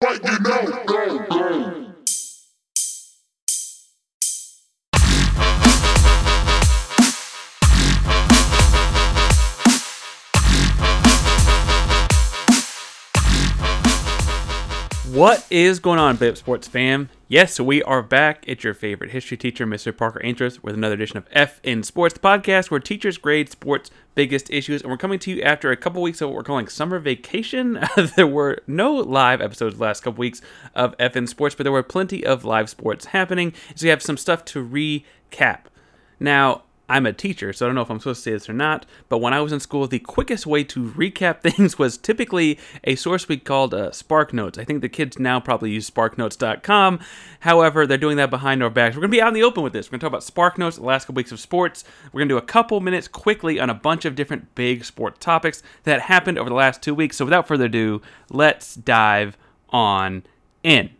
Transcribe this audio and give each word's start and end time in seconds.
What 0.00 0.22
you 0.24 0.38
know, 0.40 0.84
go, 0.86 1.18
go. 1.28 1.43
What 15.14 15.46
is 15.48 15.78
going 15.78 16.00
on, 16.00 16.16
Bip 16.16 16.36
Sports 16.36 16.66
fam? 16.66 17.08
Yes, 17.28 17.60
we 17.60 17.84
are 17.84 18.02
back. 18.02 18.42
It's 18.48 18.64
your 18.64 18.74
favorite 18.74 19.12
history 19.12 19.36
teacher, 19.36 19.64
Mr. 19.64 19.96
Parker 19.96 20.20
Andrus, 20.24 20.60
with 20.60 20.74
another 20.74 20.96
edition 20.96 21.18
of 21.18 21.28
F 21.30 21.60
in 21.62 21.84
Sports, 21.84 22.14
the 22.14 22.18
podcast 22.18 22.68
where 22.68 22.80
teachers 22.80 23.16
grade 23.16 23.48
sports' 23.48 23.92
biggest 24.16 24.50
issues. 24.50 24.82
And 24.82 24.90
we're 24.90 24.96
coming 24.96 25.20
to 25.20 25.30
you 25.30 25.40
after 25.42 25.70
a 25.70 25.76
couple 25.76 26.02
weeks 26.02 26.20
of 26.20 26.30
what 26.30 26.34
we're 26.34 26.42
calling 26.42 26.66
summer 26.66 26.98
vacation. 26.98 27.78
there 28.16 28.26
were 28.26 28.58
no 28.66 28.92
live 28.92 29.40
episodes 29.40 29.78
last 29.78 30.00
couple 30.00 30.18
weeks 30.18 30.42
of 30.74 30.96
F 30.98 31.14
in 31.14 31.28
Sports, 31.28 31.54
but 31.54 31.62
there 31.62 31.70
were 31.70 31.84
plenty 31.84 32.26
of 32.26 32.44
live 32.44 32.68
sports 32.68 33.04
happening. 33.04 33.52
So 33.76 33.84
we 33.84 33.90
have 33.90 34.02
some 34.02 34.16
stuff 34.16 34.44
to 34.46 34.66
recap. 34.66 35.66
Now, 36.18 36.63
I'm 36.88 37.06
a 37.06 37.12
teacher, 37.14 37.52
so 37.52 37.64
I 37.64 37.68
don't 37.68 37.74
know 37.74 37.80
if 37.80 37.90
I'm 37.90 37.98
supposed 37.98 38.24
to 38.24 38.30
say 38.30 38.32
this 38.32 38.48
or 38.48 38.52
not, 38.52 38.84
but 39.08 39.18
when 39.18 39.32
I 39.32 39.40
was 39.40 39.52
in 39.52 39.60
school, 39.60 39.86
the 39.86 39.98
quickest 39.98 40.46
way 40.46 40.64
to 40.64 40.90
recap 40.90 41.40
things 41.42 41.78
was 41.78 41.96
typically 41.96 42.58
a 42.84 42.94
source 42.94 43.26
we 43.26 43.38
called 43.38 43.72
uh, 43.72 43.90
SparkNotes. 43.90 44.58
I 44.58 44.64
think 44.64 44.82
the 44.82 44.88
kids 44.90 45.18
now 45.18 45.40
probably 45.40 45.70
use 45.70 45.90
SparkNotes.com. 45.90 47.00
However, 47.40 47.86
they're 47.86 47.96
doing 47.96 48.18
that 48.18 48.28
behind 48.30 48.62
our 48.62 48.68
backs. 48.68 48.96
We're 48.96 49.00
going 49.00 49.12
to 49.12 49.16
be 49.16 49.22
out 49.22 49.28
in 49.28 49.34
the 49.34 49.42
open 49.42 49.62
with 49.62 49.72
this. 49.72 49.88
We're 49.88 49.98
going 49.98 50.00
to 50.12 50.18
talk 50.18 50.34
about 50.34 50.56
SparkNotes, 50.56 50.76
the 50.76 50.82
last 50.82 51.06
couple 51.06 51.16
weeks 51.16 51.32
of 51.32 51.40
sports. 51.40 51.84
We're 52.12 52.20
going 52.20 52.28
to 52.28 52.34
do 52.34 52.38
a 52.38 52.42
couple 52.42 52.80
minutes 52.80 53.08
quickly 53.08 53.58
on 53.58 53.70
a 53.70 53.74
bunch 53.74 54.04
of 54.04 54.14
different 54.14 54.54
big 54.54 54.84
sport 54.84 55.20
topics 55.20 55.62
that 55.84 56.02
happened 56.02 56.38
over 56.38 56.50
the 56.50 56.56
last 56.56 56.82
two 56.82 56.94
weeks. 56.94 57.16
So 57.16 57.24
without 57.24 57.48
further 57.48 57.64
ado, 57.64 58.02
let's 58.28 58.74
dive 58.74 59.38
on 59.70 60.24
in. 60.62 60.90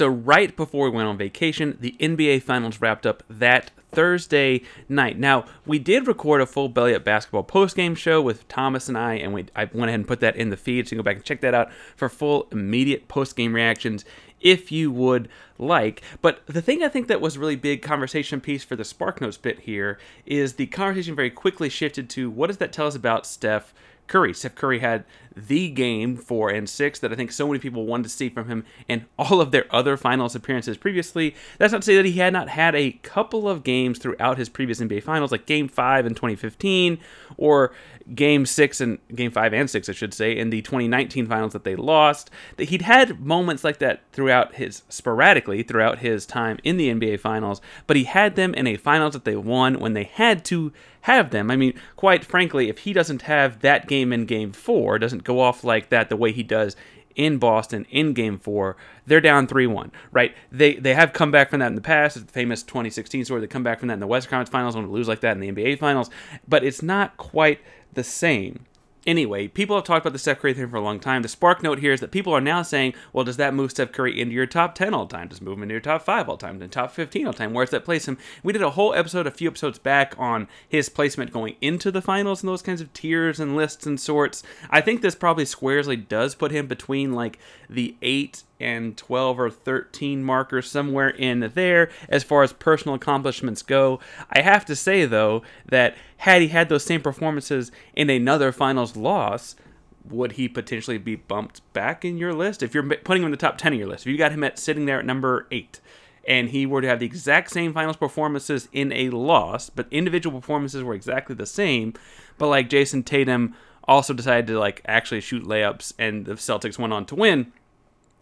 So, 0.00 0.08
right 0.08 0.56
before 0.56 0.88
we 0.88 0.96
went 0.96 1.08
on 1.08 1.18
vacation, 1.18 1.76
the 1.78 1.94
NBA 2.00 2.42
Finals 2.42 2.80
wrapped 2.80 3.04
up 3.04 3.22
that 3.28 3.70
Thursday 3.92 4.62
night. 4.88 5.18
Now, 5.18 5.44
we 5.66 5.78
did 5.78 6.06
record 6.06 6.40
a 6.40 6.46
full 6.46 6.70
Belly 6.70 6.94
Up 6.94 7.04
basketball 7.04 7.42
post-game 7.42 7.94
show 7.94 8.22
with 8.22 8.48
Thomas 8.48 8.88
and 8.88 8.96
I, 8.96 9.16
and 9.16 9.34
we 9.34 9.44
I 9.54 9.64
went 9.64 9.90
ahead 9.90 10.00
and 10.00 10.08
put 10.08 10.20
that 10.20 10.36
in 10.36 10.48
the 10.48 10.56
feed, 10.56 10.88
so 10.88 10.92
you 10.92 10.96
can 10.96 11.04
go 11.04 11.10
back 11.10 11.16
and 11.16 11.24
check 11.26 11.42
that 11.42 11.52
out 11.52 11.70
for 11.96 12.08
full 12.08 12.48
immediate 12.50 13.08
post-game 13.08 13.52
reactions 13.52 14.06
if 14.40 14.72
you 14.72 14.90
would 14.90 15.28
like. 15.58 16.00
But 16.22 16.46
the 16.46 16.62
thing 16.62 16.82
I 16.82 16.88
think 16.88 17.08
that 17.08 17.20
was 17.20 17.36
really 17.36 17.56
big 17.56 17.82
conversation 17.82 18.40
piece 18.40 18.64
for 18.64 18.76
the 18.76 18.84
SparkNotes 18.84 19.42
bit 19.42 19.60
here 19.60 19.98
is 20.24 20.54
the 20.54 20.64
conversation 20.68 21.14
very 21.14 21.28
quickly 21.28 21.68
shifted 21.68 22.08
to 22.08 22.30
what 22.30 22.46
does 22.46 22.56
that 22.56 22.72
tell 22.72 22.86
us 22.86 22.96
about 22.96 23.26
Steph 23.26 23.74
Curry. 24.06 24.32
Steph 24.32 24.54
Curry 24.54 24.78
had 24.78 25.04
the 25.46 25.70
game 25.70 26.16
four 26.16 26.50
and 26.50 26.68
six 26.68 26.98
that 27.00 27.12
I 27.12 27.16
think 27.16 27.32
so 27.32 27.46
many 27.46 27.58
people 27.58 27.86
wanted 27.86 28.04
to 28.04 28.08
see 28.08 28.28
from 28.28 28.48
him 28.48 28.64
in 28.88 29.06
all 29.18 29.40
of 29.40 29.50
their 29.50 29.66
other 29.70 29.96
finals 29.96 30.34
appearances 30.34 30.76
previously. 30.76 31.34
That's 31.58 31.72
not 31.72 31.82
to 31.82 31.86
say 31.86 31.96
that 31.96 32.04
he 32.06 32.12
had 32.12 32.32
not 32.32 32.48
had 32.48 32.74
a 32.74 32.92
couple 33.02 33.48
of 33.48 33.64
games 33.64 33.98
throughout 33.98 34.38
his 34.38 34.48
previous 34.48 34.80
NBA 34.80 35.02
finals, 35.02 35.32
like 35.32 35.46
game 35.46 35.68
five 35.68 36.06
in 36.06 36.14
2015 36.14 36.98
or 37.36 37.72
game 38.14 38.46
six 38.46 38.80
and 38.80 38.98
game 39.14 39.30
five 39.30 39.52
and 39.52 39.68
six, 39.68 39.88
I 39.88 39.92
should 39.92 40.14
say, 40.14 40.36
in 40.36 40.50
the 40.50 40.62
2019 40.62 41.26
finals 41.26 41.52
that 41.52 41.64
they 41.64 41.76
lost. 41.76 42.30
That 42.56 42.70
he'd 42.70 42.82
had 42.82 43.20
moments 43.20 43.64
like 43.64 43.78
that 43.78 44.02
throughout 44.12 44.54
his 44.54 44.82
sporadically 44.88 45.62
throughout 45.62 46.00
his 46.00 46.26
time 46.26 46.58
in 46.64 46.76
the 46.76 46.92
NBA 46.92 47.20
finals, 47.20 47.60
but 47.86 47.96
he 47.96 48.04
had 48.04 48.36
them 48.36 48.54
in 48.54 48.66
a 48.66 48.76
finals 48.76 49.12
that 49.12 49.24
they 49.24 49.36
won 49.36 49.78
when 49.78 49.92
they 49.92 50.04
had 50.04 50.44
to 50.46 50.72
have 51.02 51.30
them. 51.30 51.50
I 51.50 51.56
mean, 51.56 51.74
quite 51.96 52.24
frankly, 52.24 52.68
if 52.68 52.78
he 52.78 52.92
doesn't 52.92 53.22
have 53.22 53.60
that 53.60 53.86
game 53.86 54.12
in 54.12 54.26
game 54.26 54.52
four, 54.52 54.98
doesn't 54.98 55.24
go 55.30 55.40
off 55.40 55.64
like 55.64 55.90
that 55.90 56.08
the 56.08 56.16
way 56.16 56.32
he 56.32 56.42
does 56.42 56.76
in 57.16 57.38
Boston 57.38 57.86
in 57.90 58.12
game 58.12 58.38
four, 58.38 58.76
they're 59.06 59.20
down 59.20 59.46
3 59.46 59.66
1, 59.66 59.92
right? 60.12 60.34
They 60.50 60.74
they 60.74 60.94
have 60.94 61.12
come 61.12 61.30
back 61.30 61.50
from 61.50 61.60
that 61.60 61.66
in 61.66 61.74
the 61.74 61.80
past. 61.80 62.16
It's 62.16 62.26
the 62.26 62.32
famous 62.32 62.62
2016 62.62 63.24
story. 63.24 63.40
They 63.40 63.46
come 63.46 63.62
back 63.62 63.80
from 63.80 63.88
that 63.88 63.94
in 63.94 64.00
the 64.00 64.06
Western 64.06 64.30
Conference 64.30 64.50
finals 64.50 64.76
when 64.76 64.86
they 64.86 64.90
lose 64.90 65.08
like 65.08 65.20
that 65.20 65.36
in 65.36 65.40
the 65.40 65.50
NBA 65.52 65.78
finals, 65.78 66.10
but 66.48 66.64
it's 66.64 66.82
not 66.82 67.16
quite 67.16 67.60
the 67.92 68.04
same. 68.04 68.66
Anyway, 69.06 69.48
people 69.48 69.76
have 69.76 69.84
talked 69.84 70.04
about 70.04 70.12
the 70.12 70.18
Steph 70.18 70.40
Curry 70.40 70.52
thing 70.52 70.68
for 70.68 70.76
a 70.76 70.80
long 70.80 71.00
time. 71.00 71.22
The 71.22 71.28
spark 71.28 71.62
note 71.62 71.78
here 71.78 71.92
is 71.92 72.00
that 72.00 72.10
people 72.10 72.34
are 72.34 72.40
now 72.40 72.60
saying, 72.60 72.92
well, 73.12 73.24
does 73.24 73.38
that 73.38 73.54
move 73.54 73.70
Steph 73.70 73.92
Curry 73.92 74.20
into 74.20 74.34
your 74.34 74.46
top 74.46 74.74
10 74.74 74.92
all 74.92 75.06
time? 75.06 75.28
Does 75.28 75.40
move 75.40 75.56
him 75.56 75.62
into 75.62 75.72
your 75.72 75.80
top 75.80 76.02
5 76.02 76.28
all 76.28 76.36
time? 76.36 76.58
Then 76.58 76.68
top 76.68 76.92
15 76.92 77.26
all 77.26 77.32
time? 77.32 77.54
Where 77.54 77.64
does 77.64 77.70
that 77.70 77.84
place 77.84 78.06
him? 78.06 78.18
We 78.42 78.52
did 78.52 78.62
a 78.62 78.70
whole 78.70 78.94
episode 78.94 79.26
a 79.26 79.30
few 79.30 79.48
episodes 79.48 79.78
back 79.78 80.14
on 80.18 80.48
his 80.68 80.90
placement 80.90 81.32
going 81.32 81.56
into 81.62 81.90
the 81.90 82.02
finals 82.02 82.42
and 82.42 82.48
those 82.48 82.62
kinds 82.62 82.82
of 82.82 82.92
tiers 82.92 83.40
and 83.40 83.56
lists 83.56 83.86
and 83.86 83.98
sorts. 83.98 84.42
I 84.68 84.82
think 84.82 85.00
this 85.00 85.14
probably 85.14 85.46
squarely 85.46 85.96
does 85.96 86.34
put 86.34 86.52
him 86.52 86.66
between 86.66 87.14
like 87.14 87.38
the 87.70 87.96
8 88.02 88.42
and 88.60 88.96
12 88.96 89.40
or 89.40 89.50
13 89.50 90.22
markers 90.22 90.70
somewhere 90.70 91.08
in 91.08 91.50
there 91.54 91.90
as 92.08 92.22
far 92.22 92.42
as 92.42 92.52
personal 92.52 92.94
accomplishments 92.94 93.62
go. 93.62 94.00
I 94.30 94.42
have 94.42 94.64
to 94.66 94.76
say 94.76 95.06
though 95.06 95.42
that 95.66 95.96
had 96.18 96.42
he 96.42 96.48
had 96.48 96.68
those 96.68 96.84
same 96.84 97.00
performances 97.00 97.72
in 97.94 98.10
another 98.10 98.52
finals 98.52 98.96
loss, 98.96 99.56
would 100.04 100.32
he 100.32 100.48
potentially 100.48 100.98
be 100.98 101.16
bumped 101.16 101.60
back 101.72 102.04
in 102.04 102.18
your 102.18 102.32
list? 102.32 102.62
If 102.62 102.74
you're 102.74 102.82
putting 102.82 103.22
him 103.22 103.26
in 103.26 103.32
the 103.32 103.36
top 103.36 103.58
10 103.58 103.72
of 103.72 103.78
your 103.78 103.88
list, 103.88 104.06
if 104.06 104.12
you 104.12 104.18
got 104.18 104.32
him 104.32 104.44
at 104.44 104.58
sitting 104.58 104.86
there 104.86 104.98
at 104.98 105.06
number 105.06 105.46
8 105.50 105.80
and 106.28 106.50
he 106.50 106.66
were 106.66 106.82
to 106.82 106.88
have 106.88 107.00
the 107.00 107.06
exact 107.06 107.50
same 107.50 107.72
finals 107.72 107.96
performances 107.96 108.68
in 108.72 108.92
a 108.92 109.10
loss, 109.10 109.70
but 109.70 109.88
individual 109.90 110.38
performances 110.38 110.82
were 110.82 110.94
exactly 110.94 111.34
the 111.34 111.46
same, 111.46 111.94
but 112.38 112.48
like 112.48 112.68
Jayson 112.68 113.04
Tatum 113.04 113.54
also 113.84 114.12
decided 114.12 114.46
to 114.46 114.58
like 114.58 114.82
actually 114.84 115.20
shoot 115.20 115.44
layups 115.44 115.92
and 115.98 116.26
the 116.26 116.34
Celtics 116.34 116.78
went 116.78 116.92
on 116.92 117.06
to 117.06 117.14
win, 117.14 117.52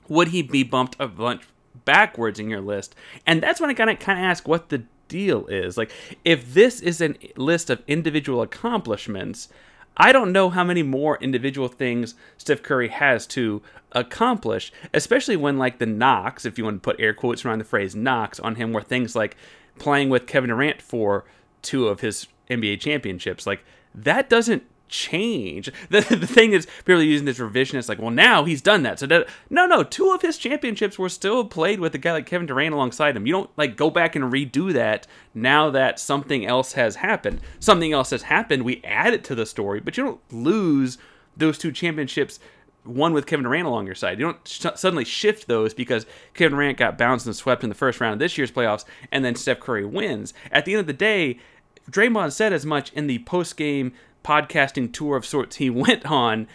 would 0.09 0.29
he 0.29 0.43
be 0.43 0.63
bumped 0.63 0.97
a 0.99 1.07
bunch 1.09 1.43
backwards 1.85 2.39
in 2.39 2.49
your 2.49 2.61
list? 2.61 2.95
And 3.27 3.43
that's 3.43 3.61
when 3.61 3.71
I 3.71 3.75
kind 3.75 3.91
of 3.91 3.99
kind 3.99 4.19
of 4.19 4.25
ask 4.25 4.47
what 4.47 4.69
the 4.69 4.85
deal 5.09 5.47
is. 5.47 5.77
Like, 5.77 5.91
if 6.25 6.55
this 6.55 6.81
is 6.81 7.01
a 7.01 7.15
list 7.37 7.71
of 7.71 7.83
individual 7.87 8.43
accomplishments, 8.43 9.49
I 9.97 10.13
don't 10.13 10.33
know 10.33 10.51
how 10.51 10.63
many 10.63 10.83
more 10.83 11.19
individual 11.21 11.67
things 11.67 12.15
Steph 12.37 12.63
Curry 12.63 12.89
has 12.89 13.27
to 13.29 13.61
accomplish, 13.93 14.73
especially 14.95 15.37
when 15.37 15.59
like 15.59 15.79
the 15.79 15.87
knocks, 15.87 16.45
if 16.45 16.57
you 16.57 16.65
want 16.65 16.83
to 16.83 16.89
put 16.89 17.01
air 17.01 17.13
quotes 17.13 17.45
around 17.45 17.59
the 17.59 17.65
phrase 17.65 17.97
knocks 17.97 18.39
on 18.39 18.55
him, 18.55 18.73
were 18.73 18.83
things 18.83 19.17
like 19.17 19.37
playing 19.79 20.09
with 20.09 20.27
Kevin 20.27 20.51
Durant 20.51 20.81
for 20.81 21.25
two 21.63 21.89
of 21.89 22.01
his 22.01 22.29
NBA 22.49 22.81
championships. 22.81 23.47
Like 23.47 23.65
that 23.95 24.31
doesn't 24.31 24.63
change. 24.89 25.71
The, 25.89 26.01
the 26.01 26.27
thing 26.27 26.53
is, 26.53 26.67
people 26.85 27.01
are 27.01 27.05
using 27.05 27.25
this 27.25 27.39
revisionist, 27.39 27.89
like, 27.89 27.99
well, 27.99 28.11
now 28.11 28.45
he's 28.45 28.61
done 28.61 28.83
that. 28.83 28.99
So 28.99 29.07
that, 29.07 29.27
no, 29.49 29.67
no, 29.67 29.83
two 29.83 30.13
of 30.13 30.23
his 30.23 30.37
championships 30.37 30.99
were 30.99 31.09
still 31.09 31.45
played 31.45 31.81
with 31.81 31.95
a 31.95 31.99
guy 31.99 32.13
like 32.13 32.27
Kevin 32.27 32.47
Durant 32.47 32.75
alongside 32.75 33.17
him. 33.17 33.27
You 33.27 33.33
don't 33.33 33.51
like 33.57 33.77
go 33.77 33.91
back 33.91 34.15
and 34.15 34.27
redo 34.27 34.73
that 34.75 35.07
now 35.35 35.71
that 35.71 35.99
something 35.99 36.45
else 36.45 36.73
has 36.73 36.97
happened. 36.97 37.41
Something 37.59 37.93
else 37.93 38.11
has 38.11 38.23
happened. 38.23 38.65
We 38.65 38.83
add 38.85 39.15
it 39.15 39.25
to 39.25 39.35
the 39.35 39.47
story, 39.47 39.81
but 39.81 39.97
you 39.97 40.05
don't 40.05 40.21
lose 40.31 40.99
those 41.37 41.57
two 41.57 41.73
championships 41.73 42.39
one 42.89 43.13
with 43.13 43.27
Kevin 43.27 43.45
Durant 43.45 43.67
along 43.67 43.87
your 43.87 43.95
side. 43.95 44.19
You 44.19 44.27
don't 44.27 44.49
sh- 44.49 44.67
suddenly 44.75 45.05
shift 45.05 45.47
those 45.47 45.75
because 45.75 46.07
Kevin 46.35 46.57
Durant 46.57 46.79
got 46.79 46.99
bounced 46.99 47.27
and 47.27 47.37
swept 47.37 47.63
in 47.63 47.69
the 47.69 47.75
first 47.75 48.01
round 48.01 48.15
of 48.15 48.19
this 48.19 48.39
year's 48.39 48.51
playoffs, 48.51 48.85
and 49.13 49.25
then 49.25 49.35
Steph 49.35 49.61
Curry 49.61 49.85
wins. 49.85 50.33
At 50.51 50.65
the 50.65 50.73
end 50.73 50.81
of 50.81 50.87
the 50.87 50.93
day, 50.93 51.39
Draymond 51.91 52.33
said 52.33 52.53
as 52.53 52.67
much 52.67 52.93
in 52.93 53.07
the 53.07 53.21
post 53.21 53.57
game 53.57 53.93
podcasting 54.29 54.93
tour 54.93 55.17
of 55.17 55.25
sorts 55.25 55.57
he 55.57 55.71
went 55.87 56.05
on. 56.07 56.47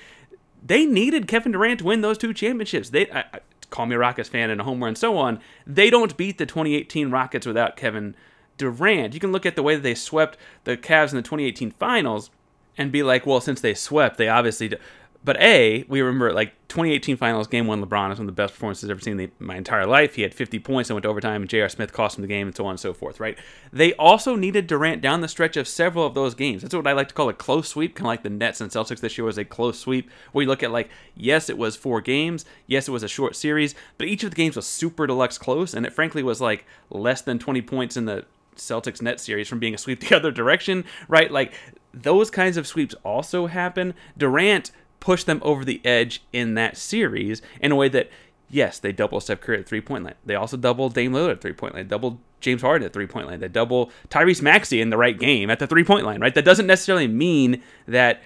They 0.66 0.86
needed 0.86 1.28
Kevin 1.28 1.52
Durant 1.52 1.80
to 1.80 1.86
win 1.86 2.02
those 2.02 2.18
two 2.18 2.34
championships. 2.34 2.90
They 2.92 3.10
I, 3.10 3.20
I, 3.34 3.40
call 3.70 3.88
me 3.88 3.96
a 3.96 4.00
Rockets 4.00 4.30
fan 4.30 4.50
and 4.50 4.62
a 4.62 4.64
homer 4.64 4.88
and 4.88 4.98
so 4.98 5.18
on. 5.18 5.40
They 5.66 5.90
don't 5.90 6.16
beat 6.16 6.38
the 6.38 6.46
2018 6.46 7.10
Rockets 7.10 7.48
without 7.48 7.76
Kevin 7.76 8.16
Durant. 8.58 9.14
You 9.14 9.20
can 9.20 9.32
look 9.32 9.46
at 9.46 9.56
the 9.56 9.64
way 9.64 9.76
that 9.76 9.82
they 9.82 9.96
swept 9.96 10.38
the 10.64 10.78
Cavs 10.78 11.10
in 11.10 11.18
the 11.18 11.24
2018 11.24 11.72
Finals 11.72 12.30
and 12.78 12.92
be 12.92 13.04
like, 13.04 13.26
well, 13.26 13.42
since 13.42 13.60
they 13.62 13.74
swept, 13.74 14.18
they 14.18 14.30
obviously. 14.30 14.76
But 15.26 15.40
A, 15.40 15.86
we 15.88 16.02
remember 16.02 16.34
like 16.34 16.54
2018 16.68 17.18
Finals 17.18 17.48
Game 17.48 17.68
One. 17.68 17.84
LeBron 17.84 18.12
is 18.12 18.20
one 18.20 18.28
of 18.28 18.36
the 18.36 18.42
best 18.42 18.54
performances 18.54 18.86
I've 18.86 18.92
ever 18.92 19.00
seen 19.00 19.20
in 19.20 19.32
my 19.40 19.56
entire 19.56 19.86
life. 19.86 20.16
He 20.16 20.24
had 20.24 20.34
50 20.34 20.60
points 20.60 20.90
and 20.90 20.96
went 20.96 21.04
to 21.04 21.10
overtime, 21.10 21.42
and 21.42 21.50
J.R. 21.50 21.70
Smith 21.70 21.94
cost 21.94 22.18
him 22.18 22.24
the 22.24 22.28
game, 22.28 22.48
and 22.48 22.56
so 22.56 22.66
on 22.66 22.72
and 22.72 22.80
so 22.80 22.94
forth. 22.94 23.20
Right? 23.20 23.38
They 23.72 23.94
also 23.94 24.36
needed 24.36 24.68
Durant 24.68 25.02
down 25.02 25.22
the 25.22 25.28
stretch 25.28 25.56
of 25.56 25.68
several 25.68 26.06
of 26.06 26.14
those 26.14 26.36
games. 26.36 26.62
That's 26.62 26.76
what 26.76 26.88
I 26.88 26.94
like 26.94 27.08
to 27.10 27.14
call 27.14 27.30
a 27.30 27.34
close 27.34 27.70
sweep, 27.70 27.96
kind 27.96 28.06
of 28.06 28.10
like 28.10 28.24
the 28.24 28.30
Nets 28.30 28.60
and 28.60 28.72
Celtics 28.72 29.00
this 29.00 29.18
year 29.18 29.26
was 29.26 29.38
a 29.38 29.46
close 29.46 29.80
sweep, 29.80 30.10
where 30.32 30.44
you 30.44 30.50
look 30.50 30.64
at 30.64 30.72
like, 30.72 30.90
yes, 31.16 31.50
it 31.50 31.58
was 31.58 31.76
four 31.76 32.02
games, 32.02 32.44
yes, 32.68 32.88
it 32.88 32.92
was 32.92 33.04
a 33.04 33.08
short 33.08 33.36
series, 33.36 33.76
but 33.98 34.08
each 34.08 34.24
of 34.24 34.32
the 34.32 34.36
games 34.36 34.56
was 34.56 34.68
super 34.68 35.08
deluxe 35.08 35.38
close, 35.38 35.74
and 35.74 35.86
it 35.86 35.94
frankly 35.94 36.24
was 36.24 36.42
like 36.42 36.66
less 36.90 37.22
than 37.22 37.40
20 37.40 37.62
points 37.62 37.96
in 37.96 38.06
the 38.06 38.26
Celtics 38.56 39.02
net 39.02 39.20
series 39.20 39.48
from 39.48 39.60
being 39.60 39.74
a 39.74 39.78
sweep 39.78 40.00
the 40.00 40.16
other 40.16 40.32
direction, 40.32 40.86
right? 41.08 41.32
Like 41.32 41.54
those 41.94 42.30
kinds 42.30 42.58
of 42.58 42.68
sweeps 42.68 42.96
also 43.04 43.48
happen. 43.48 43.94
Durant 44.18 44.72
push 45.04 45.26
them 45.26 45.42
over 45.44 45.66
the 45.66 45.82
edge 45.84 46.24
in 46.32 46.54
that 46.54 46.78
series 46.78 47.42
in 47.60 47.74
a 47.74 47.76
way 47.76 47.90
that, 47.90 48.10
yes, 48.50 48.80
they 48.80 48.94
double 48.94 49.20
Steph 49.20 49.42
Curry 49.42 49.60
at 49.60 49.68
three 49.68 49.82
point 49.82 50.06
line. 50.06 50.16
They 50.26 50.36
also 50.36 50.56
double 50.56 50.88
Dame 50.88 51.12
Lillard 51.12 51.32
at 51.32 51.42
three 51.42 51.52
point 51.52 51.76
line. 51.76 51.90
Double 51.90 52.22
James 52.40 52.62
Harden 52.62 52.86
at 52.86 52.94
three 52.94 53.06
point 53.06 53.28
line. 53.28 53.42
They 53.42 53.50
double 53.50 53.92
Tyrese 54.10 54.42
Maxey 54.42 54.80
in 54.80 54.92
the 54.92 54.98
right 54.98 55.20
game 55.20 55.50
at 55.50 55.60
the 55.60 55.68
three 55.68 55.84
point 55.84 56.06
line. 56.06 56.22
Right. 56.22 56.34
That 56.34 56.46
doesn't 56.46 56.68
necessarily 56.68 57.10
mean 57.10 57.62
that 57.86 58.22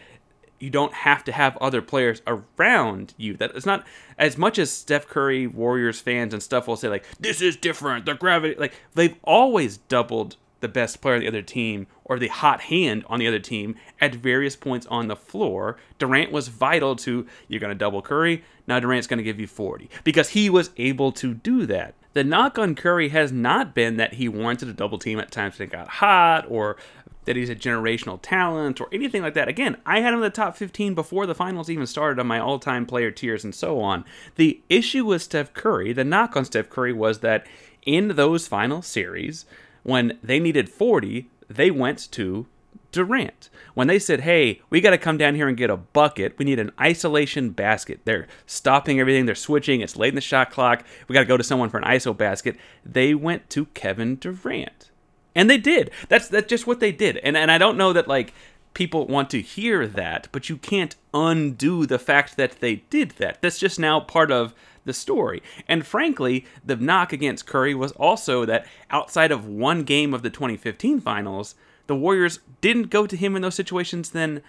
you 0.59 0.69
don't 0.69 0.93
have 0.93 1.23
to 1.23 1.31
have 1.31 1.57
other 1.57 1.81
players 1.81 2.21
around 2.27 3.15
you. 3.17 3.35
That 3.35 3.55
it's 3.55 3.65
not 3.65 3.83
as 4.19 4.37
much 4.37 4.59
as 4.59 4.69
Steph 4.69 5.07
Curry 5.07 5.47
Warriors 5.47 5.99
fans 5.99 6.31
and 6.31 6.43
stuff 6.43 6.67
will 6.67 6.75
say 6.75 6.89
like 6.89 7.05
this 7.19 7.41
is 7.41 7.55
different. 7.55 8.05
The 8.05 8.13
gravity 8.13 8.53
like 8.53 8.75
they've 8.93 9.15
always 9.23 9.77
doubled 9.77 10.35
the 10.59 10.67
best 10.67 11.01
player 11.01 11.15
on 11.15 11.21
the 11.21 11.27
other 11.27 11.41
team 11.41 11.87
or 12.03 12.17
the 12.19 12.27
hot 12.27 12.61
hand 12.61 13.03
on 13.07 13.19
the 13.19 13.27
other 13.27 13.39
team 13.39 13.75
at 14.01 14.15
various 14.15 14.55
points 14.55 14.85
on 14.87 15.07
the 15.07 15.15
floor. 15.15 15.77
Durant 15.99 16.31
was 16.31 16.47
vital 16.47 16.95
to 16.97 17.27
you're 17.47 17.59
going 17.59 17.71
to 17.71 17.75
double 17.75 18.01
Curry, 18.01 18.43
now 18.67 18.79
Durant's 18.79 19.07
going 19.07 19.17
to 19.17 19.23
give 19.23 19.39
you 19.39 19.47
40 19.47 19.89
because 20.03 20.29
he 20.29 20.49
was 20.49 20.71
able 20.77 21.11
to 21.13 21.33
do 21.33 21.65
that. 21.65 21.93
The 22.13 22.23
knock 22.23 22.57
on 22.57 22.73
Curry 22.73 23.09
has 23.09 23.31
not 23.31 23.75
been 23.75 23.97
that 23.97 24.15
he 24.15 24.27
warranted 24.27 24.69
a 24.69 24.73
double 24.73 24.97
team 24.97 25.19
at 25.19 25.31
times 25.31 25.59
when 25.59 25.67
it 25.67 25.71
got 25.71 25.87
hot 25.87 26.45
or 26.49 26.77
that 27.25 27.35
he's 27.35 27.49
a 27.49 27.55
generational 27.55 28.17
talent 28.21 28.79
or 28.79 28.87
anything 28.91 29.21
like 29.21 29.33
that. 29.33 29.49
Again, 29.49 29.77
I 29.85 29.99
had 29.99 30.13
him 30.13 30.19
in 30.19 30.21
the 30.21 30.29
top 30.29 30.55
15 30.55 30.95
before 30.95 31.25
the 31.25 31.35
finals 31.35 31.69
even 31.69 31.85
started 31.85 32.19
on 32.19 32.25
my 32.25 32.39
all 32.39 32.57
time 32.57 32.85
player 32.85 33.11
tiers 33.11 33.43
and 33.43 33.53
so 33.53 33.81
on. 33.81 34.05
The 34.35 34.61
issue 34.69 35.05
with 35.05 35.21
Steph 35.21 35.53
Curry, 35.53 35.91
the 35.91 36.05
knock 36.05 36.37
on 36.37 36.45
Steph 36.45 36.69
Curry 36.69 36.93
was 36.93 37.19
that 37.19 37.45
in 37.85 38.09
those 38.15 38.47
final 38.47 38.81
series, 38.81 39.45
when 39.87 40.19
they 40.21 40.37
needed 40.37 40.69
40, 40.69 41.29
they 41.49 41.71
went 41.71 42.11
to 42.11 42.45
Durant. 42.91 43.49
When 43.73 43.87
they 43.87 43.99
said, 43.99 44.21
hey, 44.21 44.61
we 44.69 44.81
got 44.81 44.89
to 44.89 44.97
come 44.97 45.17
down 45.17 45.35
here 45.35 45.47
and 45.47 45.55
get 45.55 45.69
a 45.69 45.77
bucket, 45.77 46.37
we 46.37 46.43
need 46.43 46.59
an 46.59 46.73
isolation 46.79 47.51
basket. 47.51 48.01
They're 48.03 48.27
stopping 48.45 48.99
everything, 48.99 49.25
they're 49.25 49.33
switching, 49.35 49.79
it's 49.79 49.95
late 49.95 50.09
in 50.09 50.15
the 50.15 50.21
shot 50.21 50.51
clock, 50.51 50.83
we 51.07 51.13
got 51.13 51.21
to 51.21 51.25
go 51.25 51.37
to 51.37 51.43
someone 51.43 51.69
for 51.69 51.77
an 51.77 51.85
ISO 51.85 52.15
basket. 52.15 52.57
They 52.85 53.13
went 53.13 53.49
to 53.51 53.67
Kevin 53.67 54.17
Durant. 54.17 54.91
And 55.33 55.49
they 55.49 55.57
did. 55.57 55.91
That's 56.09 56.27
that's 56.27 56.47
just 56.47 56.67
what 56.67 56.81
they 56.81 56.91
did. 56.91 57.17
And 57.17 57.37
and 57.37 57.49
I 57.49 57.57
don't 57.57 57.77
know 57.77 57.93
that 57.93 58.07
like 58.07 58.33
people 58.73 59.07
want 59.07 59.29
to 59.29 59.41
hear 59.41 59.87
that, 59.87 60.27
but 60.31 60.49
you 60.49 60.57
can't 60.57 60.95
undo 61.13 61.85
the 61.85 61.99
fact 61.99 62.35
that 62.35 62.59
they 62.59 62.77
did 62.89 63.11
that. 63.11 63.41
That's 63.41 63.59
just 63.59 63.79
now 63.79 63.99
part 63.99 64.31
of 64.31 64.53
the 64.87 64.93
story. 64.93 65.43
And 65.67 65.85
frankly, 65.85 66.45
the 66.65 66.75
knock 66.75 67.13
against 67.13 67.45
Curry 67.45 67.75
was 67.75 67.91
also 67.91 68.43
that 68.45 68.65
outside 68.89 69.31
of 69.31 69.45
one 69.45 69.83
game 69.83 70.13
of 70.13 70.23
the 70.23 70.31
2015 70.31 70.99
finals, 70.99 71.53
the 71.85 71.95
Warriors 71.95 72.39
didn't 72.61 72.89
go 72.89 73.05
to 73.05 73.15
him 73.15 73.35
in 73.35 73.43
those 73.43 73.55
situations 73.55 74.09
then 74.09 74.41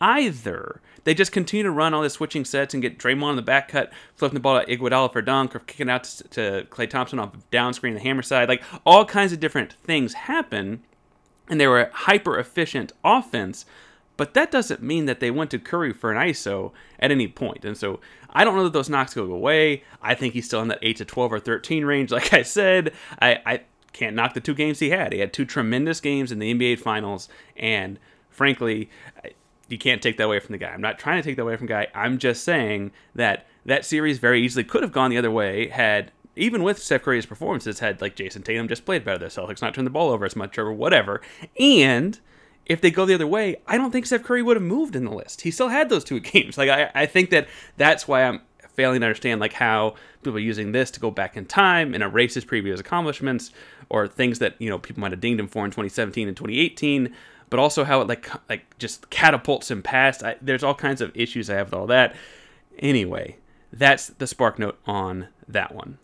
either. 0.00 0.80
They 1.04 1.14
just 1.14 1.32
continue 1.32 1.62
to 1.62 1.70
run 1.70 1.94
all 1.94 2.02
the 2.02 2.10
switching 2.10 2.44
sets 2.44 2.74
and 2.74 2.82
get 2.82 2.98
Draymond 2.98 3.30
in 3.30 3.36
the 3.36 3.42
back 3.42 3.68
cut, 3.68 3.92
flipping 4.14 4.34
the 4.34 4.40
ball 4.40 4.60
to 4.60 4.66
Iguodala 4.66 5.12
for 5.12 5.22
dunk, 5.22 5.54
or 5.56 5.60
kicking 5.60 5.90
out 5.90 6.04
to, 6.04 6.28
to 6.28 6.66
Klay 6.70 6.88
Thompson 6.88 7.18
off 7.18 7.34
of 7.34 7.50
down 7.50 7.74
screen 7.74 7.94
the 7.94 8.00
hammer 8.00 8.22
side. 8.22 8.48
Like 8.48 8.62
all 8.84 9.04
kinds 9.04 9.32
of 9.32 9.40
different 9.40 9.72
things 9.84 10.14
happen, 10.14 10.82
and 11.48 11.60
they 11.60 11.66
were 11.66 11.90
hyper 11.92 12.38
efficient 12.38 12.92
offense. 13.04 13.64
But 14.18 14.34
that 14.34 14.50
doesn't 14.50 14.82
mean 14.82 15.06
that 15.06 15.20
they 15.20 15.30
went 15.30 15.50
to 15.52 15.58
Curry 15.58 15.92
for 15.92 16.12
an 16.12 16.18
ISO 16.18 16.72
at 16.98 17.10
any 17.10 17.28
point. 17.28 17.64
And 17.64 17.76
so 17.76 18.00
I 18.30 18.44
don't 18.44 18.56
know 18.56 18.64
that 18.64 18.72
those 18.72 18.90
knocks 18.90 19.14
go 19.14 19.22
away. 19.22 19.84
I 20.02 20.14
think 20.14 20.34
he's 20.34 20.44
still 20.44 20.60
in 20.60 20.68
that 20.68 20.80
8 20.82 20.96
to 20.96 21.04
12 21.06 21.32
or 21.32 21.40
13 21.40 21.84
range. 21.86 22.12
Like 22.18 22.34
I 22.34 22.42
said, 22.42 22.92
I, 23.22 23.38
I 23.46 23.60
can't 23.92 24.16
knock 24.16 24.34
the 24.34 24.40
two 24.40 24.54
games 24.54 24.80
he 24.80 24.90
had. 24.90 25.12
He 25.12 25.20
had 25.20 25.32
two 25.32 25.44
tremendous 25.44 26.00
games 26.00 26.32
in 26.32 26.40
the 26.40 26.52
NBA 26.52 26.80
Finals. 26.80 27.28
And 27.56 28.00
frankly, 28.28 28.90
you 29.68 29.78
can't 29.78 30.02
take 30.02 30.16
that 30.16 30.24
away 30.24 30.40
from 30.40 30.52
the 30.52 30.58
guy. 30.58 30.70
I'm 30.70 30.80
not 30.80 30.98
trying 30.98 31.22
to 31.22 31.26
take 31.26 31.36
that 31.36 31.42
away 31.42 31.56
from 31.56 31.68
the 31.68 31.74
guy. 31.74 31.86
I'm 31.94 32.18
just 32.18 32.42
saying 32.42 32.90
that 33.14 33.46
that 33.66 33.84
series 33.84 34.18
very 34.18 34.42
easily 34.42 34.64
could 34.64 34.82
have 34.82 34.90
gone 34.90 35.10
the 35.10 35.18
other 35.18 35.30
way 35.30 35.68
had 35.68 36.10
even 36.34 36.62
with 36.62 36.82
Steph 36.82 37.02
Curry's 37.02 37.26
performances, 37.26 37.80
had 37.80 38.00
like 38.00 38.16
Jayson 38.16 38.42
Tatum 38.42 38.68
just 38.68 38.84
played 38.84 39.04
better, 39.04 39.18
the 39.18 39.26
Celtics 39.26 39.62
not 39.62 39.74
turned 39.74 39.86
the 39.86 39.92
ball 39.92 40.10
over 40.10 40.24
as 40.24 40.36
much 40.36 40.58
or 40.58 40.72
whatever. 40.72 41.20
And 41.58 42.18
if 42.68 42.80
they 42.82 42.90
go 42.90 43.06
the 43.06 43.14
other 43.14 43.26
way, 43.26 43.56
I 43.66 43.78
don't 43.78 43.90
think 43.90 44.06
Steph 44.06 44.22
Curry 44.22 44.42
would 44.42 44.56
have 44.56 44.62
moved 44.62 44.94
in 44.94 45.04
the 45.04 45.14
list. 45.14 45.40
He 45.40 45.50
still 45.50 45.68
had 45.68 45.88
those 45.88 46.04
two 46.04 46.20
games. 46.20 46.58
Like 46.58 46.68
I, 46.68 46.90
I 46.94 47.06
think 47.06 47.30
that 47.30 47.48
that's 47.76 48.06
why 48.06 48.24
I'm 48.24 48.42
failing 48.78 49.00
to 49.00 49.06
understand 49.06 49.40
like 49.40 49.54
how 49.54 49.96
people 50.22 50.36
are 50.36 50.40
using 50.40 50.70
this 50.70 50.90
to 50.92 51.00
go 51.00 51.10
back 51.10 51.36
in 51.36 51.44
time 51.44 51.94
and 51.94 52.02
erase 52.02 52.34
his 52.34 52.44
previous 52.44 52.78
accomplishments 52.78 53.50
or 53.88 54.06
things 54.06 54.38
that 54.38 54.54
you 54.60 54.70
know 54.70 54.78
people 54.78 55.00
might 55.00 55.10
have 55.10 55.20
dinged 55.20 55.40
him 55.40 55.48
for 55.48 55.64
in 55.64 55.70
2017 55.72 56.28
and 56.28 56.36
2018 56.36 57.12
but 57.50 57.58
also 57.58 57.82
how 57.82 58.00
it 58.00 58.06
like 58.06 58.30
like 58.48 58.78
just 58.78 59.10
catapults 59.10 59.68
him 59.68 59.82
past 59.82 60.22
I, 60.22 60.36
there's 60.40 60.62
all 60.62 60.76
kinds 60.76 61.00
of 61.00 61.10
issues 61.16 61.50
i 61.50 61.54
have 61.54 61.72
with 61.72 61.74
all 61.74 61.88
that 61.88 62.14
anyway 62.78 63.38
that's 63.72 64.06
the 64.06 64.28
spark 64.28 64.60
note 64.60 64.78
on 64.86 65.26
that 65.48 65.74
one 65.74 65.98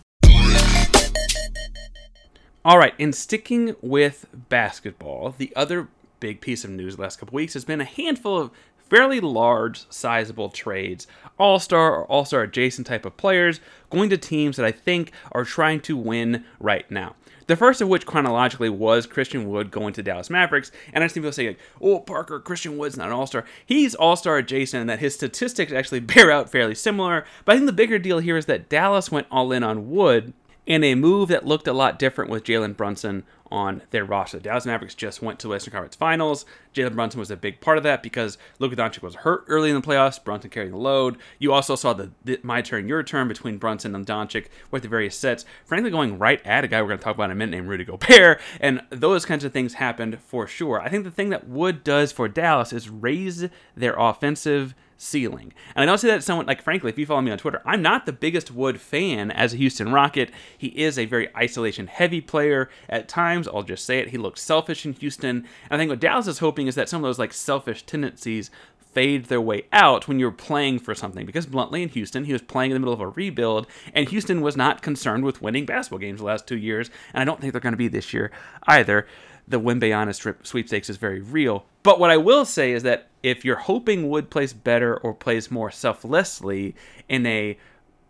all 2.64 2.78
right 2.78 2.94
and 2.98 3.14
sticking 3.14 3.76
with 3.82 4.26
basketball 4.48 5.32
the 5.38 5.52
other 5.54 5.86
big 6.24 6.40
piece 6.40 6.64
of 6.64 6.70
news 6.70 6.96
the 6.96 7.02
last 7.02 7.18
couple 7.18 7.36
weeks 7.36 7.52
has 7.52 7.66
been 7.66 7.82
a 7.82 7.84
handful 7.84 8.38
of 8.38 8.50
fairly 8.78 9.20
large, 9.20 9.84
sizable 9.90 10.48
trades. 10.48 11.06
All 11.38 11.58
star 11.58 11.94
or 11.94 12.06
all 12.06 12.24
star 12.24 12.40
adjacent 12.40 12.86
type 12.86 13.04
of 13.04 13.18
players 13.18 13.60
going 13.90 14.08
to 14.08 14.16
teams 14.16 14.56
that 14.56 14.64
I 14.64 14.72
think 14.72 15.12
are 15.32 15.44
trying 15.44 15.80
to 15.80 15.98
win 15.98 16.46
right 16.58 16.90
now. 16.90 17.14
The 17.46 17.56
first 17.56 17.82
of 17.82 17.88
which 17.88 18.06
chronologically 18.06 18.70
was 18.70 19.04
Christian 19.04 19.50
Wood 19.50 19.70
going 19.70 19.92
to 19.92 20.02
Dallas 20.02 20.30
Mavericks. 20.30 20.72
And 20.94 21.04
I 21.04 21.08
see 21.08 21.20
people 21.20 21.30
say, 21.30 21.48
like, 21.48 21.58
oh, 21.78 22.00
Parker, 22.00 22.40
Christian 22.40 22.78
Wood's 22.78 22.96
not 22.96 23.08
an 23.08 23.12
all 23.12 23.26
star. 23.26 23.44
He's 23.66 23.94
all 23.94 24.16
star 24.16 24.38
adjacent 24.38 24.80
and 24.80 24.88
that 24.88 25.00
his 25.00 25.14
statistics 25.14 25.72
actually 25.72 26.00
bear 26.14 26.30
out 26.30 26.48
fairly 26.48 26.74
similar. 26.74 27.26
But 27.44 27.52
I 27.52 27.56
think 27.56 27.66
the 27.66 27.74
bigger 27.74 27.98
deal 27.98 28.20
here 28.20 28.38
is 28.38 28.46
that 28.46 28.70
Dallas 28.70 29.12
went 29.12 29.26
all 29.30 29.52
in 29.52 29.62
on 29.62 29.90
Wood 29.90 30.32
in 30.64 30.82
a 30.82 30.94
move 30.94 31.28
that 31.28 31.44
looked 31.44 31.68
a 31.68 31.74
lot 31.74 31.98
different 31.98 32.30
with 32.30 32.44
Jalen 32.44 32.78
Brunson 32.78 33.24
on 33.54 33.82
their 33.90 34.04
roster. 34.04 34.38
The 34.38 34.42
Dallas 34.42 34.66
Mavericks 34.66 34.96
just 34.96 35.22
went 35.22 35.38
to 35.38 35.50
Western 35.50 35.70
Conference 35.70 35.94
Finals. 35.94 36.44
Jalen 36.74 36.96
Brunson 36.96 37.20
was 37.20 37.30
a 37.30 37.36
big 37.36 37.60
part 37.60 37.78
of 37.78 37.84
that 37.84 38.02
because 38.02 38.36
Luka 38.58 38.74
Doncic 38.74 39.00
was 39.00 39.14
hurt 39.14 39.44
early 39.46 39.70
in 39.70 39.76
the 39.76 39.80
playoffs. 39.80 40.22
Brunson 40.22 40.50
carrying 40.50 40.72
the 40.72 40.78
load. 40.78 41.18
You 41.38 41.52
also 41.52 41.76
saw 41.76 41.92
the, 41.92 42.10
the 42.24 42.40
my 42.42 42.62
turn, 42.62 42.88
your 42.88 43.04
turn 43.04 43.28
between 43.28 43.58
Brunson 43.58 43.94
and 43.94 44.04
Doncic 44.04 44.46
with 44.72 44.82
the 44.82 44.88
various 44.88 45.16
sets. 45.16 45.44
Frankly, 45.64 45.92
going 45.92 46.18
right 46.18 46.44
at 46.44 46.64
a 46.64 46.68
guy 46.68 46.82
we're 46.82 46.88
going 46.88 46.98
to 46.98 47.04
talk 47.04 47.14
about 47.14 47.26
in 47.26 47.30
a 47.30 47.36
minute 47.36 47.52
named 47.52 47.68
Rudy 47.68 47.84
Gobert, 47.84 48.40
and 48.60 48.82
those 48.90 49.24
kinds 49.24 49.44
of 49.44 49.52
things 49.52 49.74
happened 49.74 50.18
for 50.20 50.48
sure. 50.48 50.80
I 50.80 50.88
think 50.88 51.04
the 51.04 51.12
thing 51.12 51.30
that 51.30 51.46
Wood 51.46 51.84
does 51.84 52.10
for 52.10 52.28
Dallas 52.28 52.72
is 52.72 52.90
raise 52.90 53.46
their 53.76 53.94
offensive 53.96 54.74
ceiling. 55.04 55.52
And 55.74 55.82
I 55.82 55.86
don't 55.86 55.98
say 55.98 56.08
that 56.08 56.16
to 56.16 56.22
someone 56.22 56.46
like 56.46 56.62
frankly, 56.62 56.90
if 56.90 56.98
you 56.98 57.06
follow 57.06 57.20
me 57.20 57.30
on 57.30 57.38
Twitter, 57.38 57.62
I'm 57.64 57.82
not 57.82 58.06
the 58.06 58.12
biggest 58.12 58.50
Wood 58.50 58.80
fan 58.80 59.30
as 59.30 59.54
a 59.54 59.56
Houston 59.56 59.92
Rocket. 59.92 60.30
He 60.56 60.68
is 60.68 60.98
a 60.98 61.04
very 61.04 61.34
isolation 61.36 61.86
heavy 61.86 62.20
player 62.20 62.70
at 62.88 63.08
times. 63.08 63.46
I'll 63.46 63.62
just 63.62 63.84
say 63.84 63.98
it. 63.98 64.08
He 64.08 64.18
looks 64.18 64.42
selfish 64.42 64.84
in 64.84 64.94
Houston. 64.94 65.36
And 65.36 65.46
I 65.70 65.76
think 65.76 65.90
what 65.90 66.00
Dallas 66.00 66.26
is 66.26 66.38
hoping 66.38 66.66
is 66.66 66.74
that 66.74 66.88
some 66.88 67.02
of 67.02 67.08
those 67.08 67.18
like 67.18 67.32
selfish 67.32 67.84
tendencies 67.84 68.50
fade 68.94 69.26
their 69.26 69.40
way 69.40 69.66
out 69.72 70.06
when 70.06 70.18
you're 70.18 70.30
playing 70.30 70.78
for 70.78 70.94
something. 70.94 71.26
Because 71.26 71.46
bluntly, 71.46 71.82
in 71.82 71.88
Houston, 71.90 72.24
he 72.24 72.32
was 72.32 72.42
playing 72.42 72.70
in 72.70 72.76
the 72.76 72.80
middle 72.80 72.94
of 72.94 73.00
a 73.00 73.08
rebuild, 73.08 73.66
and 73.92 74.08
Houston 74.08 74.40
was 74.40 74.56
not 74.56 74.82
concerned 74.82 75.24
with 75.24 75.42
winning 75.42 75.66
basketball 75.66 75.98
games 75.98 76.20
the 76.20 76.26
last 76.26 76.46
two 76.46 76.56
years, 76.56 76.90
and 77.12 77.20
I 77.20 77.24
don't 77.24 77.40
think 77.40 77.52
they're 77.52 77.60
going 77.60 77.72
to 77.72 77.76
be 77.76 77.88
this 77.88 78.14
year 78.14 78.30
either. 78.66 79.06
The 79.46 80.12
strip 80.12 80.46
sweepstakes 80.46 80.88
is 80.88 80.96
very 80.96 81.20
real. 81.20 81.66
But 81.82 82.00
what 82.00 82.10
I 82.10 82.16
will 82.16 82.46
say 82.46 82.72
is 82.72 82.82
that 82.84 83.08
if 83.24 83.42
you're 83.42 83.56
hoping 83.56 84.10
Wood 84.10 84.28
plays 84.28 84.52
better 84.52 84.98
or 84.98 85.14
plays 85.14 85.50
more 85.50 85.70
selflessly 85.70 86.74
in 87.08 87.24
a 87.24 87.58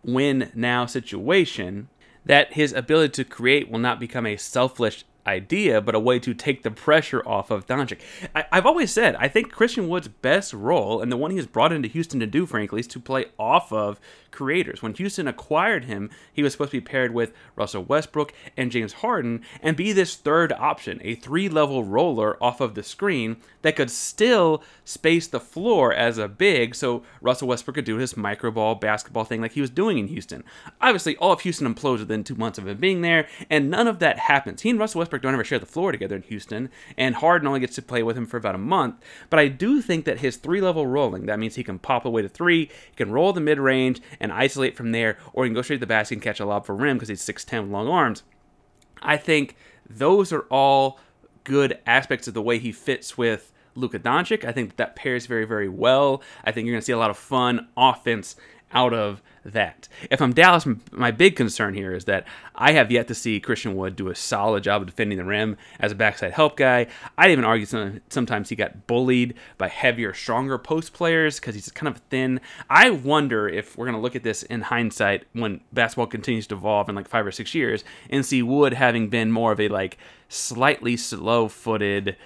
win 0.02 0.50
now 0.56 0.86
situation, 0.86 1.88
that 2.24 2.54
his 2.54 2.72
ability 2.72 3.12
to 3.12 3.24
create 3.24 3.70
will 3.70 3.78
not 3.78 4.00
become 4.00 4.26
a 4.26 4.36
selfish 4.36 5.04
idea, 5.26 5.80
but 5.80 5.94
a 5.94 6.00
way 6.00 6.18
to 6.18 6.34
take 6.34 6.62
the 6.62 6.70
pressure 6.70 7.26
off 7.26 7.50
of 7.50 7.66
Doncic. 7.66 8.00
I, 8.34 8.44
have 8.52 8.66
always 8.66 8.92
said 8.92 9.16
I 9.16 9.28
think 9.28 9.52
Christian 9.52 9.88
Wood's 9.88 10.08
best 10.08 10.52
role, 10.52 11.00
and 11.00 11.10
the 11.10 11.16
one 11.16 11.30
he 11.30 11.36
was 11.36 11.46
brought 11.46 11.72
into 11.72 11.88
Houston 11.88 12.20
to 12.20 12.26
do, 12.26 12.46
frankly, 12.46 12.80
is 12.80 12.86
to 12.88 13.00
play 13.00 13.26
off 13.38 13.72
of 13.72 14.00
creators. 14.30 14.82
When 14.82 14.94
Houston 14.94 15.28
acquired 15.28 15.84
him, 15.84 16.10
he 16.32 16.42
was 16.42 16.52
supposed 16.52 16.72
to 16.72 16.78
be 16.78 16.84
paired 16.84 17.14
with 17.14 17.32
Russell 17.56 17.84
Westbrook 17.84 18.32
and 18.56 18.72
James 18.72 18.94
Harden 18.94 19.42
and 19.62 19.76
be 19.76 19.92
this 19.92 20.16
third 20.16 20.52
option, 20.52 21.00
a 21.02 21.14
three 21.14 21.48
level 21.48 21.84
roller 21.84 22.42
off 22.42 22.60
of 22.60 22.74
the 22.74 22.82
screen 22.82 23.36
that 23.62 23.76
could 23.76 23.90
still 23.90 24.62
space 24.84 25.28
the 25.28 25.40
floor 25.40 25.92
as 25.94 26.18
a 26.18 26.28
big 26.28 26.74
so 26.74 27.02
Russell 27.20 27.48
Westbrook 27.48 27.76
could 27.76 27.84
do 27.84 27.96
his 27.96 28.16
micro 28.16 28.50
ball 28.50 28.74
basketball 28.74 29.24
thing 29.24 29.40
like 29.40 29.52
he 29.52 29.60
was 29.60 29.70
doing 29.70 29.98
in 29.98 30.08
Houston. 30.08 30.44
Obviously, 30.80 31.16
all 31.16 31.32
of 31.32 31.40
Houston 31.42 31.72
implodes 31.72 32.00
within 32.00 32.24
two 32.24 32.34
months 32.34 32.58
of 32.58 32.66
him 32.66 32.76
being 32.76 33.00
there, 33.02 33.28
and 33.48 33.70
none 33.70 33.86
of 33.86 34.00
that 34.00 34.18
happens. 34.18 34.62
He 34.62 34.70
and 34.70 34.78
Russell 34.78 34.98
Westbrook 34.98 35.13
don't 35.22 35.34
ever 35.34 35.44
share 35.44 35.58
the 35.58 35.66
floor 35.66 35.92
together 35.92 36.16
in 36.16 36.22
Houston, 36.22 36.70
and 36.96 37.16
Harden 37.16 37.46
only 37.46 37.60
gets 37.60 37.74
to 37.76 37.82
play 37.82 38.02
with 38.02 38.16
him 38.16 38.26
for 38.26 38.36
about 38.36 38.54
a 38.54 38.58
month. 38.58 38.96
But 39.30 39.40
I 39.40 39.48
do 39.48 39.80
think 39.80 40.04
that 40.04 40.20
his 40.20 40.36
three 40.36 40.60
level 40.60 40.86
rolling, 40.86 41.26
that 41.26 41.38
means 41.38 41.54
he 41.54 41.64
can 41.64 41.78
pop 41.78 42.04
away 42.04 42.22
to 42.22 42.28
three, 42.28 42.70
he 42.90 42.96
can 42.96 43.12
roll 43.12 43.32
the 43.32 43.40
mid 43.40 43.58
range, 43.58 44.00
and 44.20 44.32
isolate 44.32 44.76
from 44.76 44.92
there, 44.92 45.18
or 45.32 45.44
he 45.44 45.48
can 45.48 45.54
go 45.54 45.62
straight 45.62 45.76
to 45.76 45.80
the 45.80 45.86
basket 45.86 46.16
and 46.16 46.22
catch 46.22 46.40
a 46.40 46.46
lob 46.46 46.66
for 46.66 46.74
rim 46.74 46.96
because 46.96 47.08
he's 47.08 47.22
6'10 47.22 47.62
with 47.62 47.70
long 47.70 47.88
arms. 47.88 48.22
I 49.02 49.16
think 49.16 49.56
those 49.88 50.32
are 50.32 50.46
all 50.50 50.98
good 51.44 51.78
aspects 51.86 52.26
of 52.26 52.34
the 52.34 52.42
way 52.42 52.58
he 52.58 52.72
fits 52.72 53.18
with 53.18 53.52
Luka 53.74 53.98
Doncic. 53.98 54.44
I 54.44 54.52
think 54.52 54.76
that 54.76 54.96
pairs 54.96 55.26
very, 55.26 55.44
very 55.44 55.68
well. 55.68 56.22
I 56.44 56.52
think 56.52 56.66
you're 56.66 56.74
going 56.74 56.80
to 56.80 56.86
see 56.86 56.92
a 56.92 56.98
lot 56.98 57.10
of 57.10 57.18
fun 57.18 57.68
offense 57.76 58.36
out 58.74 58.92
of 58.92 59.22
that. 59.44 59.88
If 60.10 60.22
I'm 60.22 60.32
Dallas, 60.32 60.66
my 60.90 61.10
big 61.10 61.36
concern 61.36 61.74
here 61.74 61.92
is 61.94 62.06
that 62.06 62.26
I 62.54 62.72
have 62.72 62.90
yet 62.90 63.08
to 63.08 63.14
see 63.14 63.40
Christian 63.40 63.76
Wood 63.76 63.94
do 63.94 64.08
a 64.08 64.14
solid 64.14 64.62
job 64.62 64.82
of 64.82 64.88
defending 64.88 65.18
the 65.18 65.24
rim 65.24 65.56
as 65.78 65.92
a 65.92 65.94
backside 65.94 66.32
help 66.32 66.56
guy. 66.56 66.86
I'd 67.18 67.30
even 67.30 67.44
argue 67.44 67.66
sometimes 68.08 68.48
he 68.48 68.56
got 68.56 68.86
bullied 68.86 69.34
by 69.58 69.68
heavier, 69.68 70.14
stronger 70.14 70.58
post 70.58 70.94
players 70.94 71.38
because 71.38 71.54
he's 71.54 71.70
kind 71.70 71.88
of 71.94 72.02
thin. 72.08 72.40
I 72.70 72.90
wonder 72.90 73.48
if 73.48 73.76
we're 73.76 73.86
going 73.86 73.96
to 73.96 74.00
look 74.00 74.16
at 74.16 74.22
this 74.22 74.42
in 74.44 74.62
hindsight 74.62 75.24
when 75.34 75.60
basketball 75.72 76.06
continues 76.06 76.46
to 76.48 76.54
evolve 76.54 76.88
in 76.88 76.94
like 76.94 77.08
five 77.08 77.26
or 77.26 77.32
six 77.32 77.54
years 77.54 77.84
and 78.08 78.24
see 78.24 78.42
Wood 78.42 78.72
having 78.72 79.08
been 79.08 79.30
more 79.30 79.52
of 79.52 79.60
a 79.60 79.68
like 79.68 79.98
slightly 80.28 80.96
slow 80.96 81.48
footed 81.48 82.16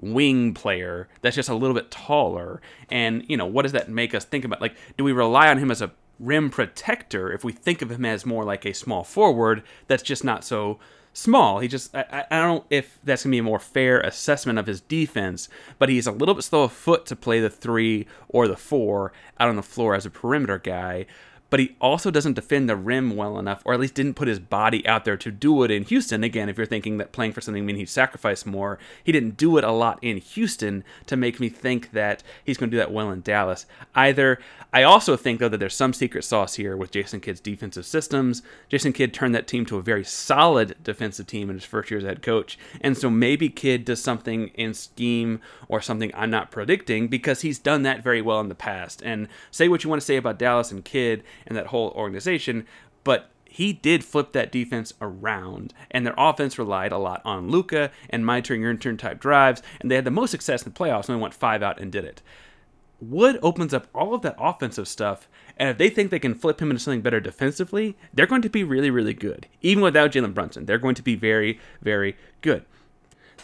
wing 0.00 0.54
player 0.54 1.08
that's 1.22 1.34
just 1.34 1.48
a 1.48 1.54
little 1.54 1.74
bit 1.74 1.90
taller. 1.90 2.60
And, 2.88 3.24
you 3.28 3.36
know, 3.36 3.46
what 3.46 3.62
does 3.62 3.72
that 3.72 3.88
make 3.88 4.14
us 4.14 4.24
think 4.24 4.44
about? 4.44 4.60
Like, 4.60 4.76
do 4.96 5.02
we 5.02 5.10
rely 5.10 5.48
on 5.48 5.58
him 5.58 5.72
as 5.72 5.82
a 5.82 5.90
rim 6.18 6.50
protector 6.50 7.32
if 7.32 7.44
we 7.44 7.52
think 7.52 7.82
of 7.82 7.90
him 7.90 8.04
as 8.04 8.26
more 8.26 8.44
like 8.44 8.64
a 8.64 8.72
small 8.72 9.04
forward 9.04 9.62
that's 9.86 10.02
just 10.02 10.24
not 10.24 10.44
so 10.44 10.78
small. 11.12 11.58
He 11.58 11.68
just, 11.68 11.94
I, 11.94 12.24
I 12.30 12.40
don't 12.40 12.56
know 12.56 12.64
if 12.70 12.98
that's 13.02 13.24
going 13.24 13.32
to 13.32 13.34
be 13.34 13.38
a 13.38 13.42
more 13.42 13.58
fair 13.58 14.00
assessment 14.00 14.58
of 14.58 14.66
his 14.66 14.80
defense, 14.80 15.48
but 15.78 15.88
he's 15.88 16.06
a 16.06 16.12
little 16.12 16.34
bit 16.34 16.44
slow 16.44 16.64
of 16.64 16.72
foot 16.72 17.06
to 17.06 17.16
play 17.16 17.40
the 17.40 17.50
three 17.50 18.06
or 18.28 18.46
the 18.46 18.56
four 18.56 19.12
out 19.38 19.48
on 19.48 19.56
the 19.56 19.62
floor 19.62 19.94
as 19.94 20.06
a 20.06 20.10
perimeter 20.10 20.58
guy 20.58 21.06
but 21.50 21.60
he 21.60 21.76
also 21.80 22.10
doesn't 22.10 22.34
defend 22.34 22.68
the 22.68 22.76
rim 22.76 23.16
well 23.16 23.38
enough, 23.38 23.62
or 23.64 23.74
at 23.74 23.80
least 23.80 23.94
didn't 23.94 24.14
put 24.14 24.28
his 24.28 24.38
body 24.38 24.86
out 24.86 25.04
there 25.04 25.16
to 25.16 25.30
do 25.30 25.62
it 25.62 25.70
in 25.70 25.84
Houston. 25.84 26.22
Again, 26.22 26.48
if 26.48 26.56
you're 26.56 26.66
thinking 26.66 26.98
that 26.98 27.12
playing 27.12 27.32
for 27.32 27.40
something 27.40 27.64
means 27.64 27.78
he 27.78 27.86
sacrificed 27.86 28.46
more, 28.46 28.78
he 29.02 29.12
didn't 29.12 29.36
do 29.36 29.56
it 29.56 29.64
a 29.64 29.72
lot 29.72 29.98
in 30.02 30.18
Houston 30.18 30.84
to 31.06 31.16
make 31.16 31.40
me 31.40 31.48
think 31.48 31.92
that 31.92 32.22
he's 32.44 32.58
going 32.58 32.70
to 32.70 32.74
do 32.74 32.78
that 32.78 32.92
well 32.92 33.10
in 33.10 33.22
Dallas 33.22 33.66
either. 33.94 34.38
I 34.72 34.82
also 34.82 35.16
think, 35.16 35.40
though, 35.40 35.48
that 35.48 35.56
there's 35.56 35.74
some 35.74 35.94
secret 35.94 36.24
sauce 36.24 36.56
here 36.56 36.76
with 36.76 36.90
Jason 36.90 37.20
Kidd's 37.20 37.40
defensive 37.40 37.86
systems. 37.86 38.42
Jason 38.68 38.92
Kidd 38.92 39.14
turned 39.14 39.34
that 39.34 39.46
team 39.46 39.64
to 39.66 39.78
a 39.78 39.82
very 39.82 40.04
solid 40.04 40.76
defensive 40.82 41.26
team 41.26 41.48
in 41.48 41.56
his 41.56 41.64
first 41.64 41.90
year 41.90 41.98
as 41.98 42.04
head 42.04 42.22
coach, 42.22 42.58
and 42.82 42.96
so 42.96 43.08
maybe 43.08 43.48
Kidd 43.48 43.86
does 43.86 44.02
something 44.02 44.48
in 44.48 44.74
scheme 44.74 45.40
or 45.68 45.80
something 45.80 46.10
I'm 46.14 46.30
not 46.30 46.50
predicting 46.50 47.08
because 47.08 47.40
he's 47.40 47.58
done 47.58 47.82
that 47.82 48.02
very 48.02 48.20
well 48.20 48.40
in 48.40 48.48
the 48.48 48.54
past. 48.54 49.02
And 49.02 49.28
say 49.50 49.68
what 49.68 49.84
you 49.84 49.90
want 49.90 50.02
to 50.02 50.06
say 50.06 50.16
about 50.16 50.38
Dallas 50.38 50.70
and 50.70 50.84
Kidd 50.84 51.24
and 51.46 51.56
that 51.56 51.68
whole 51.68 51.90
organization, 51.90 52.66
but 53.04 53.30
he 53.50 53.72
did 53.72 54.04
flip 54.04 54.32
that 54.32 54.52
defense 54.52 54.92
around, 55.00 55.72
and 55.90 56.06
their 56.06 56.14
offense 56.16 56.58
relied 56.58 56.92
a 56.92 56.98
lot 56.98 57.22
on 57.24 57.50
Luka 57.50 57.90
and 58.10 58.24
my 58.24 58.40
turn, 58.40 58.60
your 58.60 58.74
turn 58.74 58.96
type 58.96 59.18
drives, 59.18 59.62
and 59.80 59.90
they 59.90 59.94
had 59.94 60.04
the 60.04 60.10
most 60.10 60.30
success 60.30 60.62
in 60.62 60.72
the 60.72 60.78
playoffs 60.78 61.08
when 61.08 61.18
they 61.18 61.22
went 61.22 61.34
five 61.34 61.62
out 61.62 61.80
and 61.80 61.90
did 61.90 62.04
it. 62.04 62.22
Wood 63.00 63.38
opens 63.42 63.72
up 63.72 63.86
all 63.94 64.14
of 64.14 64.22
that 64.22 64.36
offensive 64.38 64.88
stuff, 64.88 65.28
and 65.56 65.70
if 65.70 65.78
they 65.78 65.88
think 65.88 66.10
they 66.10 66.18
can 66.18 66.34
flip 66.34 66.60
him 66.60 66.70
into 66.70 66.82
something 66.82 67.00
better 67.00 67.20
defensively, 67.20 67.96
they're 68.12 68.26
going 68.26 68.42
to 68.42 68.50
be 68.50 68.64
really, 68.64 68.90
really 68.90 69.14
good. 69.14 69.46
Even 69.62 69.82
without 69.82 70.12
Jalen 70.12 70.34
Brunson, 70.34 70.66
they're 70.66 70.78
going 70.78 70.96
to 70.96 71.02
be 71.02 71.14
very, 71.14 71.58
very 71.80 72.16
good. 72.40 72.64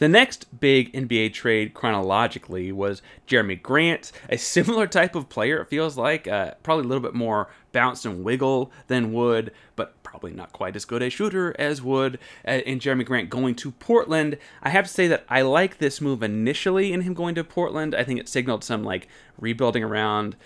The 0.00 0.08
next 0.08 0.58
big 0.58 0.92
NBA 0.92 1.32
trade 1.34 1.72
chronologically 1.72 2.72
was 2.72 3.00
Jerami 3.28 3.62
Grant, 3.62 4.10
a 4.28 4.36
similar 4.36 4.88
type 4.88 5.14
of 5.14 5.28
player, 5.28 5.60
it 5.60 5.68
feels 5.68 5.96
like. 5.96 6.26
Uh, 6.26 6.54
probably 6.64 6.84
a 6.84 6.88
little 6.88 7.02
bit 7.02 7.14
more 7.14 7.48
bounce 7.74 8.06
and 8.06 8.24
wiggle 8.24 8.72
than 8.86 9.12
Wood, 9.12 9.52
but 9.76 10.02
probably 10.02 10.32
not 10.32 10.54
quite 10.54 10.76
as 10.76 10.86
good 10.86 11.02
a 11.02 11.10
shooter 11.10 11.54
as 11.58 11.82
Wood. 11.82 12.18
Uh, 12.46 12.62
and 12.64 12.80
Jerami 12.80 13.04
Grant 13.04 13.28
going 13.28 13.54
to 13.56 13.72
Portland. 13.72 14.38
I 14.62 14.70
have 14.70 14.86
to 14.86 14.90
say 14.90 15.06
that 15.08 15.26
I 15.28 15.42
like 15.42 15.76
this 15.76 16.00
move 16.00 16.22
initially 16.22 16.94
in 16.94 17.02
him 17.02 17.12
going 17.12 17.34
to 17.34 17.44
Portland. 17.44 17.94
I 17.94 18.04
think 18.04 18.18
it 18.18 18.28
signaled 18.30 18.64
some 18.64 18.82
like 18.82 19.08
rebuilding 19.38 19.84
around 19.84 20.36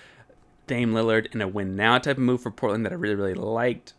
Dame 0.66 0.92
Lillard 0.92 1.32
in 1.32 1.40
a 1.40 1.46
win 1.46 1.76
now 1.76 1.98
type 1.98 2.16
of 2.16 2.22
move 2.22 2.42
for 2.42 2.50
Portland 2.50 2.84
that 2.84 2.92
I 2.92 2.96
really, 2.96 3.14
really 3.14 3.34
liked. 3.34 3.92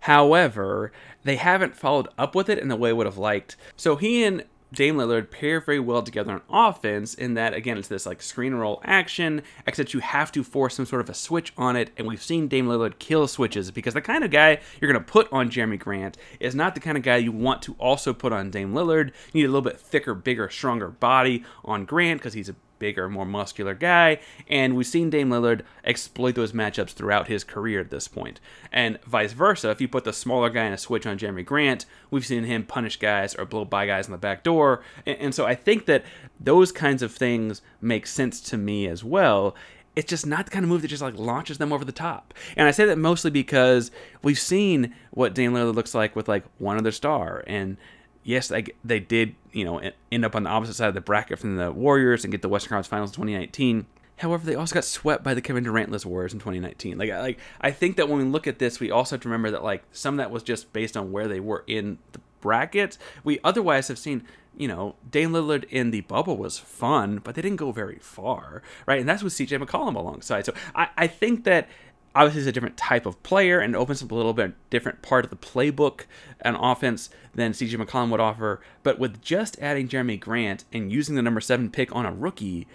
However, 0.00 0.92
they 1.22 1.36
haven't 1.36 1.76
followed 1.76 2.08
up 2.18 2.34
with 2.34 2.50
it 2.50 2.58
in 2.58 2.68
the 2.68 2.76
way 2.76 2.90
I 2.90 2.92
would 2.92 3.06
have 3.06 3.16
liked. 3.16 3.56
So 3.74 3.96
he 3.96 4.22
and 4.22 4.44
Dame 4.74 4.96
Lillard 4.96 5.30
pair 5.30 5.60
very 5.60 5.80
well 5.80 6.02
together 6.02 6.32
on 6.32 6.42
offense 6.48 7.14
in 7.14 7.34
that, 7.34 7.54
again, 7.54 7.78
it's 7.78 7.88
this 7.88 8.06
like 8.06 8.20
screen 8.20 8.54
roll 8.54 8.80
action, 8.84 9.42
except 9.66 9.94
you 9.94 10.00
have 10.00 10.32
to 10.32 10.42
force 10.42 10.74
some 10.74 10.86
sort 10.86 11.00
of 11.00 11.08
a 11.08 11.14
switch 11.14 11.52
on 11.56 11.76
it. 11.76 11.90
And 11.96 12.06
we've 12.06 12.22
seen 12.22 12.48
Dame 12.48 12.66
Lillard 12.66 12.98
kill 12.98 13.28
switches 13.28 13.70
because 13.70 13.94
the 13.94 14.00
kind 14.00 14.24
of 14.24 14.30
guy 14.30 14.60
you're 14.80 14.92
going 14.92 15.02
to 15.02 15.12
put 15.12 15.32
on 15.32 15.50
Jerami 15.50 15.78
Grant 15.78 16.16
is 16.40 16.54
not 16.54 16.74
the 16.74 16.80
kind 16.80 16.96
of 16.96 17.02
guy 17.02 17.16
you 17.16 17.32
want 17.32 17.62
to 17.62 17.74
also 17.78 18.12
put 18.12 18.32
on 18.32 18.50
Dame 18.50 18.72
Lillard. 18.74 19.12
You 19.32 19.42
need 19.42 19.44
a 19.44 19.48
little 19.48 19.62
bit 19.62 19.78
thicker, 19.80 20.14
bigger, 20.14 20.50
stronger 20.50 20.88
body 20.88 21.44
on 21.64 21.84
Grant 21.84 22.20
because 22.20 22.34
he's 22.34 22.48
a 22.48 22.56
bigger, 22.84 23.08
more 23.08 23.24
muscular 23.24 23.72
guy, 23.72 24.18
and 24.46 24.76
we've 24.76 24.86
seen 24.86 25.08
Dame 25.08 25.30
Lillard 25.30 25.62
exploit 25.84 26.34
those 26.34 26.52
matchups 26.52 26.90
throughout 26.90 27.28
his 27.28 27.42
career 27.42 27.80
at 27.80 27.88
this 27.88 28.08
point. 28.08 28.40
And 28.70 29.00
vice 29.04 29.32
versa, 29.32 29.70
if 29.70 29.80
you 29.80 29.88
put 29.88 30.04
the 30.04 30.12
smaller 30.12 30.50
guy 30.50 30.66
in 30.66 30.74
a 30.74 30.76
switch 30.76 31.06
on 31.06 31.16
Jerami 31.16 31.46
Grant, 31.46 31.86
we've 32.10 32.26
seen 32.26 32.44
him 32.44 32.66
punish 32.66 32.98
guys 32.98 33.34
or 33.34 33.46
blow 33.46 33.64
by 33.64 33.86
guys 33.86 34.04
in 34.04 34.12
the 34.12 34.18
back 34.18 34.42
door. 34.42 34.82
And, 35.06 35.16
and 35.18 35.34
so 35.34 35.46
I 35.46 35.54
think 35.54 35.86
that 35.86 36.04
those 36.38 36.72
kinds 36.72 37.02
of 37.02 37.10
things 37.10 37.62
make 37.80 38.06
sense 38.06 38.38
to 38.50 38.58
me 38.58 38.86
as 38.86 39.02
well 39.02 39.56
it's 39.96 40.10
just 40.10 40.26
not 40.26 40.44
the 40.44 40.50
kind 40.50 40.64
of 40.64 40.68
move 40.68 40.82
that 40.82 40.88
just 40.88 41.04
like 41.04 41.16
launches 41.16 41.58
them 41.58 41.72
over 41.72 41.84
the 41.84 41.92
top. 41.92 42.34
And 42.56 42.66
I 42.66 42.72
say 42.72 42.84
that 42.84 42.98
mostly 42.98 43.30
because 43.30 43.92
we've 44.24 44.40
seen 44.40 44.92
what 45.12 45.36
Dame 45.36 45.52
Lillard 45.52 45.76
looks 45.76 45.94
like 45.94 46.16
with 46.16 46.26
like 46.26 46.44
one 46.58 46.76
other 46.76 46.90
star, 46.90 47.44
and 47.46 47.76
yes, 48.24 48.48
they, 48.48 48.64
they 48.82 48.98
did, 48.98 49.36
you 49.52 49.64
know, 49.64 49.80
end 50.10 50.24
up 50.24 50.34
on 50.34 50.42
the 50.42 50.50
opposite 50.50 50.74
side 50.74 50.88
of 50.88 50.94
the 50.94 51.00
bracket 51.00 51.38
from 51.38 51.56
the 51.56 51.70
Warriors 51.70 52.24
and 52.24 52.32
get 52.32 52.42
the 52.42 52.48
Western 52.48 52.70
Conference 52.70 52.88
Finals 52.88 53.10
in 53.10 53.14
2019. 53.14 53.86
However, 54.16 54.46
they 54.46 54.54
also 54.54 54.74
got 54.74 54.84
swept 54.84 55.22
by 55.22 55.34
the 55.34 55.40
Kevin 55.40 55.64
Durantless 55.64 56.06
Warriors 56.06 56.32
in 56.32 56.38
2019. 56.38 56.98
Like, 56.98 57.10
like 57.10 57.38
I 57.60 57.70
think 57.70 57.96
that 57.96 58.08
when 58.08 58.18
we 58.18 58.24
look 58.24 58.46
at 58.46 58.58
this, 58.58 58.80
we 58.80 58.90
also 58.90 59.16
have 59.16 59.22
to 59.22 59.28
remember 59.28 59.50
that 59.50 59.62
like 59.62 59.84
some 59.92 60.14
of 60.14 60.18
that 60.18 60.30
was 60.30 60.42
just 60.42 60.72
based 60.72 60.96
on 60.96 61.12
where 61.12 61.28
they 61.28 61.40
were 61.40 61.64
in 61.66 61.98
the 62.12 62.20
bracket. 62.40 62.96
We 63.24 63.40
otherwise 63.42 63.88
have 63.88 63.98
seen, 63.98 64.24
you 64.56 64.68
know, 64.68 64.94
Dame 65.10 65.32
Lillard 65.32 65.64
in 65.64 65.90
the 65.90 66.02
bubble 66.02 66.36
was 66.36 66.58
fun, 66.58 67.18
but 67.24 67.34
they 67.34 67.42
didn't 67.42 67.56
go 67.56 67.72
very 67.72 67.98
far, 67.98 68.62
right? 68.86 69.00
And 69.00 69.08
that's 69.08 69.22
with 69.22 69.32
CJ 69.32 69.64
McCollum 69.64 69.96
alongside. 69.96 70.46
So 70.46 70.54
I, 70.76 70.88
I 70.96 71.06
think 71.08 71.42
that 71.44 71.68
obviously 72.14 72.42
is 72.42 72.46
a 72.46 72.52
different 72.52 72.76
type 72.76 73.06
of 73.06 73.22
player 73.22 73.60
and 73.60 73.74
opens 73.74 74.02
up 74.02 74.10
a 74.10 74.14
little 74.14 74.32
bit 74.32 74.54
different 74.70 75.02
part 75.02 75.24
of 75.24 75.30
the 75.30 75.36
playbook 75.36 76.02
and 76.40 76.56
offense 76.60 77.10
than 77.34 77.52
CJ 77.52 77.76
McCollum 77.76 78.10
would 78.10 78.20
offer. 78.20 78.60
But 78.82 78.98
with 78.98 79.20
just 79.20 79.58
adding 79.60 79.88
Jerami 79.88 80.18
Grant 80.18 80.64
and 80.72 80.92
using 80.92 81.16
the 81.16 81.22
number 81.22 81.40
seven 81.40 81.70
pick 81.70 81.94
on 81.94 82.06
a 82.06 82.12
rookie, 82.12 82.66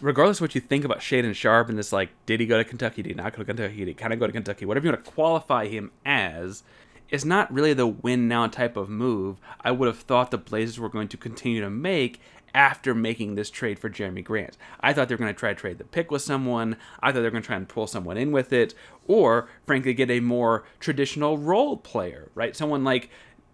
regardless 0.00 0.38
of 0.38 0.42
what 0.42 0.54
you 0.54 0.60
think 0.60 0.84
about 0.84 1.00
Shaedon 1.00 1.34
Sharpe 1.34 1.68
and 1.68 1.78
this, 1.78 1.92
like, 1.92 2.10
did 2.26 2.40
he 2.40 2.46
go 2.46 2.58
to 2.58 2.64
Kentucky? 2.64 3.02
Did 3.02 3.10
he 3.10 3.14
not 3.14 3.32
go 3.32 3.38
to 3.38 3.44
Kentucky? 3.44 3.76
Did 3.76 3.88
he 3.88 3.94
kind 3.94 4.12
of 4.12 4.18
go 4.18 4.26
to 4.26 4.32
Kentucky? 4.32 4.64
Whatever 4.64 4.86
you 4.86 4.92
want 4.92 5.04
to 5.04 5.10
qualify 5.10 5.68
him 5.68 5.92
as, 6.04 6.64
is 7.10 7.24
not 7.24 7.52
really 7.52 7.72
the 7.72 7.86
win 7.86 8.28
now 8.28 8.46
type 8.46 8.76
of 8.76 8.88
move 8.88 9.36
I 9.60 9.72
would 9.72 9.86
have 9.86 9.98
thought 9.98 10.30
the 10.30 10.38
Blazers 10.38 10.78
were 10.78 10.88
going 10.88 11.08
to 11.08 11.16
continue 11.16 11.60
to 11.60 11.70
make 11.70 12.20
after 12.54 12.94
making 12.94 13.34
this 13.34 13.50
trade 13.50 13.78
for 13.78 13.90
Jerami 13.90 14.24
Grant. 14.24 14.56
I 14.80 14.92
thought 14.92 15.08
they 15.08 15.14
were 15.14 15.18
going 15.18 15.34
to 15.34 15.38
try 15.38 15.52
to 15.52 15.58
trade 15.58 15.78
the 15.78 15.84
pick 15.84 16.10
with 16.10 16.22
someone. 16.22 16.76
I 17.00 17.12
thought 17.12 17.20
they 17.20 17.24
were 17.24 17.30
going 17.30 17.42
to 17.42 17.46
try 17.46 17.56
and 17.56 17.68
pull 17.68 17.86
someone 17.86 18.16
in 18.16 18.32
with 18.32 18.52
it, 18.52 18.74
or 19.06 19.48
frankly, 19.64 19.94
get 19.94 20.10
a 20.10 20.20
more 20.20 20.64
traditional 20.78 21.38
role 21.38 21.76
player, 21.76 22.30
right? 22.34 22.56
Someone 22.56 22.84
like, 22.84 23.10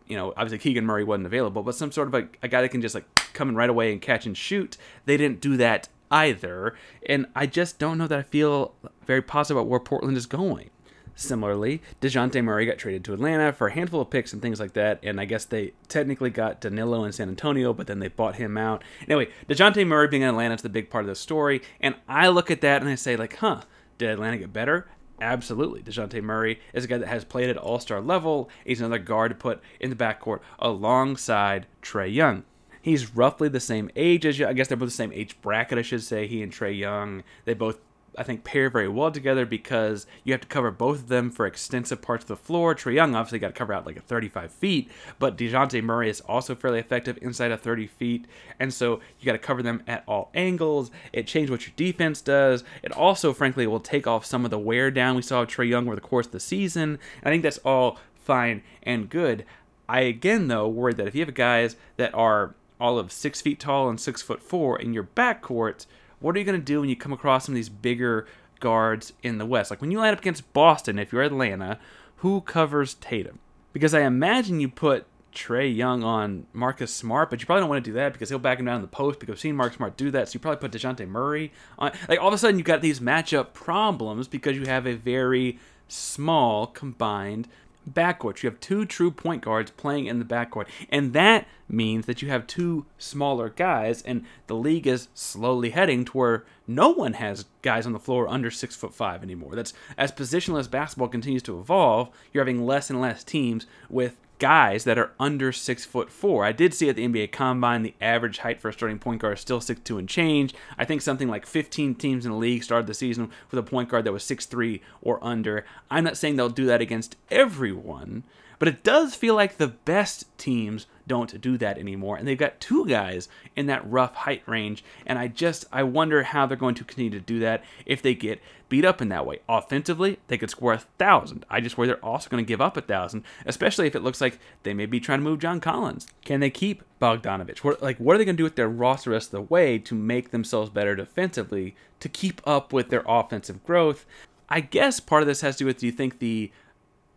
you 0.06 0.16
know, 0.16 0.32
obviously 0.36 0.58
Keegan 0.58 0.86
Murray 0.86 1.04
wasn't 1.04 1.26
available, 1.26 1.62
but 1.62 1.74
some 1.74 1.92
sort 1.92 2.08
of 2.08 2.14
a, 2.14 2.28
a 2.42 2.48
guy 2.48 2.62
that 2.62 2.70
can 2.70 2.80
just 2.80 2.94
like 2.94 3.04
come 3.32 3.48
in 3.48 3.56
right 3.56 3.70
away 3.70 3.92
and 3.92 4.00
catch 4.00 4.26
and 4.26 4.36
shoot. 4.36 4.76
They 5.04 5.16
didn't 5.16 5.40
do 5.40 5.56
that 5.56 5.88
either, 6.10 6.74
and 7.08 7.26
I 7.34 7.46
just 7.46 7.78
don't 7.78 7.98
know 7.98 8.06
that 8.06 8.18
I 8.18 8.22
feel 8.22 8.74
very 9.04 9.22
positive 9.22 9.56
about 9.56 9.68
where 9.68 9.80
Portland 9.80 10.16
is 10.16 10.26
going. 10.26 10.70
Similarly, 11.18 11.80
DeJounte 12.02 12.44
Murray 12.44 12.66
got 12.66 12.76
traded 12.76 13.02
to 13.04 13.14
Atlanta 13.14 13.50
for 13.50 13.68
a 13.68 13.72
handful 13.72 14.02
of 14.02 14.10
picks 14.10 14.34
and 14.34 14.42
things 14.42 14.60
like 14.60 14.74
that, 14.74 15.00
and 15.02 15.18
I 15.18 15.24
guess 15.24 15.46
they 15.46 15.72
technically 15.88 16.28
got 16.28 16.60
Danilo 16.60 17.04
in 17.04 17.12
San 17.12 17.30
Antonio, 17.30 17.72
but 17.72 17.86
then 17.86 18.00
they 18.00 18.08
bought 18.08 18.36
him 18.36 18.58
out. 18.58 18.84
Anyway, 19.08 19.28
DeJounte 19.48 19.86
Murray 19.86 20.08
being 20.08 20.20
in 20.20 20.28
Atlanta 20.28 20.54
is 20.54 20.62
the 20.62 20.68
big 20.68 20.90
part 20.90 21.04
of 21.04 21.08
the 21.08 21.14
story, 21.14 21.62
and 21.80 21.94
I 22.06 22.28
look 22.28 22.50
at 22.50 22.60
that 22.60 22.82
and 22.82 22.90
I 22.90 22.96
say, 22.96 23.16
like, 23.16 23.36
huh, 23.36 23.62
did 23.96 24.10
Atlanta 24.10 24.36
get 24.36 24.52
better? 24.52 24.88
Absolutely. 25.18 25.82
DeJounte 25.82 26.22
Murray 26.22 26.60
is 26.74 26.84
a 26.84 26.88
guy 26.88 26.98
that 26.98 27.08
has 27.08 27.24
played 27.24 27.48
at 27.48 27.56
all 27.56 27.78
star 27.78 28.02
level. 28.02 28.50
He's 28.66 28.80
another 28.80 28.98
guard 28.98 29.30
to 29.30 29.34
put 29.34 29.62
in 29.80 29.88
the 29.88 29.96
backcourt 29.96 30.40
alongside 30.58 31.66
Trae 31.82 32.12
Young. 32.12 32.44
He's 32.82 33.16
roughly 33.16 33.48
the 33.48 33.58
same 33.58 33.90
age 33.96 34.26
as 34.26 34.38
you. 34.38 34.46
I 34.46 34.52
guess 34.52 34.68
they're 34.68 34.76
both 34.76 34.90
the 34.90 34.94
same 34.94 35.12
age 35.12 35.40
bracket, 35.40 35.78
I 35.78 35.82
should 35.82 36.04
say. 36.04 36.26
He 36.26 36.42
and 36.42 36.52
Trae 36.52 36.78
Young. 36.78 37.24
They 37.44 37.54
both 37.54 37.80
I 38.18 38.22
think 38.22 38.44
pair 38.44 38.70
very 38.70 38.88
well 38.88 39.10
together 39.10 39.46
because 39.46 40.06
you 40.24 40.32
have 40.32 40.40
to 40.40 40.46
cover 40.46 40.70
both 40.70 41.00
of 41.00 41.08
them 41.08 41.30
for 41.30 41.46
extensive 41.46 42.02
parts 42.02 42.24
of 42.24 42.28
the 42.28 42.36
floor. 42.36 42.74
Trae 42.74 42.94
Young 42.94 43.14
obviously 43.14 43.38
got 43.38 43.48
to 43.48 43.52
cover 43.52 43.72
out 43.72 43.86
like 43.86 43.96
a 43.96 44.00
35 44.00 44.50
feet, 44.50 44.90
but 45.18 45.36
DeJounte 45.36 45.82
Murray 45.82 46.08
is 46.08 46.20
also 46.22 46.54
fairly 46.54 46.78
effective 46.78 47.18
inside 47.20 47.50
of 47.50 47.60
30 47.60 47.86
feet, 47.86 48.26
and 48.58 48.72
so 48.72 49.00
you 49.18 49.26
got 49.26 49.32
to 49.32 49.38
cover 49.38 49.62
them 49.62 49.82
at 49.86 50.04
all 50.06 50.30
angles. 50.34 50.90
It 51.12 51.26
changes 51.26 51.50
what 51.50 51.66
your 51.66 51.74
defense 51.76 52.20
does. 52.20 52.64
It 52.82 52.92
also, 52.92 53.32
frankly, 53.32 53.66
will 53.66 53.80
take 53.80 54.06
off 54.06 54.24
some 54.24 54.44
of 54.44 54.50
the 54.50 54.58
wear 54.58 54.90
down 54.90 55.16
we 55.16 55.22
saw 55.22 55.42
of 55.42 55.48
Trae 55.48 55.68
Young 55.68 55.86
over 55.86 55.94
the 55.94 56.00
course 56.00 56.26
of 56.26 56.32
the 56.32 56.40
season. 56.40 56.98
I 57.22 57.30
think 57.30 57.42
that's 57.42 57.58
all 57.58 57.98
fine 58.14 58.62
and 58.82 59.08
good. 59.08 59.44
I 59.88 60.00
again 60.00 60.48
though 60.48 60.66
worry 60.66 60.94
that 60.94 61.06
if 61.06 61.14
you 61.14 61.24
have 61.24 61.34
guys 61.34 61.76
that 61.96 62.12
are 62.14 62.54
all 62.80 62.98
of 62.98 63.12
six 63.12 63.40
feet 63.40 63.60
tall 63.60 63.88
and 63.88 64.00
six 64.00 64.20
foot 64.20 64.42
four 64.42 64.78
in 64.78 64.92
your 64.92 65.04
backcourt 65.04 65.86
what 66.20 66.34
are 66.34 66.38
you 66.38 66.44
going 66.44 66.58
to 66.58 66.64
do 66.64 66.80
when 66.80 66.88
you 66.88 66.96
come 66.96 67.12
across 67.12 67.46
some 67.46 67.54
of 67.54 67.56
these 67.56 67.68
bigger 67.68 68.26
guards 68.60 69.12
in 69.22 69.38
the 69.38 69.46
West? 69.46 69.70
Like 69.70 69.80
when 69.80 69.90
you 69.90 69.98
line 69.98 70.12
up 70.12 70.20
against 70.20 70.52
Boston, 70.52 70.98
if 70.98 71.12
you're 71.12 71.22
Atlanta, 71.22 71.78
who 72.16 72.40
covers 72.40 72.94
Tatum? 72.94 73.38
Because 73.72 73.94
I 73.94 74.00
imagine 74.00 74.60
you 74.60 74.68
put 74.68 75.06
Trae 75.36 75.74
Young 75.74 76.02
on 76.02 76.46
Marcus 76.54 76.92
Smart, 76.92 77.28
but 77.28 77.40
you 77.40 77.46
probably 77.46 77.60
don't 77.60 77.68
want 77.68 77.84
to 77.84 77.90
do 77.90 77.94
that 77.94 78.14
because 78.14 78.30
he'll 78.30 78.38
back 78.38 78.58
him 78.58 78.64
down 78.64 78.76
in 78.76 78.82
the 78.82 78.88
post 78.88 79.20
because 79.20 79.34
I've 79.34 79.40
seen 79.40 79.54
Marcus 79.54 79.76
Smart 79.76 79.96
do 79.96 80.10
that. 80.12 80.28
So 80.28 80.34
you 80.34 80.40
probably 80.40 80.66
put 80.66 80.72
DeJounte 80.72 81.06
Murray 81.06 81.52
on. 81.78 81.92
Like 82.08 82.18
all 82.18 82.28
of 82.28 82.34
a 82.34 82.38
sudden, 82.38 82.58
you've 82.58 82.66
got 82.66 82.80
these 82.80 83.00
matchup 83.00 83.52
problems 83.52 84.28
because 84.28 84.56
you 84.56 84.64
have 84.64 84.86
a 84.86 84.94
very 84.94 85.58
small 85.88 86.66
combined 86.66 87.48
backcourt. 87.90 88.42
You 88.42 88.50
have 88.50 88.60
two 88.60 88.84
true 88.84 89.10
point 89.10 89.42
guards 89.42 89.70
playing 89.70 90.06
in 90.06 90.18
the 90.18 90.24
backcourt, 90.24 90.66
and 90.90 91.12
that 91.12 91.46
means 91.68 92.06
that 92.06 92.22
you 92.22 92.28
have 92.28 92.46
two 92.46 92.86
smaller 92.98 93.48
guys, 93.48 94.02
and 94.02 94.24
the 94.46 94.54
league 94.54 94.86
is 94.86 95.08
slowly 95.14 95.70
heading 95.70 96.04
to 96.04 96.12
where 96.12 96.44
no 96.66 96.90
one 96.90 97.14
has 97.14 97.46
guys 97.62 97.86
on 97.86 97.92
the 97.92 97.98
floor 97.98 98.28
under 98.28 98.50
six 98.50 98.76
foot 98.76 98.94
five 98.94 99.22
anymore. 99.22 99.54
That's 99.54 99.72
as 99.96 100.12
positionless 100.12 100.70
basketball 100.70 101.08
continues 101.08 101.42
to 101.44 101.58
evolve, 101.58 102.10
you're 102.32 102.44
having 102.44 102.66
less 102.66 102.90
and 102.90 103.00
less 103.00 103.24
teams 103.24 103.66
with 103.88 104.16
guys 104.38 104.84
that 104.84 104.98
are 104.98 105.12
under 105.18 105.52
six 105.52 105.84
foot 105.84 106.10
four. 106.10 106.44
I 106.44 106.52
did 106.52 106.74
see 106.74 106.88
at 106.88 106.96
the 106.96 107.06
NBA 107.06 107.32
Combine 107.32 107.82
the 107.82 107.94
average 108.00 108.38
height 108.38 108.60
for 108.60 108.68
a 108.68 108.72
starting 108.72 108.98
point 108.98 109.20
guard 109.20 109.34
is 109.34 109.40
still 109.40 109.60
six 109.60 109.80
two 109.82 109.98
and 109.98 110.08
change. 110.08 110.54
I 110.78 110.84
think 110.84 111.02
something 111.02 111.28
like 111.28 111.46
15 111.46 111.94
teams 111.94 112.24
in 112.24 112.32
the 112.32 112.38
league 112.38 112.64
started 112.64 112.86
the 112.86 112.94
season 112.94 113.30
with 113.50 113.58
a 113.58 113.62
point 113.62 113.88
guard 113.88 114.04
that 114.04 114.12
was 114.12 114.24
six 114.24 114.46
three 114.46 114.82
or 115.00 115.22
under. 115.24 115.64
I'm 115.90 116.04
not 116.04 116.16
saying 116.16 116.36
they'll 116.36 116.48
do 116.48 116.66
that 116.66 116.80
against 116.80 117.16
everyone, 117.30 118.24
but 118.58 118.68
it 118.68 118.82
does 118.82 119.14
feel 119.14 119.34
like 119.34 119.56
the 119.56 119.68
best 119.68 120.26
teams 120.38 120.86
don't 121.06 121.40
do 121.40 121.56
that 121.58 121.78
anymore. 121.78 122.16
And 122.16 122.26
they've 122.26 122.36
got 122.36 122.60
two 122.60 122.86
guys 122.86 123.28
in 123.54 123.66
that 123.66 123.88
rough 123.88 124.14
height 124.14 124.42
range. 124.46 124.84
And 125.06 125.18
I 125.18 125.28
just, 125.28 125.64
I 125.72 125.82
wonder 125.84 126.24
how 126.24 126.46
they're 126.46 126.56
going 126.56 126.74
to 126.76 126.84
continue 126.84 127.10
to 127.10 127.20
do 127.20 127.38
that 127.40 127.62
if 127.84 128.02
they 128.02 128.14
get 128.14 128.40
beat 128.68 128.84
up 128.84 129.00
in 129.00 129.08
that 129.10 129.26
way. 129.26 129.38
Offensively, 129.48 130.18
they 130.26 130.38
could 130.38 130.50
score 130.50 130.72
a 130.72 130.78
thousand. 130.78 131.46
I 131.48 131.60
just 131.60 131.78
worry 131.78 131.86
they're 131.86 132.04
also 132.04 132.28
going 132.28 132.44
to 132.44 132.48
give 132.48 132.60
up 132.60 132.76
a 132.76 132.80
thousand, 132.80 133.22
especially 133.44 133.86
if 133.86 133.94
it 133.94 134.02
looks 134.02 134.20
like 134.20 134.38
they 134.64 134.74
may 134.74 134.86
be 134.86 134.98
trying 134.98 135.20
to 135.20 135.24
move 135.24 135.38
John 135.38 135.60
Collins. 135.60 136.06
Can 136.24 136.40
they 136.40 136.50
keep 136.50 136.82
Bogdanovic? 137.00 137.58
What, 137.58 137.82
like, 137.82 137.98
what 137.98 138.14
are 138.14 138.18
they 138.18 138.24
going 138.24 138.36
to 138.36 138.40
do 138.40 138.44
with 138.44 138.56
their 138.56 138.68
roster 138.68 139.10
rest 139.10 139.28
of 139.28 139.32
the 139.32 139.42
way 139.42 139.78
to 139.78 139.94
make 139.94 140.30
themselves 140.30 140.70
better 140.70 140.96
defensively 140.96 141.76
to 142.00 142.08
keep 142.08 142.40
up 142.46 142.72
with 142.72 142.90
their 142.90 143.04
offensive 143.06 143.64
growth? 143.64 144.04
I 144.48 144.60
guess 144.60 145.00
part 145.00 145.22
of 145.22 145.28
this 145.28 145.40
has 145.40 145.56
to 145.56 145.64
do 145.64 145.66
with 145.66 145.78
do 145.78 145.86
you 145.86 145.92
think 145.92 146.18
the 146.18 146.52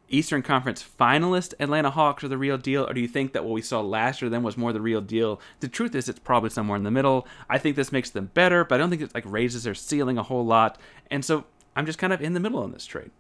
Eastern 0.09 0.41
Conference 0.41 0.85
finalist 0.99 1.53
Atlanta 1.59 1.89
Hawks 1.89 2.23
are 2.23 2.27
the 2.27 2.37
real 2.37 2.57
deal, 2.57 2.85
or 2.85 2.93
do 2.93 3.01
you 3.01 3.07
think 3.07 3.33
that 3.33 3.43
what 3.43 3.53
we 3.53 3.61
saw 3.61 3.81
last 3.81 4.21
year 4.21 4.29
then 4.29 4.43
was 4.43 4.57
more 4.57 4.73
the 4.73 4.81
real 4.81 5.01
deal? 5.01 5.39
The 5.59 5.67
truth 5.67 5.95
is, 5.95 6.09
it's 6.09 6.19
probably 6.19 6.49
somewhere 6.49 6.77
in 6.77 6.83
the 6.83 6.91
middle. 6.91 7.27
I 7.49 7.57
think 7.57 7.75
this 7.75 7.91
makes 7.91 8.09
them 8.09 8.31
better, 8.33 8.63
but 8.63 8.75
I 8.75 8.77
don't 8.79 8.89
think 8.89 9.01
it 9.01 9.13
like 9.13 9.25
raises 9.25 9.63
their 9.63 9.75
ceiling 9.75 10.17
a 10.17 10.23
whole 10.23 10.45
lot, 10.45 10.77
and 11.09 11.23
so 11.23 11.45
I'm 11.75 11.85
just 11.85 11.99
kind 11.99 12.13
of 12.13 12.21
in 12.21 12.33
the 12.33 12.39
middle 12.39 12.61
on 12.61 12.71
this 12.71 12.85
trade. 12.85 13.11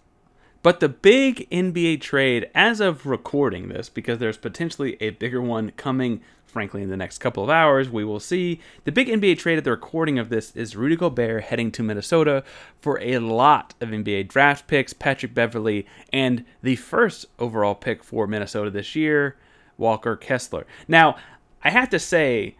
But 0.61 0.81
the 0.81 0.89
big 0.89 1.49
NBA 1.49 2.01
trade, 2.01 2.49
as 2.53 2.81
of 2.81 3.05
recording 3.05 3.69
this, 3.69 3.87
because 3.87 4.19
there's 4.19 4.37
potentially 4.37 4.97
a 4.99 5.11
bigger 5.11 5.41
one 5.41 5.71
coming 5.71 6.21
frankly, 6.49 6.81
in 6.81 6.89
the 6.89 6.97
next 6.97 7.19
couple 7.19 7.43
of 7.43 7.49
hours, 7.49 7.89
we 7.89 8.03
will 8.03 8.19
see. 8.19 8.59
The 8.83 8.91
big 8.91 9.07
NBA 9.07 9.37
trade 9.37 9.57
at 9.57 9.63
the 9.63 9.71
recording 9.71 10.19
of 10.19 10.29
this 10.29 10.55
is 10.55 10.75
Rudy 10.75 10.95
Gobert 10.95 11.43
heading 11.45 11.71
to 11.73 11.83
Minnesota 11.83 12.43
for 12.81 12.99
a 13.01 13.19
lot 13.19 13.75
of 13.79 13.89
NBA 13.89 14.27
draft 14.27 14.67
picks, 14.67 14.91
Patrick 14.93 15.33
Beverley, 15.33 15.85
and 16.11 16.43
the 16.61 16.75
first 16.75 17.27
overall 17.37 17.75
pick 17.75 18.03
for 18.03 18.27
Minnesota 18.27 18.69
this 18.69 18.95
year, 18.95 19.37
Walker 19.77 20.15
Kessler. 20.15 20.65
Now, 20.87 21.15
I 21.63 21.69
have 21.69 21.89
to 21.89 21.99
say, 21.99 22.55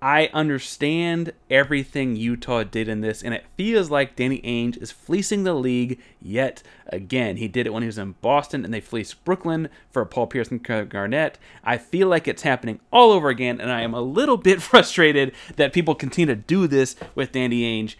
I 0.00 0.30
understand 0.32 1.32
everything 1.50 2.14
Utah 2.14 2.62
did 2.62 2.88
in 2.88 3.00
this, 3.00 3.20
and 3.20 3.34
it 3.34 3.46
feels 3.56 3.90
like 3.90 4.14
Danny 4.14 4.40
Ainge 4.42 4.80
is 4.80 4.92
fleecing 4.92 5.42
the 5.42 5.54
league 5.54 5.98
yet 6.22 6.62
again. 6.86 7.36
He 7.38 7.48
did 7.48 7.66
it 7.66 7.72
when 7.72 7.82
he 7.82 7.88
was 7.88 7.98
in 7.98 8.14
Boston, 8.20 8.64
and 8.64 8.72
they 8.72 8.80
fleeced 8.80 9.24
Brooklyn 9.24 9.68
for 9.90 10.04
Paul 10.04 10.28
Pierce 10.28 10.52
and 10.52 10.62
Garnett. 10.62 11.38
I 11.64 11.78
feel 11.78 12.06
like 12.06 12.28
it's 12.28 12.42
happening 12.42 12.78
all 12.92 13.10
over 13.10 13.28
again, 13.28 13.60
and 13.60 13.72
I 13.72 13.80
am 13.80 13.92
a 13.92 14.00
little 14.00 14.36
bit 14.36 14.62
frustrated 14.62 15.32
that 15.56 15.72
people 15.72 15.96
continue 15.96 16.32
to 16.32 16.40
do 16.40 16.68
this 16.68 16.94
with 17.16 17.32
Danny 17.32 17.62
Ainge. 17.62 17.96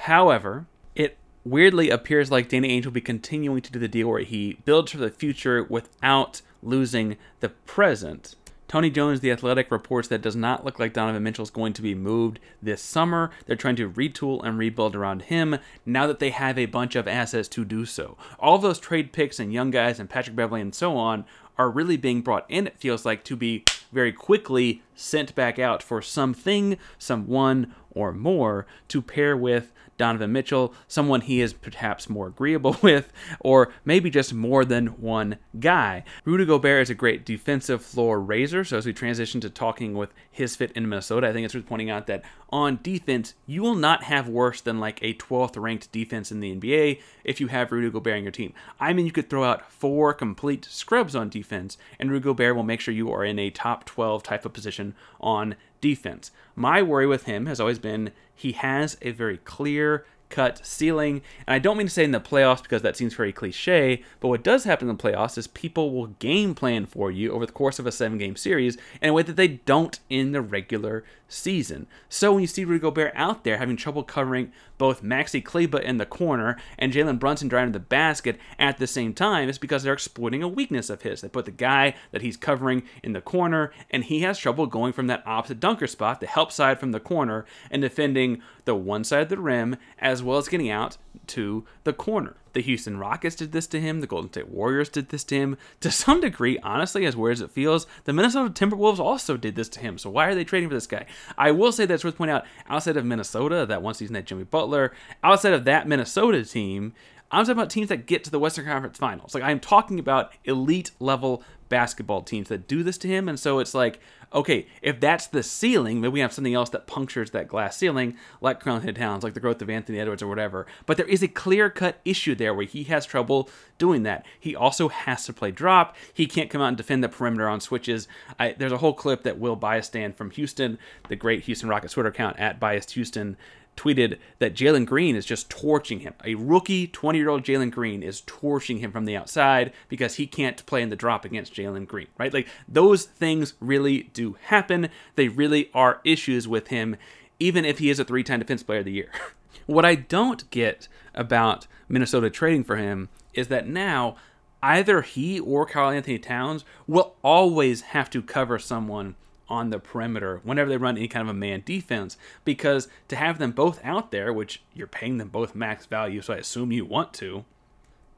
However, 0.00 0.66
it 0.94 1.16
weirdly 1.44 1.88
appears 1.88 2.30
like 2.30 2.50
Danny 2.50 2.68
Ainge 2.68 2.84
will 2.84 2.92
be 2.92 3.00
continuing 3.00 3.62
to 3.62 3.72
do 3.72 3.78
the 3.78 3.88
deal 3.88 4.08
where 4.08 4.20
he 4.20 4.58
builds 4.66 4.92
for 4.92 4.98
the 4.98 5.08
future 5.08 5.64
without 5.64 6.42
losing 6.62 7.16
the 7.40 7.48
present. 7.48 8.34
Tony 8.72 8.88
Jones, 8.88 9.20
The 9.20 9.30
Athletic, 9.30 9.70
reports 9.70 10.08
that 10.08 10.22
does 10.22 10.34
not 10.34 10.64
look 10.64 10.78
like 10.78 10.94
Donovan 10.94 11.22
Mitchell 11.22 11.42
is 11.42 11.50
going 11.50 11.74
to 11.74 11.82
be 11.82 11.94
moved 11.94 12.40
this 12.62 12.80
summer. 12.80 13.30
They're 13.44 13.54
trying 13.54 13.76
to 13.76 13.90
retool 13.90 14.42
and 14.42 14.56
rebuild 14.56 14.96
around 14.96 15.24
him 15.24 15.58
now 15.84 16.06
that 16.06 16.20
they 16.20 16.30
have 16.30 16.56
a 16.56 16.64
bunch 16.64 16.96
of 16.96 17.06
assets 17.06 17.48
to 17.48 17.66
do 17.66 17.84
so. 17.84 18.16
All 18.38 18.56
those 18.56 18.78
trade 18.78 19.12
picks 19.12 19.38
and 19.38 19.52
young 19.52 19.70
guys 19.70 20.00
and 20.00 20.08
Patrick 20.08 20.36
Beverley 20.36 20.62
and 20.62 20.74
so 20.74 20.96
on 20.96 21.26
are 21.58 21.68
really 21.68 21.98
being 21.98 22.22
brought 22.22 22.46
in, 22.48 22.66
it 22.66 22.78
feels 22.78 23.04
like, 23.04 23.24
to 23.24 23.36
be 23.36 23.62
very 23.92 24.10
quickly 24.10 24.80
sent 24.94 25.34
back 25.34 25.58
out 25.58 25.82
for 25.82 26.00
something, 26.00 26.78
someone, 26.96 27.74
or 27.90 28.10
more 28.10 28.66
to 28.88 29.02
pair 29.02 29.36
with 29.36 29.70
Donovan 29.96 30.32
Mitchell, 30.32 30.74
someone 30.88 31.20
he 31.22 31.40
is 31.40 31.52
perhaps 31.52 32.08
more 32.08 32.28
agreeable 32.28 32.76
with, 32.82 33.12
or 33.40 33.72
maybe 33.84 34.10
just 34.10 34.34
more 34.34 34.64
than 34.64 34.88
one 35.00 35.38
guy. 35.60 36.04
Rudy 36.24 36.44
Gobert 36.44 36.82
is 36.82 36.90
a 36.90 36.94
great 36.94 37.24
defensive 37.24 37.84
floor 37.84 38.20
raiser, 38.20 38.64
so 38.64 38.78
as 38.78 38.86
we 38.86 38.92
transition 38.92 39.40
to 39.40 39.50
talking 39.50 39.94
with 39.94 40.12
his 40.30 40.56
fit 40.56 40.72
in 40.72 40.88
Minnesota, 40.88 41.28
I 41.28 41.32
think 41.32 41.44
it's 41.44 41.54
worth 41.54 41.66
pointing 41.66 41.90
out 41.90 42.06
that 42.06 42.24
on 42.50 42.80
defense, 42.82 43.34
you 43.46 43.62
will 43.62 43.74
not 43.74 44.04
have 44.04 44.28
worse 44.28 44.60
than 44.60 44.78
like 44.78 45.02
a 45.02 45.14
12th 45.14 45.60
ranked 45.60 45.90
defense 45.90 46.30
in 46.30 46.40
the 46.40 46.54
NBA 46.54 47.00
if 47.24 47.40
you 47.40 47.46
have 47.46 47.72
Rudy 47.72 47.90
Gobert 47.90 48.16
on 48.16 48.22
your 48.22 48.32
team. 48.32 48.52
I 48.78 48.92
mean, 48.92 49.06
you 49.06 49.12
could 49.12 49.30
throw 49.30 49.44
out 49.44 49.70
four 49.70 50.12
complete 50.12 50.66
scrubs 50.66 51.16
on 51.16 51.30
defense, 51.30 51.78
and 51.98 52.10
Rudy 52.10 52.24
Gobert 52.24 52.54
will 52.54 52.62
make 52.62 52.80
sure 52.80 52.92
you 52.92 53.10
are 53.10 53.24
in 53.24 53.38
a 53.38 53.50
top 53.50 53.84
12 53.84 54.22
type 54.22 54.44
of 54.44 54.52
position 54.52 54.94
on 55.20 55.56
defense. 55.82 56.30
My 56.56 56.80
worry 56.80 57.06
with 57.06 57.24
him 57.24 57.44
has 57.44 57.60
always 57.60 57.78
been 57.78 58.12
he 58.34 58.52
has 58.52 58.96
a 59.02 59.10
very 59.10 59.36
clear, 59.36 60.06
cut 60.32 60.66
ceiling. 60.66 61.22
And 61.46 61.54
I 61.54 61.60
don't 61.60 61.76
mean 61.76 61.86
to 61.86 61.92
say 61.92 62.02
in 62.02 62.10
the 62.10 62.20
playoffs 62.20 62.62
because 62.62 62.82
that 62.82 62.96
seems 62.96 63.14
very 63.14 63.32
cliche, 63.32 64.02
but 64.18 64.28
what 64.28 64.42
does 64.42 64.64
happen 64.64 64.88
in 64.88 64.96
the 64.96 65.02
playoffs 65.02 65.38
is 65.38 65.46
people 65.46 65.92
will 65.92 66.06
game 66.06 66.54
plan 66.54 66.86
for 66.86 67.10
you 67.10 67.30
over 67.32 67.46
the 67.46 67.52
course 67.52 67.78
of 67.78 67.86
a 67.86 67.92
seven 67.92 68.18
game 68.18 68.34
series 68.34 68.76
in 69.00 69.10
a 69.10 69.12
way 69.12 69.22
that 69.22 69.36
they 69.36 69.48
don't 69.48 70.00
in 70.08 70.32
the 70.32 70.40
regular 70.40 71.04
season. 71.28 71.86
So 72.08 72.32
when 72.32 72.42
you 72.42 72.46
see 72.46 72.64
Rudy 72.64 72.80
Gobert 72.80 73.12
out 73.14 73.44
there 73.44 73.58
having 73.58 73.76
trouble 73.76 74.02
covering 74.02 74.52
both 74.78 75.02
Maxi 75.02 75.42
Kleber 75.42 75.78
in 75.78 75.98
the 75.98 76.06
corner 76.06 76.56
and 76.78 76.92
Jalen 76.92 77.18
Brunson 77.18 77.48
driving 77.48 77.72
the 77.72 77.78
basket 77.78 78.38
at 78.58 78.78
the 78.78 78.86
same 78.86 79.14
time, 79.14 79.48
it's 79.48 79.58
because 79.58 79.82
they're 79.82 79.92
exploiting 79.92 80.42
a 80.42 80.48
weakness 80.48 80.90
of 80.90 81.02
his. 81.02 81.20
They 81.20 81.28
put 81.28 81.44
the 81.44 81.50
guy 81.50 81.94
that 82.10 82.22
he's 82.22 82.36
covering 82.36 82.82
in 83.02 83.12
the 83.12 83.20
corner, 83.20 83.72
and 83.90 84.04
he 84.04 84.20
has 84.20 84.38
trouble 84.38 84.66
going 84.66 84.92
from 84.92 85.06
that 85.06 85.22
opposite 85.26 85.60
dunker 85.60 85.86
spot, 85.86 86.20
the 86.20 86.26
help 86.26 86.52
side 86.52 86.80
from 86.80 86.92
the 86.92 87.00
corner, 87.00 87.44
and 87.70 87.82
defending 87.82 88.42
the 88.64 88.74
one 88.74 89.04
side 89.04 89.22
of 89.22 89.28
the 89.28 89.38
rim 89.38 89.76
as 89.98 90.22
well 90.22 90.38
as 90.38 90.48
getting 90.48 90.70
out 90.70 90.96
to 91.28 91.64
the 91.84 91.92
corner. 91.92 92.36
The 92.52 92.62
Houston 92.62 92.98
Rockets 92.98 93.36
did 93.36 93.52
this 93.52 93.66
to 93.68 93.80
him. 93.80 94.00
The 94.00 94.06
Golden 94.06 94.30
State 94.30 94.48
Warriors 94.48 94.88
did 94.88 95.08
this 95.08 95.24
to 95.24 95.36
him. 95.36 95.56
To 95.80 95.90
some 95.90 96.20
degree, 96.20 96.58
honestly, 96.62 97.06
as 97.06 97.16
weird 97.16 97.34
as 97.34 97.40
it 97.40 97.50
feels, 97.50 97.86
the 98.04 98.12
Minnesota 98.12 98.50
Timberwolves 98.50 98.98
also 98.98 99.36
did 99.36 99.54
this 99.54 99.68
to 99.70 99.80
him. 99.80 99.96
So 99.96 100.10
why 100.10 100.26
are 100.26 100.34
they 100.34 100.44
trading 100.44 100.68
for 100.68 100.74
this 100.74 100.86
guy? 100.86 101.06
I 101.38 101.50
will 101.50 101.72
say 101.72 101.86
that's 101.86 102.04
worth 102.04 102.16
pointing 102.16 102.36
out. 102.36 102.44
Outside 102.68 102.96
of 102.96 103.06
Minnesota, 103.06 103.64
that 103.66 103.82
one 103.82 103.94
season 103.94 104.14
had 104.14 104.26
Jimmy 104.26 104.44
Butler, 104.44 104.92
outside 105.24 105.54
of 105.54 105.64
that 105.64 105.88
Minnesota 105.88 106.44
team, 106.44 106.92
I'm 107.30 107.46
talking 107.46 107.58
about 107.58 107.70
teams 107.70 107.88
that 107.88 108.06
get 108.06 108.24
to 108.24 108.30
the 108.30 108.38
Western 108.38 108.66
Conference 108.66 108.98
Finals. 108.98 109.34
Like 109.34 109.42
I'm 109.42 109.58
talking 109.58 109.98
about 109.98 110.32
elite 110.44 110.90
level 111.00 111.42
basketball 111.72 112.20
teams 112.20 112.50
that 112.50 112.68
do 112.68 112.82
this 112.82 112.98
to 112.98 113.08
him, 113.08 113.30
and 113.30 113.40
so 113.40 113.58
it's 113.58 113.72
like, 113.72 113.98
okay, 114.34 114.66
if 114.82 115.00
that's 115.00 115.26
the 115.26 115.42
ceiling, 115.42 116.02
maybe 116.02 116.12
we 116.12 116.20
have 116.20 116.32
something 116.32 116.52
else 116.52 116.68
that 116.68 116.86
punctures 116.86 117.30
that 117.30 117.48
glass 117.48 117.78
ceiling, 117.78 118.14
like 118.42 118.60
Carlton 118.60 118.94
Towns, 118.94 119.24
like 119.24 119.32
the 119.32 119.40
growth 119.40 119.62
of 119.62 119.70
Anthony 119.70 119.98
Edwards 119.98 120.22
or 120.22 120.26
whatever. 120.26 120.66
But 120.84 120.98
there 120.98 121.08
is 121.08 121.22
a 121.22 121.28
clear 121.28 121.70
cut 121.70 121.98
issue 122.04 122.34
there 122.34 122.52
where 122.52 122.66
he 122.66 122.84
has 122.84 123.06
trouble 123.06 123.48
doing 123.78 124.02
that. 124.02 124.26
He 124.38 124.54
also 124.54 124.88
has 124.88 125.24
to 125.24 125.32
play 125.32 125.50
drop. 125.50 125.96
He 126.12 126.26
can't 126.26 126.50
come 126.50 126.60
out 126.60 126.68
and 126.68 126.76
defend 126.76 127.02
the 127.02 127.08
perimeter 127.08 127.48
on 127.48 127.60
switches. 127.60 128.06
I, 128.38 128.52
there's 128.52 128.72
a 128.72 128.78
whole 128.78 128.94
clip 128.94 129.22
that 129.22 129.38
Will 129.38 129.56
Biastan 129.56 130.14
from 130.14 130.30
Houston, 130.32 130.78
the 131.08 131.16
great 131.16 131.44
Houston 131.44 131.70
Rockets 131.70 131.94
Twitter 131.94 132.10
account 132.10 132.38
at 132.38 132.60
Biased 132.60 132.92
Houston 132.92 133.38
tweeted 133.76 134.18
that 134.38 134.54
Jalen 134.54 134.86
Green 134.86 135.16
is 135.16 135.26
just 135.26 135.50
torching 135.50 136.00
him. 136.00 136.14
A 136.24 136.34
rookie 136.34 136.86
20 136.86 137.18
year 137.18 137.28
old 137.28 137.42
Jalen 137.42 137.70
Green 137.70 138.02
is 138.02 138.22
torching 138.26 138.78
him 138.78 138.92
from 138.92 139.04
the 139.04 139.16
outside 139.16 139.72
because 139.88 140.16
he 140.16 140.26
can't 140.26 140.64
play 140.66 140.82
in 140.82 140.90
the 140.90 140.96
drop 140.96 141.24
against 141.24 141.54
Jalen 141.54 141.86
Green, 141.86 142.08
right? 142.18 142.32
Like 142.32 142.48
those 142.68 143.04
things 143.04 143.54
really 143.60 144.10
do 144.14 144.36
happen. 144.44 144.88
They 145.16 145.28
really 145.28 145.70
are 145.74 146.00
issues 146.04 146.46
with 146.46 146.68
him, 146.68 146.96
even 147.38 147.64
if 147.64 147.78
he 147.78 147.90
is 147.90 147.98
a 147.98 148.04
three 148.04 148.22
time 148.22 148.40
defense 148.40 148.62
player 148.62 148.80
of 148.80 148.84
the 148.84 148.92
year. 148.92 149.10
what 149.66 149.84
I 149.84 149.94
don't 149.94 150.48
get 150.50 150.88
about 151.14 151.66
Minnesota 151.88 152.30
trading 152.30 152.64
for 152.64 152.76
him 152.76 153.08
is 153.34 153.48
that 153.48 153.68
now 153.68 154.16
either 154.62 155.02
he 155.02 155.40
or 155.40 155.66
Karl-Anthony 155.66 156.18
Towns 156.18 156.64
will 156.86 157.16
always 157.22 157.80
have 157.80 158.08
to 158.10 158.22
cover 158.22 158.58
someone 158.58 159.16
on 159.48 159.70
the 159.70 159.78
perimeter 159.78 160.40
whenever 160.44 160.70
they 160.70 160.76
run 160.76 160.96
any 160.96 161.08
kind 161.08 161.28
of 161.28 161.34
a 161.34 161.38
man 161.38 161.62
defense 161.64 162.16
because 162.44 162.88
to 163.08 163.16
have 163.16 163.38
them 163.38 163.52
both 163.52 163.80
out 163.84 164.10
there, 164.10 164.32
which 164.32 164.62
you're 164.74 164.86
paying 164.86 165.18
them 165.18 165.28
both 165.28 165.54
max 165.54 165.86
value, 165.86 166.20
so 166.20 166.34
I 166.34 166.38
assume 166.38 166.72
you 166.72 166.84
want 166.84 167.12
to, 167.14 167.44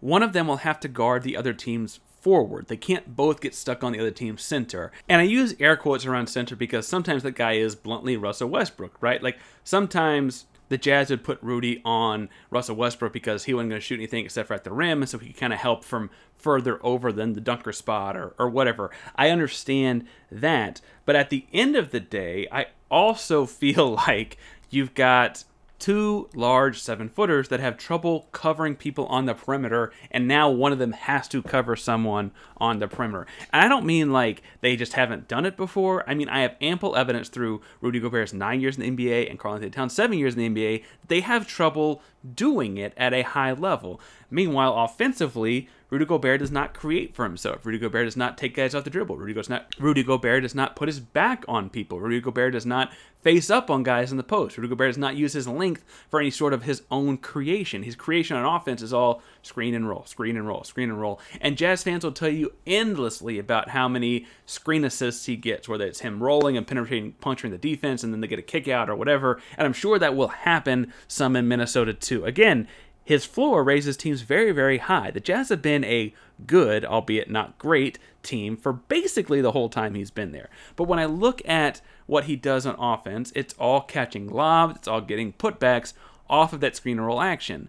one 0.00 0.22
of 0.22 0.32
them 0.32 0.46
will 0.46 0.58
have 0.58 0.80
to 0.80 0.88
guard 0.88 1.22
the 1.22 1.36
other 1.36 1.52
team's 1.52 2.00
forward. 2.24 2.68
They 2.68 2.76
can't 2.76 3.14
both 3.14 3.40
get 3.40 3.54
stuck 3.54 3.84
on 3.84 3.92
the 3.92 4.00
other 4.00 4.10
team's 4.10 4.42
center. 4.42 4.90
And 5.08 5.20
I 5.20 5.24
use 5.24 5.54
air 5.60 5.76
quotes 5.76 6.06
around 6.06 6.28
center 6.28 6.56
because 6.56 6.86
sometimes 6.86 7.22
that 7.22 7.32
guy 7.32 7.52
is 7.52 7.74
bluntly 7.74 8.16
Russell 8.16 8.48
Westbrook, 8.48 8.96
right? 9.02 9.22
Like 9.22 9.38
sometimes 9.62 10.46
the 10.68 10.78
Jazz 10.78 11.10
would 11.10 11.24
put 11.24 11.42
Rudy 11.42 11.80
on 11.84 12.28
Russell 12.50 12.76
Westbrook 12.76 13.12
because 13.12 13.44
he 13.44 13.54
wasn't 13.54 13.70
going 13.70 13.80
to 13.80 13.84
shoot 13.84 13.98
anything 13.98 14.24
except 14.24 14.48
for 14.48 14.54
at 14.54 14.64
the 14.64 14.72
rim, 14.72 15.02
and 15.02 15.08
so 15.08 15.18
he 15.18 15.28
could 15.28 15.36
kind 15.36 15.52
of 15.52 15.58
help 15.58 15.84
from 15.84 16.10
further 16.34 16.78
over 16.84 17.12
than 17.12 17.32
the 17.32 17.40
dunker 17.40 17.72
spot 17.72 18.16
or, 18.16 18.34
or 18.38 18.48
whatever. 18.48 18.90
I 19.16 19.30
understand 19.30 20.06
that. 20.30 20.80
But 21.04 21.16
at 21.16 21.30
the 21.30 21.46
end 21.52 21.76
of 21.76 21.90
the 21.90 22.00
day, 22.00 22.46
I 22.50 22.66
also 22.90 23.46
feel 23.46 23.94
like 23.94 24.36
you've 24.70 24.94
got 24.94 25.44
two 25.78 26.28
large 26.34 26.80
seven 26.80 27.08
footers 27.08 27.48
that 27.48 27.60
have 27.60 27.76
trouble 27.76 28.28
covering 28.32 28.76
people 28.76 29.06
on 29.06 29.26
the 29.26 29.34
perimeter, 29.34 29.92
and 30.10 30.26
now 30.26 30.50
one 30.50 30.72
of 30.72 30.78
them 30.78 30.92
has 30.92 31.28
to 31.28 31.42
cover 31.42 31.76
someone 31.76 32.30
on 32.56 32.78
the 32.78 32.88
perimeter. 32.88 33.26
And 33.52 33.64
I 33.64 33.68
don't 33.68 33.84
mean 33.84 34.12
like 34.12 34.42
they 34.60 34.76
just 34.76 34.94
haven't 34.94 35.28
done 35.28 35.46
it 35.46 35.56
before. 35.56 36.08
I 36.08 36.14
mean, 36.14 36.28
I 36.28 36.40
have 36.40 36.56
ample 36.60 36.96
evidence 36.96 37.28
through 37.28 37.60
Rudy 37.80 38.00
Gobert's 38.00 38.32
nine 38.32 38.60
years 38.60 38.78
in 38.78 38.96
the 38.96 39.06
NBA 39.06 39.28
and 39.28 39.38
Karl-Anthony 39.38 39.70
Towns' 39.70 39.94
seven 39.94 40.18
years 40.18 40.34
in 40.36 40.54
the 40.54 40.64
NBA 40.64 40.84
they 41.08 41.20
have 41.20 41.46
trouble 41.46 42.02
doing 42.34 42.76
it 42.76 42.92
at 42.96 43.12
a 43.12 43.22
high 43.22 43.52
level. 43.52 44.00
Meanwhile, 44.30 44.74
offensively, 44.76 45.68
Rudy 45.90 46.06
Gobert 46.06 46.40
does 46.40 46.50
not 46.50 46.74
create 46.74 47.14
for 47.14 47.24
himself. 47.24 47.64
Rudy 47.64 47.78
Gobert 47.78 48.06
does 48.06 48.16
not 48.16 48.36
take 48.36 48.56
guys 48.56 48.74
off 48.74 48.84
the 48.84 48.90
dribble. 48.90 49.16
Rudy, 49.16 49.32
goes 49.32 49.48
not, 49.48 49.74
Rudy 49.78 50.02
Gobert 50.02 50.42
does 50.42 50.54
not 50.54 50.74
put 50.74 50.88
his 50.88 50.98
back 50.98 51.44
on 51.46 51.70
people. 51.70 52.00
Rudy 52.00 52.20
Gobert 52.20 52.52
does 52.52 52.66
not 52.66 52.90
face 53.22 53.48
up 53.48 53.70
on 53.70 53.82
guys 53.82 54.10
in 54.10 54.16
the 54.16 54.22
post. 54.22 54.58
Rudy 54.58 54.68
Gobert 54.68 54.90
does 54.90 54.98
not 54.98 55.16
use 55.16 55.32
his 55.34 55.46
length 55.46 55.84
for 56.10 56.20
any 56.20 56.30
sort 56.30 56.52
of 56.52 56.64
his 56.64 56.82
own 56.90 57.16
creation. 57.16 57.82
His 57.82 57.96
creation 57.96 58.36
on 58.36 58.44
offense 58.44 58.82
is 58.82 58.92
all 58.92 59.22
screen 59.42 59.74
and 59.74 59.88
roll, 59.88 60.04
screen 60.04 60.36
and 60.36 60.46
roll, 60.46 60.64
screen 60.64 60.90
and 60.90 61.00
roll. 61.00 61.20
And 61.40 61.56
Jazz 61.56 61.82
fans 61.84 62.04
will 62.04 62.12
tell 62.12 62.28
you 62.28 62.52
endlessly 62.66 63.38
about 63.38 63.70
how 63.70 63.88
many 63.88 64.26
screen 64.46 64.84
assists 64.84 65.26
he 65.26 65.36
gets, 65.36 65.68
whether 65.68 65.86
it's 65.86 66.00
him 66.00 66.22
rolling 66.22 66.56
and 66.56 66.66
penetrating, 66.66 67.12
puncturing 67.12 67.52
the 67.52 67.58
defense, 67.58 68.02
and 68.02 68.12
then 68.12 68.20
they 68.20 68.26
get 68.26 68.38
a 68.38 68.42
kick 68.42 68.68
out 68.68 68.90
or 68.90 68.96
whatever. 68.96 69.40
And 69.56 69.64
I'm 69.64 69.72
sure 69.72 69.98
that 69.98 70.16
will 70.16 70.28
happen 70.28 70.92
some 71.08 71.36
in 71.36 71.48
Minnesota 71.48 71.94
too. 71.94 72.13
Again, 72.22 72.68
his 73.04 73.24
floor 73.24 73.62
raises 73.62 73.96
teams 73.96 74.22
very, 74.22 74.52
very 74.52 74.78
high. 74.78 75.10
The 75.10 75.20
Jazz 75.20 75.50
have 75.50 75.60
been 75.60 75.84
a 75.84 76.14
good, 76.46 76.84
albeit 76.84 77.30
not 77.30 77.58
great, 77.58 77.98
team 78.22 78.56
for 78.56 78.72
basically 78.72 79.40
the 79.40 79.52
whole 79.52 79.68
time 79.68 79.94
he's 79.94 80.10
been 80.10 80.32
there. 80.32 80.48
But 80.76 80.84
when 80.84 80.98
I 80.98 81.04
look 81.04 81.46
at 81.46 81.80
what 82.06 82.24
he 82.24 82.36
does 82.36 82.66
on 82.66 82.76
offense, 82.78 83.32
it's 83.34 83.54
all 83.54 83.82
catching 83.82 84.28
lobs, 84.28 84.76
it's 84.76 84.88
all 84.88 85.00
getting 85.00 85.32
putbacks 85.34 85.92
off 86.28 86.52
of 86.52 86.60
that 86.60 86.76
screen 86.76 86.98
and 86.98 87.06
roll 87.06 87.20
action. 87.20 87.68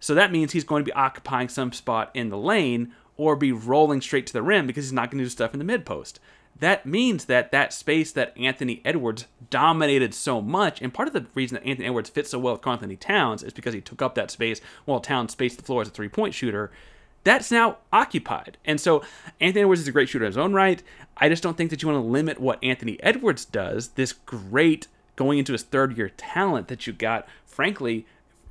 So 0.00 0.14
that 0.14 0.30
means 0.30 0.52
he's 0.52 0.64
going 0.64 0.84
to 0.84 0.88
be 0.88 0.94
occupying 0.94 1.48
some 1.48 1.72
spot 1.72 2.10
in 2.14 2.28
the 2.28 2.38
lane 2.38 2.94
or 3.16 3.34
be 3.34 3.50
rolling 3.50 4.00
straight 4.00 4.26
to 4.28 4.32
the 4.32 4.42
rim 4.42 4.66
because 4.66 4.84
he's 4.84 4.92
not 4.92 5.10
going 5.10 5.18
to 5.18 5.24
do 5.24 5.30
stuff 5.30 5.52
in 5.52 5.58
the 5.58 5.64
mid 5.64 5.84
post 5.84 6.20
that 6.60 6.86
means 6.86 7.26
that 7.26 7.52
that 7.52 7.72
space 7.72 8.12
that 8.12 8.36
Anthony 8.36 8.80
Edwards 8.84 9.26
dominated 9.50 10.12
so 10.14 10.40
much, 10.40 10.82
and 10.82 10.92
part 10.92 11.08
of 11.08 11.14
the 11.14 11.26
reason 11.34 11.54
that 11.54 11.66
Anthony 11.66 11.86
Edwards 11.86 12.10
fits 12.10 12.30
so 12.30 12.38
well 12.38 12.54
with 12.54 12.66
Anthony 12.66 12.96
Towns 12.96 13.42
is 13.42 13.52
because 13.52 13.74
he 13.74 13.80
took 13.80 14.02
up 14.02 14.14
that 14.14 14.30
space 14.30 14.60
while 14.84 15.00
Towns 15.00 15.32
spaced 15.32 15.56
the 15.56 15.64
floor 15.64 15.82
as 15.82 15.88
a 15.88 15.92
three 15.92 16.08
point 16.08 16.34
shooter. 16.34 16.70
That's 17.24 17.50
now 17.50 17.78
occupied. 17.92 18.56
And 18.64 18.80
so 18.80 19.02
Anthony 19.40 19.62
Edwards 19.62 19.82
is 19.82 19.88
a 19.88 19.92
great 19.92 20.08
shooter 20.08 20.24
in 20.24 20.30
his 20.30 20.38
own 20.38 20.52
right. 20.52 20.82
I 21.16 21.28
just 21.28 21.42
don't 21.42 21.56
think 21.56 21.70
that 21.70 21.82
you 21.82 21.88
want 21.88 22.02
to 22.02 22.08
limit 22.08 22.40
what 22.40 22.62
Anthony 22.62 22.98
Edwards 23.02 23.44
does, 23.44 23.88
this 23.88 24.12
great 24.12 24.86
going 25.16 25.38
into 25.38 25.52
his 25.52 25.62
third 25.62 25.96
year 25.96 26.10
talent 26.10 26.68
that 26.68 26.86
you 26.86 26.92
got, 26.92 27.26
frankly, 27.44 28.06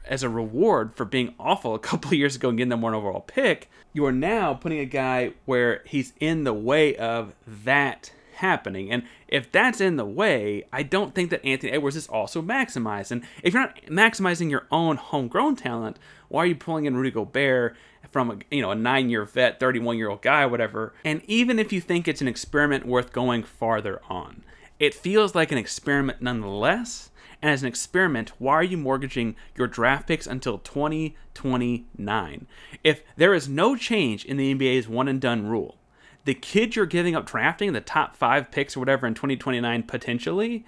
as 0.10 0.24
a 0.24 0.30
reward 0.30 0.96
for 0.96 1.06
being 1.06 1.34
awful 1.40 1.76
a 1.76 1.80
couple 1.80 2.14
years 2.16 2.36
ago 2.36 2.50
and 2.50 2.58
getting 2.58 2.70
them 2.70 2.82
one 2.82 2.94
overall 2.94 3.22
pick, 3.22 3.70
you 3.94 4.06
are 4.06 4.12
now 4.12 4.54
putting 4.54 4.80
a 4.80 4.86
guy 4.86 5.34
where 5.46 5.82
he's 5.86 6.14
in 6.20 6.44
the 6.44 6.54
way 6.54 6.96
of 6.96 7.34
that 7.46 8.12
happening. 8.38 8.92
And 8.92 9.04
if 9.28 9.52
that's 9.52 9.82
in 9.82 9.98
the 9.98 10.06
way, 10.06 10.66
I 10.72 10.84
don't 10.84 11.14
think 11.14 11.30
that 11.32 11.46
Anthony 11.46 11.72
Edwards 11.72 11.96
is 11.96 12.08
also 12.08 12.42
maximized. 12.42 13.12
And 13.12 13.24
if 13.44 13.54
you're 13.54 13.64
not 13.64 13.82
maximizing 13.88 14.50
your 14.50 14.68
own 14.72 14.98
homegrown 14.98 15.58
talent, 15.58 15.98
why 16.30 16.44
are 16.44 16.48
you 16.48 16.56
pulling 16.56 16.86
in 16.86 16.96
Rudy 16.96 17.12
Gobert 17.12 17.76
from 18.12 18.32
a 18.32 18.38
you 18.50 18.62
know 18.62 18.72
a 18.72 18.76
nine 18.76 19.10
year 19.10 19.26
vet, 19.26 19.60
31 19.60 19.98
year 19.98 20.10
old 20.10 20.22
guy, 20.22 20.46
whatever? 20.46 20.94
And 21.04 21.22
even 21.26 21.60
if 21.60 21.74
you 21.74 21.82
think 21.82 22.08
it's 22.08 22.22
an 22.22 22.28
experiment 22.28 22.86
worth 22.86 23.12
going 23.12 23.44
farther 23.44 24.02
on, 24.10 24.44
it 24.80 24.94
feels 24.94 25.36
like 25.36 25.52
an 25.52 25.58
experiment 25.58 26.22
nonetheless 26.22 27.10
and 27.42 27.52
as 27.52 27.62
an 27.62 27.68
experiment, 27.68 28.32
why 28.40 28.54
are 28.54 28.64
you 28.64 28.78
mortgaging 28.78 29.36
your 29.56 29.68
draft 29.68 30.08
picks 30.08 30.26
until 30.26 30.58
2029? 30.58 32.48
If 32.84 33.04
there 33.16 33.34
is 33.34 33.48
no 33.48 33.76
change 33.76 34.26
in 34.26 34.38
the 34.38 34.54
NBA's 34.54 34.88
one 34.88 35.08
and 35.08 35.22
done 35.22 35.48
rule, 35.48 35.78
the 36.26 36.34
kid 36.34 36.76
you're 36.76 36.86
giving 36.86 37.16
up 37.16 37.26
drafting, 37.26 37.74
the 37.74 37.82
top 37.82 38.16
five 38.16 38.52
picks 38.52 38.76
or 38.76 38.80
whatever 38.80 39.06
in 39.06 39.14
2029 39.14 39.84
potentially, 39.84 40.66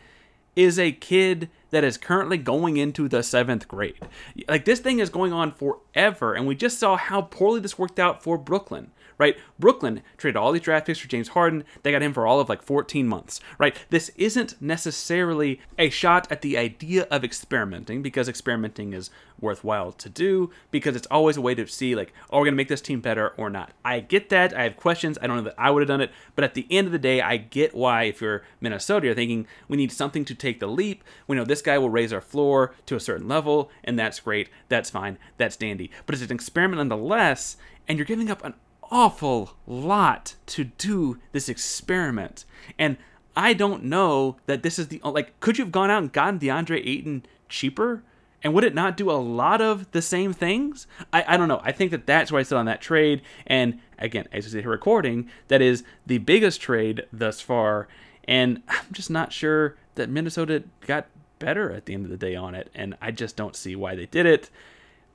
is 0.56 0.78
a 0.78 0.92
kid 0.92 1.50
that 1.72 1.84
is 1.84 1.98
currently 1.98 2.38
going 2.38 2.78
into 2.78 3.08
the 3.08 3.24
seventh 3.24 3.68
grade. 3.68 4.00
Like 4.48 4.66
this 4.66 4.80
thing 4.80 5.00
is 5.00 5.10
going 5.10 5.34
on 5.34 5.52
forever, 5.52 6.34
and 6.34 6.48
we 6.48 6.56
just 6.56 6.80
saw 6.80 6.98
how 6.98 7.24
poorly 7.24 7.60
this 7.60 7.78
worked 7.78 8.00
out 8.00 8.24
for 8.24 8.38
Brooklyn 8.38 8.92
right? 9.20 9.38
Brooklyn 9.60 10.02
traded 10.18 10.38
all 10.38 10.52
these 10.52 10.64
draft 10.64 10.88
picks 10.88 10.98
for 10.98 11.08
James 11.08 11.30
Harden. 11.30 11.64
They 11.84 11.92
got 11.92 12.02
him 12.02 12.14
for 12.14 12.26
all 12.26 12.40
of 12.40 12.50
like 12.50 12.64
14 12.64 13.08
months, 13.08 13.40
right? 13.60 13.76
This 13.92 14.10
isn't 14.16 14.60
necessarily 14.60 15.62
a 15.78 15.92
shot 15.92 16.32
at 16.32 16.42
the 16.42 16.58
idea 16.58 17.06
of 17.12 17.24
experimenting 17.24 18.02
because 18.02 18.28
experimenting 18.28 18.94
is 18.94 19.12
worthwhile 19.42 19.92
to 19.92 20.10
do 20.10 20.50
because 20.72 20.96
it's 20.96 21.08
always 21.08 21.38
a 21.38 21.42
way 21.42 21.54
to 21.56 21.68
see 21.68 21.96
like, 21.96 22.14
oh, 22.30 22.38
are 22.38 22.42
we 22.42 22.46
going 22.48 22.54
to 22.54 22.58
make 22.58 22.68
this 22.68 22.82
team 22.82 23.02
better 23.02 23.30
or 23.38 23.50
not? 23.50 23.72
I 23.84 24.00
get 24.00 24.30
that. 24.30 24.54
I 24.54 24.64
have 24.64 24.78
questions. 24.78 25.18
I 25.22 25.28
don't 25.28 25.38
know 25.38 25.44
that 25.44 25.56
I 25.58 25.70
would 25.70 25.82
have 25.82 25.88
done 25.88 26.02
it, 26.02 26.12
but 26.36 26.44
at 26.44 26.54
the 26.54 26.66
end 26.70 26.88
of 26.88 26.94
the 26.94 27.00
day, 27.00 27.22
I 27.22 27.38
get 27.38 27.76
why 27.76 28.04
if 28.04 28.22
you're 28.22 28.44
Minnesota, 28.62 29.08
you're 29.08 29.16
thinking 29.16 29.48
we 29.68 29.78
need 29.78 29.92
something 29.92 30.26
to 30.26 30.36
take 30.36 30.60
the 30.60 30.68
leap. 30.68 31.04
We 31.28 31.36
know 31.36 31.46
this 31.46 31.62
guy 31.62 31.78
will 31.78 31.90
raise 31.90 32.14
our 32.14 32.22
floor 32.22 32.74
to 32.86 32.96
a 32.96 33.00
certain 33.00 33.28
level, 33.28 33.70
and 33.84 34.00
that's 34.00 34.20
great. 34.22 34.50
That's 34.70 34.90
fine. 34.90 35.18
That's 35.38 35.58
dandy. 35.58 35.92
But 36.06 36.16
it's 36.16 36.24
an 36.24 36.32
experiment 36.32 36.78
nonetheless, 36.78 37.58
and 37.88 37.98
you're 37.98 38.06
giving 38.06 38.32
up 38.32 38.44
an 38.44 38.54
awful 38.92 39.56
lot 39.68 40.36
to 40.48 40.64
do 40.64 41.20
this 41.32 41.50
experiment. 41.50 42.46
And 42.78 42.98
I 43.36 43.54
don't 43.54 43.84
know 43.86 44.38
that 44.48 44.64
this 44.64 44.80
is 44.80 44.88
the 44.88 45.02
like. 45.04 45.40
Could 45.40 45.58
you 45.58 45.64
have 45.64 45.72
gone 45.72 45.90
out 45.90 46.02
and 46.02 46.12
gotten 46.12 46.40
DeAndre 46.40 46.86
Ayton 46.86 47.26
cheaper? 47.48 48.04
And 48.42 48.54
would 48.54 48.64
it 48.64 48.74
not 48.74 48.96
do 48.96 49.12
a 49.12 49.14
lot 49.14 49.60
of 49.60 49.92
the 49.92 50.02
same 50.02 50.32
things? 50.32 50.88
I, 51.12 51.26
I 51.28 51.38
don't 51.38 51.50
know. 51.50 51.62
I 51.64 51.72
think 51.72 51.92
that 51.92 52.06
that's 52.06 52.32
why 52.32 52.40
I 52.40 52.44
sit 52.44 52.58
on 52.58 52.66
that 52.68 52.82
trade. 52.82 53.22
And 53.46 53.80
again, 53.98 54.28
as 54.32 54.46
we 54.46 54.52
sit 54.52 54.62
here 54.62 54.72
recording, 54.72 55.30
that 55.50 55.62
is 55.62 55.84
the 56.06 56.20
biggest 56.20 56.62
trade 56.62 57.06
thus 57.12 57.42
far. 57.42 57.88
And 58.26 58.62
I'm 58.68 58.86
just 58.92 59.10
not 59.10 59.34
sure 59.34 59.76
that 59.96 60.10
Minnesota 60.10 60.64
got 60.88 61.08
better 61.40 61.72
at 61.72 61.86
the 61.86 61.94
end 61.94 62.06
of 62.06 62.12
the 62.12 62.18
day 62.18 62.36
on 62.36 62.56
it. 62.56 62.70
And 62.74 62.96
I 63.02 63.12
just 63.12 63.36
don't 63.36 63.56
see 63.56 63.76
why 63.76 63.96
they 63.96 64.06
did 64.06 64.26
it. 64.26 64.50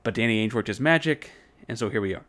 But 0.03 0.13
Danny 0.13 0.47
Ainge 0.47 0.53
worked 0.53 0.67
his 0.67 0.79
magic. 0.79 1.31
And 1.67 1.79
so 1.79 1.89
here 1.89 2.01
we 2.01 2.13
are. 2.13 2.25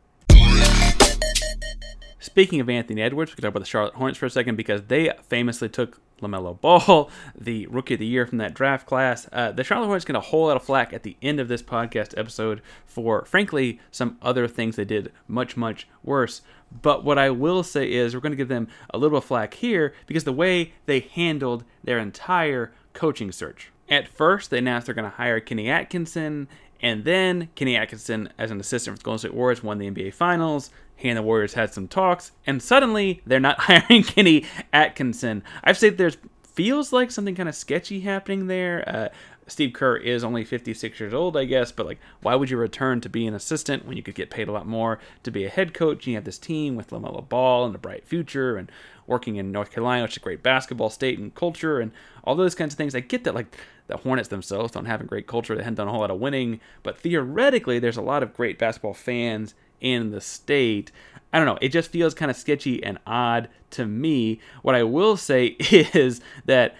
Speaking 2.27 2.59
of 2.59 2.69
Anthony 2.69 3.03
Edwards, 3.03 3.31
we 3.31 3.37
can 3.37 3.43
talk 3.43 3.51
about 3.51 3.61
the 3.61 3.67
Charlotte 3.67 3.95
Hornets 3.95 4.19
for 4.19 4.27
a 4.27 4.31
second 4.31 4.57
because 4.57 4.83
they 4.89 5.13
famously 5.23 5.69
took 5.69 6.01
LaMelo 6.21 6.61
Ball, 6.61 7.09
the 7.39 7.69
rookie 7.69 7.95
of 7.95 8.01
the 8.01 8.07
year 8.07 8.27
from 8.27 8.39
that 8.39 8.53
draft 8.53 8.85
class. 8.85 9.29
Uh, 9.33 9.53
the 9.53 9.63
Charlotte 9.63 9.87
Hornets 9.87 10.05
get 10.05 10.17
a 10.17 10.21
whole 10.21 10.49
lot 10.49 10.57
of 10.57 10.65
flack 10.65 10.93
at 10.93 11.05
the 11.05 11.17
end 11.23 11.39
of 11.39 11.47
this 11.47 11.63
podcast 11.63 12.19
episode 12.19 12.63
for, 12.85 13.25
frankly, 13.27 13.79
some 13.93 14.19
other 14.21 14.49
things 14.49 14.75
they 14.75 14.85
did 14.85 15.13
much, 15.29 15.57
much 15.57 15.87
worse. 16.03 16.43
But 16.83 17.05
what 17.05 17.17
I 17.17 17.31
will 17.31 17.63
say 17.63 17.93
is 17.93 18.13
we're 18.13 18.21
going 18.21 18.33
to 18.33 18.37
give 18.37 18.49
them 18.49 18.67
a 18.91 18.99
little 18.99 19.21
flack 19.21 19.55
here 19.55 19.95
because 20.09 20.25
the 20.25 20.33
way 20.33 20.75
they 20.87 20.99
handled 20.99 21.63
their 21.85 22.01
entire 22.01 22.73
coaching 22.93 23.31
search. 23.31 23.71
At 23.89 24.09
first, 24.09 24.51
they 24.51 24.59
announced 24.59 24.87
they're 24.87 24.97
going 24.97 25.09
to 25.09 25.17
hire 25.17 25.39
Kenny 25.39 25.71
Atkinson, 25.71 26.49
and 26.83 27.05
then 27.05 27.51
Kenny 27.55 27.77
Atkinson, 27.77 28.31
as 28.37 28.51
an 28.51 28.59
assistant 28.59 28.97
for 28.97 28.99
the 28.99 29.05
Golden 29.05 29.19
State 29.21 29.35
Warriors, 29.35 29.63
won 29.63 29.79
the 29.79 29.89
NBA 29.89 30.13
Finals. 30.13 30.71
He 30.97 31.09
and 31.11 31.19
the 31.19 31.23
Warriors 31.23 31.55
had 31.55 31.73
some 31.73 31.89
talks, 31.89 32.33
and 32.47 32.63
suddenly 32.63 33.23
they're 33.27 33.39
not 33.39 33.61
hiring 33.61 34.03
Kenny 34.03 34.45
Atkinson. 34.73 35.45
I've 35.63 35.79
said 35.79 35.99
there's 35.99 36.17
feels 36.57 36.91
like 36.91 37.11
something 37.11 37.35
kind 37.35 37.51
of 37.51 37.55
sketchy 37.55 38.01
happening 38.01 38.47
there. 38.47 38.83
Uh, 38.89 39.09
Steve 39.47 39.75
Kerr 39.75 39.97
is 39.97 40.25
only 40.25 40.43
56 40.43 40.99
years 40.99 41.15
old, 41.15 41.37
I 41.37 41.45
guess, 41.45 41.71
but 41.71 41.87
like, 41.87 42.01
why 42.23 42.35
would 42.35 42.51
you 42.51 42.57
return 42.57 43.01
to 43.03 43.09
be 43.09 43.27
an 43.27 43.35
assistant 43.35 43.87
when 43.87 43.97
you 43.97 44.03
could 44.03 44.15
get 44.17 44.31
paid 44.31 44.49
a 44.49 44.53
lot 44.53 44.67
more 44.67 44.99
to 45.23 45.31
be 45.31 45.45
a 45.45 45.51
head 45.51 45.73
coach? 45.73 45.99
And 45.99 46.07
you 46.09 46.15
have 46.15 46.25
this 46.25 46.39
team 46.39 46.75
with 46.75 46.91
LaMelo 46.91 47.29
Ball 47.29 47.67
and 47.67 47.75
a 47.75 47.79
bright 47.79 48.07
future 48.07 48.57
and 48.57 48.73
working 49.07 49.37
in 49.37 49.53
North 49.53 49.71
Carolina, 49.71 50.03
which 50.03 50.15
is 50.15 50.17
a 50.17 50.21
great 50.21 50.43
basketball 50.43 50.91
state 50.91 51.19
and 51.19 51.33
culture 51.35 51.79
and 51.79 51.93
all 52.25 52.35
those 52.35 52.57
kinds 52.57 52.75
of 52.75 52.79
things. 52.79 52.95
I 52.95 53.01
get 53.01 53.23
that, 53.25 53.37
like, 53.37 53.57
the 53.87 53.99
Hornets 53.99 54.31
themselves 54.31 54.73
don't 54.73 54.87
have 54.87 55.01
a 55.01 55.05
great 55.05 55.29
culture. 55.29 55.55
They 55.55 55.63
haven't 55.63 55.77
done 55.77 55.87
a 55.87 55.93
whole 55.93 56.01
lot 56.01 56.11
of 56.11 56.19
winning, 56.19 56.61
but 56.83 56.99
theoretically, 56.99 57.79
there's 57.79 57.97
a 57.97 58.03
lot 58.03 58.25
of 58.25 58.35
great 58.35 58.59
basketball 58.59 58.95
fans 58.95 59.55
in 59.81 60.11
the 60.11 60.21
state. 60.21 60.91
I 61.33 61.39
don't 61.39 61.47
know. 61.47 61.59
It 61.61 61.69
just 61.69 61.91
feels 61.91 62.15
kind 62.15 62.31
of 62.31 62.37
sketchy 62.37 62.83
and 62.83 62.99
odd 63.07 63.49
to 63.73 63.87
me. 63.87 64.41
What 64.63 64.75
I 64.75 64.83
will 64.83 65.17
say 65.17 65.47
is 65.59 66.21
that 66.47 66.77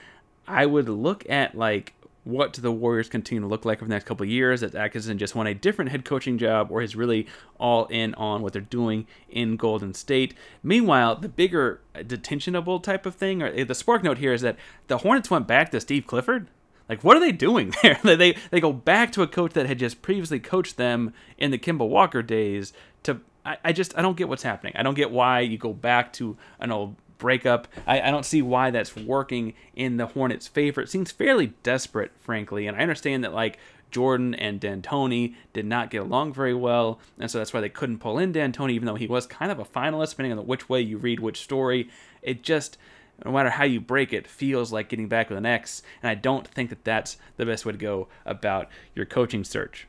I 0.47 0.67
would 0.67 0.89
look 0.89 1.29
at 1.29 1.57
like 1.57 1.93
what 2.27 2.55
the 2.55 2.73
Warriors 2.73 3.09
continue 3.09 3.41
to 3.41 3.47
look 3.47 3.65
like 3.65 3.79
over 3.79 3.87
the 3.87 3.95
next 3.95 4.05
couple 4.05 4.27
years? 4.27 4.61
That 4.61 4.75
Atkinson 4.75 5.17
just 5.17 5.37
won 5.37 5.47
a 5.47 5.55
different 5.55 5.93
head 5.93 6.05
coaching 6.05 6.39
job 6.39 6.71
or 6.71 6.83
is 6.83 6.97
really 6.97 7.27
all 7.61 7.87
in 7.87 8.15
on 8.15 8.43
what 8.43 8.53
they're 8.53 8.63
doing 8.63 9.07
in 9.29 9.57
Golden 9.57 9.95
State. 9.95 10.35
Meanwhile, 10.63 11.17
the 11.17 11.29
bigger 11.29 11.81
detentionable 11.95 12.81
type 12.81 13.07
of 13.07 13.15
thing, 13.15 13.43
or 13.43 13.47
eh, 13.47 13.63
the 13.63 13.77
spark 13.77 14.03
note 14.03 14.19
here 14.19 14.33
is 14.33 14.41
that 14.43 14.57
the 14.89 14.99
Hornets 14.99 15.31
went 15.31 15.47
back 15.47 15.71
to 15.71 15.81
Steve 15.81 16.07
Clifford. 16.07 16.49
Like, 16.89 17.03
what 17.03 17.17
are 17.17 17.21
they 17.21 17.33
doing 17.33 17.75
there? 17.83 17.99
they 18.03 18.37
they 18.51 18.61
go 18.61 18.73
back 18.73 19.13
to 19.13 19.23
a 19.23 19.27
coach 19.27 19.53
that 19.55 19.67
had 19.67 19.79
just 19.79 20.03
previously 20.03 20.41
coached 20.41 20.77
them 20.77 21.13
in 21.39 21.51
the 21.51 21.59
Kemba 21.59 21.89
Walker 21.89 22.23
days. 22.23 22.73
To 23.05 23.21
I, 23.45 23.59
I 23.65 23.73
just 23.73 23.97
I 23.99 24.03
don't 24.03 24.17
get 24.17 24.29
what's 24.29 24.43
happening. 24.43 24.75
I 24.77 24.83
don't 24.83 24.95
get 24.95 25.11
why 25.11 25.41
you 25.41 25.59
go 25.59 25.73
back 25.73 26.13
to 26.15 26.37
an 26.61 26.71
old 26.71 26.97
breakup. 27.19 27.69
I, 27.87 28.01
I 28.01 28.11
don't 28.11 28.27
see 28.27 28.43
why 28.43 28.71
that's 28.71 28.95
working 28.95 29.55
in 29.75 29.97
the 29.97 30.07
Hornets' 30.07 30.47
favor. 30.47 30.81
It 30.81 30.91
seems 30.91 31.11
fairly 31.11 31.55
desperate, 31.63 32.13
frankly. 32.21 32.67
And 32.67 32.77
I 32.77 32.81
understand 32.81 33.25
that 33.25 33.33
like 33.33 33.59
Jordan 33.91 34.35
and 34.35 34.61
D'Antoni 34.61 35.35
did 35.53 35.65
not 35.65 35.91
get 35.91 36.03
along 36.03 36.35
very 36.35 36.55
well, 36.55 37.01
and 37.19 37.31
so 37.31 37.39
that's 37.39 37.55
why 37.55 37.61
they 37.61 37.69
couldn't 37.69 37.99
pull 37.99 38.19
in 38.19 38.33
D'Antoni, 38.33 38.73
even 38.73 38.87
though 38.87 38.97
he 38.97 39.07
was 39.07 39.27
kind 39.27 39.51
of 39.51 39.59
a 39.59 39.65
finalist, 39.65 40.11
depending 40.11 40.39
on 40.39 40.47
which 40.47 40.69
way 40.69 40.81
you 40.81 40.99
read 40.99 41.21
which 41.21 41.41
story. 41.41 41.89
It 42.21 42.43
just 42.43 42.77
no 43.25 43.33
matter 43.33 43.51
how 43.51 43.65
you 43.65 43.81
break 43.81 44.13
it, 44.13 44.27
feels 44.27 44.73
like 44.73 44.89
getting 44.89 45.09
back 45.09 45.29
with 45.29 45.39
an 45.39 45.47
ex. 45.47 45.83
And 46.03 46.11
I 46.11 46.15
don't 46.15 46.47
think 46.47 46.71
that 46.71 46.85
that's 46.85 47.17
the 47.37 47.47
best 47.47 47.65
way 47.65 47.73
to 47.73 47.79
go 47.79 48.09
about 48.25 48.69
your 48.95 49.07
coaching 49.07 49.45
search. 49.45 49.87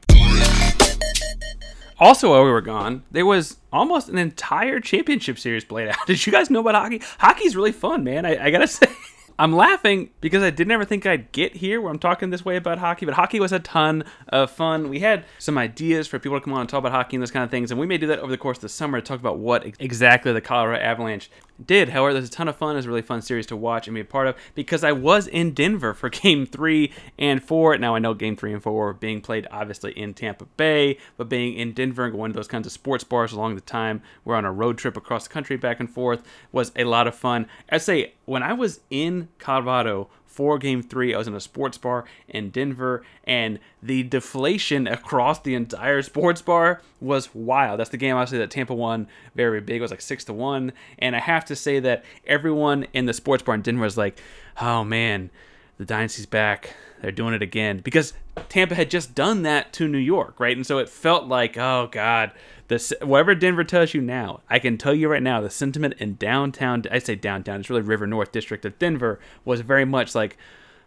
Also, 2.00 2.30
while 2.30 2.44
we 2.44 2.52
were 2.52 2.62
gone, 2.62 3.04
there 3.10 3.26
was 3.26 3.58
almost 3.74 4.08
an 4.08 4.20
entire 4.20 4.80
championship 4.80 5.40
series 5.40 5.66
played 5.66 5.88
out. 5.88 5.96
Did 6.08 6.24
you 6.26 6.32
guys 6.32 6.50
know 6.52 6.60
about 6.60 6.76
hockey? 6.76 7.02
Hockey's 7.18 7.56
really 7.56 7.72
fun, 7.72 8.04
man. 8.04 8.26
I, 8.26 8.46
I 8.46 8.52
gotta 8.52 8.68
say. 8.68 8.88
I'm 9.40 9.54
laughing 9.54 10.10
because 10.20 10.42
I 10.42 10.50
did 10.50 10.68
never 10.68 10.84
think 10.84 11.06
I'd 11.06 11.32
get 11.32 11.58
here 11.58 11.80
where 11.80 11.92
I'm 11.92 12.00
talking 12.00 12.32
this 12.32 12.44
way 12.44 12.56
about 12.56 12.80
hockey, 12.80 13.06
but 13.06 13.14
hockey 13.14 13.40
was 13.40 13.52
a 13.52 13.60
ton 13.60 14.04
of 14.30 14.50
fun. 14.50 14.90
We 14.90 15.00
had 15.00 15.26
some 15.38 15.60
ideas 15.60 16.08
for 16.08 16.18
people 16.18 16.40
to 16.40 16.44
come 16.44 16.54
on 16.54 16.62
and 16.62 16.70
talk 16.70 16.80
about 16.80 16.92
hockey 16.92 17.18
and 17.18 17.22
those 17.22 17.30
kind 17.30 17.44
of 17.44 17.52
things, 17.52 17.70
and 17.70 17.80
we 17.80 17.86
may 17.86 18.00
do 18.00 18.08
that 18.08 18.18
over 18.18 18.32
the 18.32 18.38
course 18.38 18.58
of 18.58 18.62
the 18.62 18.70
summer 18.70 19.00
to 19.00 19.06
talk 19.06 19.20
about 19.20 19.38
what 19.38 19.64
exactly 19.80 20.34
the 20.34 20.42
Colorado 20.42 20.84
Avalanche 20.84 21.30
did. 21.64 21.90
However, 21.90 22.14
there's 22.14 22.30
a 22.30 22.32
ton 22.32 22.48
of 22.48 22.56
fun. 22.56 22.78
It's 22.78 22.88
a 22.88 22.90
really 22.90 23.02
fun 23.04 23.22
series 23.22 23.46
to 23.48 23.56
watch 23.56 23.88
and 23.88 23.96
be 23.96 24.02
a 24.02 24.06
part 24.06 24.28
of 24.28 24.36
because 24.56 24.84
I 24.84 24.92
was 24.92 25.28
in 25.28 25.54
Denver 25.54 25.94
for 25.94 26.10
game 26.18 26.46
three 26.48 26.92
and 27.20 27.44
four. 27.44 27.78
Now 27.78 27.96
I 27.96 28.00
know 28.00 28.14
game 28.14 28.36
three 28.36 28.54
and 28.54 28.62
four 28.62 28.74
were 28.86 28.94
being 28.94 29.22
played 29.22 29.48
obviously 29.52 29.92
in 29.92 30.14
Tampa 30.14 30.46
Bay, 30.46 30.98
but 31.16 31.30
being 31.30 31.54
in 31.54 31.74
Denver 31.74 32.06
and 32.06 32.14
going 32.14 32.32
to 32.32 32.36
those 32.36 32.48
kinds 32.48 32.66
of 32.66 32.74
sports 32.74 33.04
bars 33.04 33.34
along 33.34 33.56
the 33.56 33.62
time 33.62 34.02
we're 34.26 34.36
on 34.36 34.46
a 34.46 34.52
road 34.52 34.78
trip 34.78 34.98
across 34.98 35.28
the 35.28 35.34
country 35.34 35.58
back 35.58 35.80
and 35.80 35.90
forth 35.90 36.24
was 36.52 36.72
a 36.76 36.84
lot 36.84 37.08
of 37.08 37.16
fun. 37.16 37.48
I 37.70 37.78
say 37.78 38.14
when 38.28 38.44
I 38.44 38.54
was 38.54 38.82
in 38.92 39.30
Colorado 39.40 40.10
for 40.38 40.60
game 40.60 40.84
three. 40.84 41.16
I 41.16 41.18
was 41.18 41.28
in 41.28 41.34
a 41.34 41.40
sports 41.40 41.80
bar 41.80 42.06
in 42.28 42.52
Denver, 42.52 43.02
and 43.24 43.58
the 43.82 44.04
deflation 44.04 44.86
across 44.86 45.40
the 45.40 45.56
entire 45.56 46.04
sports 46.04 46.44
bar 46.44 46.80
was 47.02 47.34
wild. 47.34 47.80
That's 47.80 47.90
the 47.90 47.98
game 47.98 48.16
obviously 48.16 48.38
that 48.38 48.52
Tampa 48.52 48.76
won 48.76 49.08
very 49.34 49.62
big. 49.62 49.78
It 49.78 49.82
was 49.82 49.90
like 49.90 50.02
six 50.02 50.24
to 50.26 50.34
one. 50.34 50.74
And 51.00 51.16
I 51.16 51.20
have 51.20 51.44
to 51.46 51.56
say 51.56 51.80
that 51.80 52.06
everyone 52.28 52.86
in 52.94 53.08
the 53.08 53.14
sports 53.14 53.42
bar 53.42 53.56
in 53.56 53.64
Denver 53.64 53.84
was 53.84 53.98
like, 53.98 54.22
oh 54.62 54.84
man, 54.84 55.32
the 55.80 55.86
dynasty's 55.86 56.28
back. 56.28 56.76
They're 57.02 57.12
doing 57.12 57.34
it 57.34 57.42
again. 57.42 57.80
Because 57.80 58.14
Tampa 58.48 58.76
had 58.76 58.92
just 58.92 59.16
done 59.16 59.42
that 59.42 59.74
to 59.74 59.88
New 59.88 59.98
York, 59.98 60.40
right? 60.40 60.56
And 60.56 60.68
so 60.68 60.78
it 60.78 60.88
felt 60.88 61.26
like, 61.26 61.58
oh 61.58 61.90
God, 61.92 62.32
this 62.68 62.94
whatever 63.02 63.36
Denver 63.36 63.64
tells 63.64 63.94
you 63.94 64.02
now, 64.02 64.42
I 64.50 64.60
can 64.60 64.78
tell 64.78 64.94
you 64.94 65.10
right 65.10 65.24
now, 65.24 65.42
the 65.42 65.50
sentiment 65.50 65.96
in 66.00 66.16
downtown, 66.16 66.84
I 66.92 67.00
say 67.00 67.16
downtown, 67.16 67.60
it's 67.60 67.70
really 67.70 67.82
River 67.82 68.08
North 68.08 68.32
district 68.32 68.66
of 68.66 68.78
Denver, 68.78 69.20
was 69.46 69.62
very 69.62 69.86
much 69.86 70.16
like, 70.16 70.38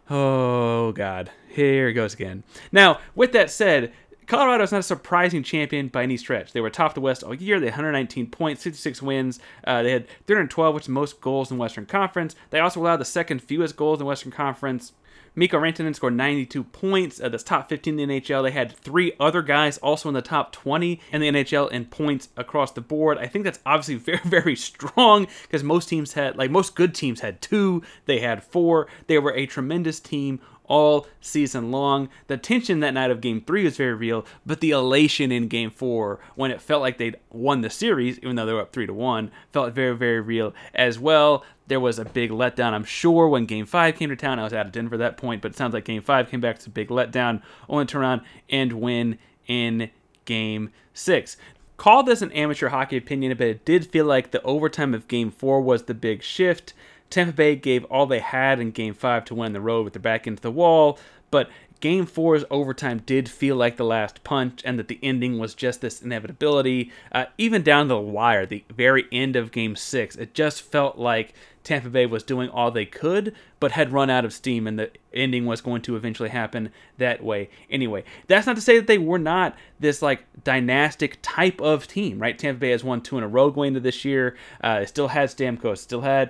oh 0.09 0.91
God, 0.91 1.31
here 1.49 1.89
it 1.89 1.93
goes 1.93 2.13
again. 2.13 2.43
Now, 2.71 2.99
with 3.15 3.31
that 3.33 3.49
said, 3.49 3.91
Colorado 4.27 4.63
is 4.63 4.71
not 4.71 4.79
a 4.79 4.83
surprising 4.83 5.43
champion 5.43 5.89
by 5.89 6.03
any 6.03 6.15
stretch. 6.15 6.53
They 6.53 6.61
were 6.61 6.69
top 6.69 6.91
of 6.91 6.95
the 6.95 7.01
West 7.01 7.23
all 7.23 7.33
year. 7.33 7.59
They 7.59 7.65
had 7.65 7.73
119 7.73 8.27
points, 8.27 8.61
66 8.61 9.01
wins. 9.01 9.39
Uh, 9.65 9.83
they 9.83 9.91
had 9.91 10.07
312, 10.27 10.75
which 10.75 10.85
is 10.85 10.89
most 10.89 11.19
goals 11.19 11.51
in 11.51 11.57
Western 11.57 11.85
Conference. 11.85 12.35
They 12.49 12.59
also 12.59 12.79
allowed 12.79 12.97
the 12.97 13.05
second 13.05 13.41
fewest 13.41 13.75
goals 13.75 13.99
in 13.99 14.05
Western 14.05 14.31
Conference. 14.31 14.93
Mikko 15.33 15.59
Rantanen 15.59 15.95
scored 15.95 16.13
92 16.13 16.63
points. 16.65 17.21
Uh, 17.21 17.29
that's 17.29 17.43
top 17.43 17.69
15 17.69 17.99
in 17.99 18.09
the 18.09 18.21
NHL. 18.21 18.43
They 18.43 18.51
had 18.51 18.75
three 18.75 19.13
other 19.19 19.41
guys 19.41 19.77
also 19.77 20.09
in 20.09 20.13
the 20.13 20.21
top 20.21 20.51
20 20.51 20.99
in 21.11 21.21
the 21.21 21.29
NHL 21.29 21.71
in 21.71 21.85
points 21.85 22.29
across 22.35 22.71
the 22.71 22.81
board. 22.81 23.17
I 23.17 23.27
think 23.27 23.45
that's 23.45 23.59
obviously 23.65 23.95
very, 23.95 24.19
very 24.25 24.55
strong 24.55 25.27
because 25.43 25.63
most 25.63 25.87
teams 25.89 26.13
had, 26.13 26.37
like 26.37 26.51
most 26.51 26.75
good 26.75 26.93
teams 26.93 27.21
had 27.21 27.41
two. 27.41 27.81
They 28.05 28.19
had 28.19 28.43
four. 28.43 28.87
They 29.07 29.19
were 29.19 29.33
a 29.33 29.45
tremendous 29.45 29.99
team 29.99 30.41
all 30.71 31.05
season 31.19 31.69
long. 31.69 32.07
The 32.27 32.37
tension 32.37 32.79
that 32.79 32.93
night 32.93 33.11
of 33.11 33.19
game 33.19 33.41
three 33.41 33.65
was 33.65 33.75
very 33.75 33.93
real, 33.93 34.25
but 34.45 34.61
the 34.61 34.71
elation 34.71 35.29
in 35.29 35.49
game 35.49 35.69
four, 35.69 36.21
when 36.35 36.49
it 36.49 36.61
felt 36.61 36.81
like 36.81 36.97
they'd 36.97 37.17
won 37.29 37.59
the 37.59 37.69
series, 37.69 38.17
even 38.19 38.37
though 38.37 38.45
they 38.45 38.53
were 38.53 38.61
up 38.61 38.71
three 38.71 38.87
to 38.87 38.93
one, 38.93 39.31
felt 39.51 39.73
very, 39.73 39.95
very 39.97 40.21
real 40.21 40.53
as 40.73 40.97
well. 40.97 41.43
There 41.67 41.81
was 41.81 41.99
a 41.99 42.05
big 42.05 42.31
letdown, 42.31 42.71
I'm 42.71 42.85
sure, 42.85 43.27
when 43.27 43.45
game 43.45 43.65
five 43.65 43.97
came 43.97 44.09
to 44.09 44.15
town. 44.15 44.39
I 44.39 44.43
was 44.43 44.53
out 44.53 44.65
of 44.65 44.71
Denver 44.71 44.95
at 44.95 44.99
that 44.99 45.17
point, 45.17 45.41
but 45.41 45.51
it 45.51 45.57
sounds 45.57 45.73
like 45.73 45.83
game 45.83 46.01
five 46.01 46.29
came 46.29 46.39
back 46.39 46.59
to 46.59 46.69
a 46.69 46.71
big 46.73 46.87
letdown, 46.87 47.41
only 47.67 47.85
turn 47.85 48.01
around 48.01 48.21
and 48.49 48.71
win 48.73 49.19
in 49.47 49.91
game 50.23 50.69
six 50.93 51.35
call 51.81 52.03
this 52.03 52.21
an 52.21 52.31
amateur 52.33 52.69
hockey 52.69 52.95
opinion, 52.95 53.35
but 53.35 53.47
it 53.47 53.65
did 53.65 53.87
feel 53.87 54.05
like 54.05 54.29
the 54.29 54.41
overtime 54.43 54.93
of 54.93 55.07
game 55.07 55.31
four 55.31 55.59
was 55.59 55.83
the 55.83 55.95
big 55.95 56.21
shift. 56.21 56.75
Tampa 57.11 57.33
Bay 57.33 57.55
gave 57.55 57.83
all 57.85 58.07
they 58.07 58.19
had 58.19 58.59
in 58.59 58.71
game 58.71 58.93
five 58.93 59.25
to 59.25 59.35
win 59.35 59.53
the 59.53 59.61
road 59.61 59.83
with 59.83 59.93
their 59.93 60.01
back 60.01 60.25
into 60.25 60.41
the 60.41 60.51
wall, 60.51 60.97
but 61.29 61.49
Game 61.81 62.05
four's 62.05 62.45
overtime 62.51 63.01
did 63.07 63.27
feel 63.27 63.55
like 63.55 63.75
the 63.75 63.83
last 63.83 64.23
punch, 64.23 64.61
and 64.63 64.77
that 64.77 64.87
the 64.87 64.99
ending 65.01 65.39
was 65.39 65.55
just 65.55 65.81
this 65.81 65.99
inevitability. 65.99 66.91
Uh, 67.11 67.25
even 67.39 67.63
down 67.63 67.87
the 67.87 67.97
wire, 67.97 68.45
the 68.45 68.63
very 68.69 69.05
end 69.11 69.35
of 69.35 69.51
Game 69.51 69.75
six, 69.75 70.15
it 70.15 70.35
just 70.35 70.61
felt 70.61 70.99
like 70.99 71.33
Tampa 71.63 71.89
Bay 71.89 72.05
was 72.05 72.21
doing 72.21 72.49
all 72.49 72.69
they 72.69 72.85
could, 72.85 73.35
but 73.59 73.71
had 73.71 73.91
run 73.91 74.11
out 74.11 74.25
of 74.25 74.31
steam, 74.31 74.67
and 74.67 74.77
the 74.77 74.91
ending 75.11 75.47
was 75.47 75.59
going 75.59 75.81
to 75.81 75.95
eventually 75.95 76.29
happen 76.29 76.69
that 76.99 77.23
way 77.23 77.49
anyway. 77.67 78.03
That's 78.27 78.45
not 78.45 78.57
to 78.57 78.61
say 78.61 78.77
that 78.77 78.85
they 78.85 78.99
were 78.99 79.19
not 79.19 79.57
this 79.79 80.03
like 80.03 80.23
dynastic 80.43 81.17
type 81.23 81.59
of 81.61 81.87
team, 81.87 82.19
right? 82.19 82.37
Tampa 82.37 82.59
Bay 82.59 82.69
has 82.69 82.83
won 82.83 83.01
two 83.01 83.17
in 83.17 83.23
a 83.23 83.27
row 83.27 83.49
going 83.49 83.69
into 83.69 83.79
this 83.79 84.05
year. 84.05 84.37
Uh, 84.63 84.85
still 84.85 85.07
had 85.07 85.29
Stamkos, 85.29 85.79
still 85.79 86.01
had 86.01 86.29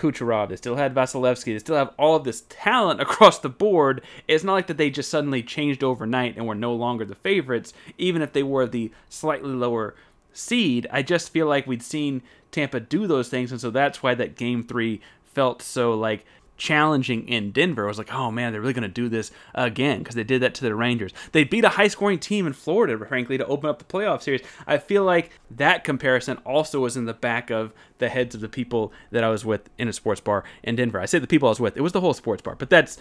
Kucherov, 0.00 0.48
they 0.48 0.56
still 0.56 0.76
had 0.76 0.94
Vasilevskiy, 0.94 1.52
they 1.52 1.58
still 1.58 1.76
have 1.76 1.92
all 1.98 2.16
of 2.16 2.24
this 2.24 2.44
talent 2.48 3.00
across 3.00 3.38
the 3.38 3.50
board. 3.50 4.02
It's 4.26 4.42
not 4.42 4.54
like 4.54 4.66
that 4.68 4.78
they 4.78 4.88
just 4.88 5.10
suddenly 5.10 5.42
changed 5.42 5.84
overnight 5.84 6.36
and 6.36 6.46
were 6.46 6.54
no 6.54 6.74
longer 6.74 7.04
the 7.04 7.14
favorites, 7.14 7.74
even 7.98 8.22
if 8.22 8.32
they 8.32 8.42
were 8.42 8.66
the 8.66 8.90
slightly 9.10 9.50
lower 9.50 9.94
seed. 10.32 10.86
I 10.90 11.02
just 11.02 11.30
feel 11.30 11.46
like 11.46 11.66
we'd 11.66 11.82
seen 11.82 12.22
Tampa 12.50 12.80
do 12.80 13.06
those 13.06 13.28
things, 13.28 13.52
and 13.52 13.60
so 13.60 13.70
that's 13.70 14.02
why 14.02 14.14
that 14.14 14.36
game 14.36 14.64
three 14.64 15.02
felt 15.26 15.60
so 15.60 15.92
like 15.92 16.24
challenging 16.60 17.26
in 17.26 17.50
Denver. 17.50 17.86
I 17.86 17.88
was 17.88 17.98
like, 17.98 18.12
oh 18.12 18.30
man, 18.30 18.52
they're 18.52 18.60
really 18.60 18.74
going 18.74 18.82
to 18.82 18.88
do 18.88 19.08
this 19.08 19.32
again 19.54 19.98
because 19.98 20.14
they 20.14 20.22
did 20.22 20.42
that 20.42 20.54
to 20.56 20.64
the 20.64 20.74
Rangers. 20.74 21.12
They 21.32 21.42
beat 21.42 21.64
a 21.64 21.70
high 21.70 21.88
scoring 21.88 22.18
team 22.18 22.46
in 22.46 22.52
Florida, 22.52 23.02
frankly, 23.04 23.38
to 23.38 23.46
open 23.46 23.68
up 23.68 23.78
the 23.78 23.84
playoff 23.86 24.22
series. 24.22 24.42
I 24.66 24.76
feel 24.78 25.02
like 25.02 25.30
that 25.50 25.82
comparison 25.82 26.36
also 26.44 26.80
was 26.80 26.96
in 26.96 27.06
the 27.06 27.14
back 27.14 27.50
of 27.50 27.72
the 27.98 28.10
heads 28.10 28.34
of 28.34 28.42
the 28.42 28.48
people 28.48 28.92
that 29.10 29.24
I 29.24 29.30
was 29.30 29.44
with 29.44 29.70
in 29.78 29.88
a 29.88 29.92
sports 29.92 30.20
bar 30.20 30.44
in 30.62 30.76
Denver. 30.76 31.00
I 31.00 31.06
say 31.06 31.18
the 31.18 31.26
people 31.26 31.48
I 31.48 31.52
was 31.52 31.60
with, 31.60 31.76
it 31.76 31.80
was 31.80 31.92
the 31.92 32.00
whole 32.02 32.14
sports 32.14 32.42
bar, 32.42 32.54
but 32.54 32.68
that's 32.68 32.98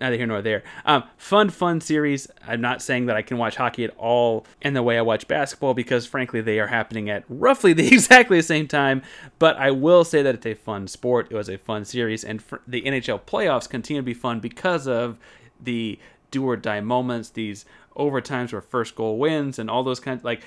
neither 0.00 0.16
here 0.16 0.26
nor 0.26 0.42
there. 0.42 0.62
Um, 0.84 1.04
fun, 1.16 1.50
fun 1.50 1.80
series. 1.80 2.28
I'm 2.46 2.60
not 2.60 2.82
saying 2.82 3.06
that 3.06 3.16
I 3.16 3.22
can 3.22 3.38
watch 3.38 3.56
hockey 3.56 3.84
at 3.84 3.94
all 3.96 4.46
in 4.62 4.74
the 4.74 4.82
way 4.82 4.98
I 4.98 5.02
watch 5.02 5.28
basketball 5.28 5.74
because, 5.74 6.06
frankly, 6.06 6.40
they 6.40 6.58
are 6.60 6.66
happening 6.66 7.10
at 7.10 7.24
roughly 7.28 7.72
the 7.74 7.86
exactly 7.86 8.38
the 8.38 8.42
same 8.42 8.68
time. 8.68 9.02
But 9.38 9.56
I 9.56 9.70
will 9.70 10.04
say 10.04 10.22
that 10.22 10.34
it's 10.34 10.46
a 10.46 10.54
fun 10.54 10.88
sport. 10.88 11.28
It 11.30 11.34
was 11.34 11.48
a 11.48 11.58
fun 11.58 11.84
series, 11.84 12.24
and 12.24 12.42
the 12.66 12.82
NHL 12.82 13.22
playoffs 13.22 13.68
continue 13.68 14.02
to 14.02 14.06
be 14.06 14.14
fun 14.14 14.40
because 14.40 14.86
of 14.86 15.18
the 15.60 15.98
do 16.30 16.44
or 16.44 16.56
die 16.56 16.80
moments, 16.80 17.30
these 17.30 17.64
overtimes 17.96 18.52
where 18.52 18.60
first 18.60 18.94
goal 18.94 19.18
wins, 19.18 19.58
and 19.58 19.70
all 19.70 19.82
those 19.82 20.00
kinds. 20.00 20.24
Like 20.24 20.42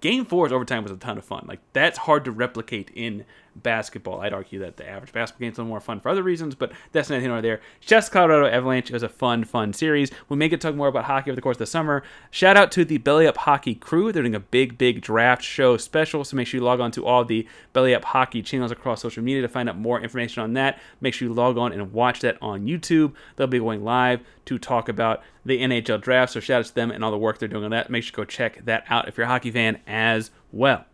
game 0.00 0.24
four's 0.24 0.52
overtime 0.52 0.82
was 0.82 0.92
a 0.92 0.96
ton 0.96 1.18
of 1.18 1.24
fun. 1.24 1.44
Like 1.48 1.60
that's 1.72 1.98
hard 1.98 2.24
to 2.24 2.30
replicate 2.30 2.90
in 2.94 3.24
basketball. 3.56 4.20
I'd 4.20 4.32
argue 4.32 4.58
that 4.60 4.76
the 4.76 4.88
average 4.88 5.12
basketball 5.12 5.46
game's 5.46 5.58
a 5.58 5.60
little 5.60 5.70
more 5.70 5.80
fun 5.80 6.00
for 6.00 6.08
other 6.08 6.22
reasons, 6.22 6.54
but 6.54 6.72
that's 6.92 7.08
neither 7.08 7.20
here 7.20 7.30
nor 7.30 7.42
there. 7.42 7.60
Just 7.80 8.12
Colorado 8.12 8.46
Avalanche 8.46 8.90
was 8.90 9.02
a 9.02 9.08
fun, 9.08 9.44
fun 9.44 9.72
series. 9.72 10.10
We 10.28 10.36
may 10.36 10.48
get 10.48 10.60
to 10.60 10.68
talk 10.68 10.76
more 10.76 10.88
about 10.88 11.04
hockey 11.04 11.30
over 11.30 11.36
the 11.36 11.42
course 11.42 11.56
of 11.56 11.60
the 11.60 11.66
summer. 11.66 12.02
Shout 12.30 12.56
out 12.56 12.72
to 12.72 12.84
the 12.84 12.98
Belly 12.98 13.26
Up 13.26 13.36
Hockey 13.38 13.74
crew. 13.74 14.12
They're 14.12 14.22
doing 14.22 14.34
a 14.34 14.40
big, 14.40 14.78
big 14.78 15.00
draft 15.00 15.42
show 15.42 15.76
special, 15.76 16.24
so 16.24 16.36
make 16.36 16.46
sure 16.46 16.58
you 16.58 16.64
log 16.64 16.80
on 16.80 16.90
to 16.92 17.06
all 17.06 17.24
the 17.24 17.46
Belly 17.72 17.94
Up 17.94 18.04
Hockey 18.04 18.42
channels 18.42 18.70
across 18.70 19.02
social 19.02 19.22
media 19.22 19.42
to 19.42 19.48
find 19.48 19.68
out 19.68 19.78
more 19.78 20.00
information 20.00 20.42
on 20.42 20.54
that. 20.54 20.78
Make 21.00 21.14
sure 21.14 21.28
you 21.28 21.34
log 21.34 21.58
on 21.58 21.72
and 21.72 21.92
watch 21.92 22.20
that 22.20 22.38
on 22.42 22.66
YouTube. 22.66 23.12
They'll 23.36 23.46
be 23.46 23.58
going 23.58 23.84
live 23.84 24.20
to 24.46 24.58
talk 24.58 24.88
about 24.88 25.22
the 25.46 25.60
NHL 25.60 26.00
draft, 26.00 26.32
so 26.32 26.40
shout 26.40 26.60
out 26.60 26.66
to 26.66 26.74
them 26.74 26.90
and 26.90 27.04
all 27.04 27.10
the 27.10 27.18
work 27.18 27.38
they're 27.38 27.48
doing 27.48 27.64
on 27.64 27.70
that. 27.70 27.90
Make 27.90 28.02
sure 28.02 28.12
you 28.12 28.16
go 28.16 28.24
check 28.24 28.64
that 28.64 28.84
out 28.88 29.08
if 29.08 29.16
you're 29.16 29.26
a 29.26 29.28
hockey 29.28 29.50
fan 29.50 29.63
as 29.86 30.30
well. 30.52 30.84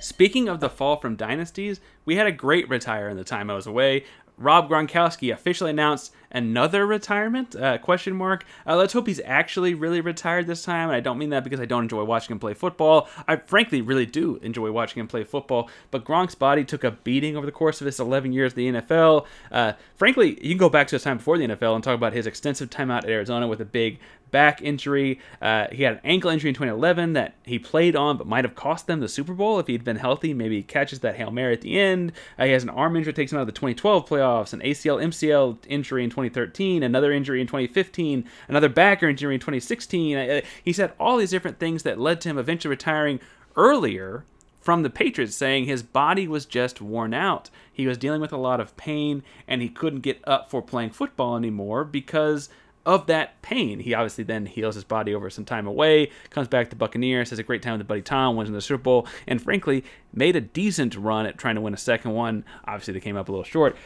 Speaking 0.00 0.48
of 0.48 0.60
the 0.60 0.68
fall 0.68 0.96
from 0.96 1.16
dynasties, 1.16 1.80
we 2.04 2.16
had 2.16 2.26
a 2.26 2.32
great 2.32 2.68
retire 2.68 3.08
in 3.08 3.16
the 3.16 3.24
time 3.24 3.50
I 3.50 3.54
was 3.54 3.66
away. 3.66 4.04
Rob 4.36 4.68
Gronkowski 4.68 5.32
officially 5.32 5.70
announced 5.70 6.12
another 6.30 6.86
retirement? 6.86 7.54
Uh, 7.54 7.78
question 7.78 8.14
mark. 8.16 8.44
Uh, 8.66 8.76
let's 8.76 8.92
hope 8.92 9.06
he's 9.06 9.20
actually 9.24 9.74
really 9.74 10.00
retired 10.00 10.46
this 10.46 10.64
time. 10.64 10.88
And 10.88 10.96
I 10.96 11.00
don't 11.00 11.18
mean 11.18 11.30
that 11.30 11.44
because 11.44 11.60
I 11.60 11.64
don't 11.64 11.84
enjoy 11.84 12.02
watching 12.04 12.32
him 12.32 12.40
play 12.40 12.54
football. 12.54 13.08
I 13.28 13.36
frankly 13.36 13.80
really 13.80 14.06
do 14.06 14.36
enjoy 14.42 14.72
watching 14.72 15.00
him 15.00 15.06
play 15.06 15.22
football. 15.22 15.70
But 15.90 16.04
Gronk's 16.04 16.34
body 16.34 16.64
took 16.64 16.82
a 16.82 16.90
beating 16.90 17.36
over 17.36 17.46
the 17.46 17.52
course 17.52 17.80
of 17.80 17.86
his 17.86 18.00
11 18.00 18.32
years 18.32 18.54
in 18.54 18.74
the 18.74 18.80
NFL. 18.80 19.26
Uh, 19.52 19.72
frankly, 19.94 20.30
you 20.42 20.50
can 20.50 20.58
go 20.58 20.68
back 20.68 20.88
to 20.88 20.96
his 20.96 21.04
time 21.04 21.18
before 21.18 21.38
the 21.38 21.46
NFL 21.46 21.76
and 21.76 21.84
talk 21.84 21.94
about 21.94 22.12
his 22.12 22.26
extensive 22.26 22.70
time 22.70 22.90
out 22.90 23.04
at 23.04 23.10
Arizona 23.10 23.46
with 23.46 23.60
a 23.60 23.64
big 23.64 24.00
back 24.34 24.60
injury. 24.60 25.20
Uh, 25.40 25.68
he 25.70 25.84
had 25.84 25.94
an 25.94 26.00
ankle 26.02 26.28
injury 26.28 26.48
in 26.48 26.54
2011 26.56 27.12
that 27.12 27.36
he 27.44 27.56
played 27.56 27.94
on, 27.94 28.16
but 28.16 28.26
might 28.26 28.44
have 28.44 28.56
cost 28.56 28.88
them 28.88 28.98
the 28.98 29.08
Super 29.08 29.32
Bowl 29.32 29.60
if 29.60 29.68
he'd 29.68 29.84
been 29.84 29.94
healthy. 29.94 30.34
Maybe 30.34 30.56
he 30.56 30.62
catches 30.64 30.98
that 31.00 31.14
Hail 31.14 31.30
Mary 31.30 31.52
at 31.52 31.60
the 31.60 31.78
end. 31.78 32.10
Uh, 32.36 32.46
he 32.46 32.50
has 32.50 32.64
an 32.64 32.68
arm 32.70 32.96
injury 32.96 33.12
that 33.12 33.16
takes 33.16 33.30
him 33.30 33.38
out 33.38 33.42
of 33.42 33.46
the 33.46 33.52
2012 33.52 34.08
playoffs, 34.08 34.52
an 34.52 34.58
ACL, 34.62 35.00
MCL 35.00 35.58
injury 35.68 36.02
in 36.02 36.10
2013, 36.10 36.82
another 36.82 37.12
injury 37.12 37.40
in 37.40 37.46
2015, 37.46 38.24
another 38.48 38.68
back 38.68 39.04
injury 39.04 39.34
in 39.34 39.40
2016. 39.40 40.16
Uh, 40.16 40.40
he 40.64 40.72
said 40.72 40.92
all 40.98 41.16
these 41.16 41.30
different 41.30 41.60
things 41.60 41.84
that 41.84 42.00
led 42.00 42.20
to 42.22 42.28
him 42.28 42.36
eventually 42.36 42.70
retiring 42.70 43.20
earlier 43.54 44.24
from 44.60 44.82
the 44.82 44.90
Patriots 44.90 45.36
saying 45.36 45.66
his 45.66 45.84
body 45.84 46.26
was 46.26 46.44
just 46.44 46.80
worn 46.80 47.14
out. 47.14 47.50
He 47.70 47.86
was 47.86 47.98
dealing 47.98 48.20
with 48.20 48.32
a 48.32 48.36
lot 48.36 48.60
of 48.60 48.76
pain 48.76 49.22
and 49.46 49.62
he 49.62 49.68
couldn't 49.68 50.00
get 50.00 50.26
up 50.26 50.50
for 50.50 50.60
playing 50.60 50.90
football 50.90 51.36
anymore 51.36 51.84
because 51.84 52.48
of 52.86 53.06
that 53.06 53.40
pain. 53.42 53.80
He 53.80 53.94
obviously 53.94 54.24
then 54.24 54.46
heals 54.46 54.74
his 54.74 54.84
body 54.84 55.14
over 55.14 55.30
some 55.30 55.44
time 55.44 55.66
away, 55.66 56.10
comes 56.30 56.48
back 56.48 56.70
to 56.70 56.76
Buccaneers, 56.76 57.30
has 57.30 57.38
a 57.38 57.42
great 57.42 57.62
time 57.62 57.78
with 57.78 57.86
Buddy 57.86 58.02
Tom, 58.02 58.36
wins 58.36 58.48
in 58.48 58.54
the 58.54 58.60
Super 58.60 58.82
Bowl, 58.82 59.06
and 59.26 59.40
frankly, 59.42 59.84
made 60.12 60.36
a 60.36 60.40
decent 60.40 60.94
run 60.96 61.26
at 61.26 61.38
trying 61.38 61.54
to 61.54 61.60
win 61.60 61.74
a 61.74 61.78
second 61.78 62.12
one. 62.12 62.44
Obviously, 62.66 62.94
they 62.94 63.00
came 63.00 63.16
up 63.16 63.28
a 63.28 63.32
little 63.32 63.44
short, 63.44 63.76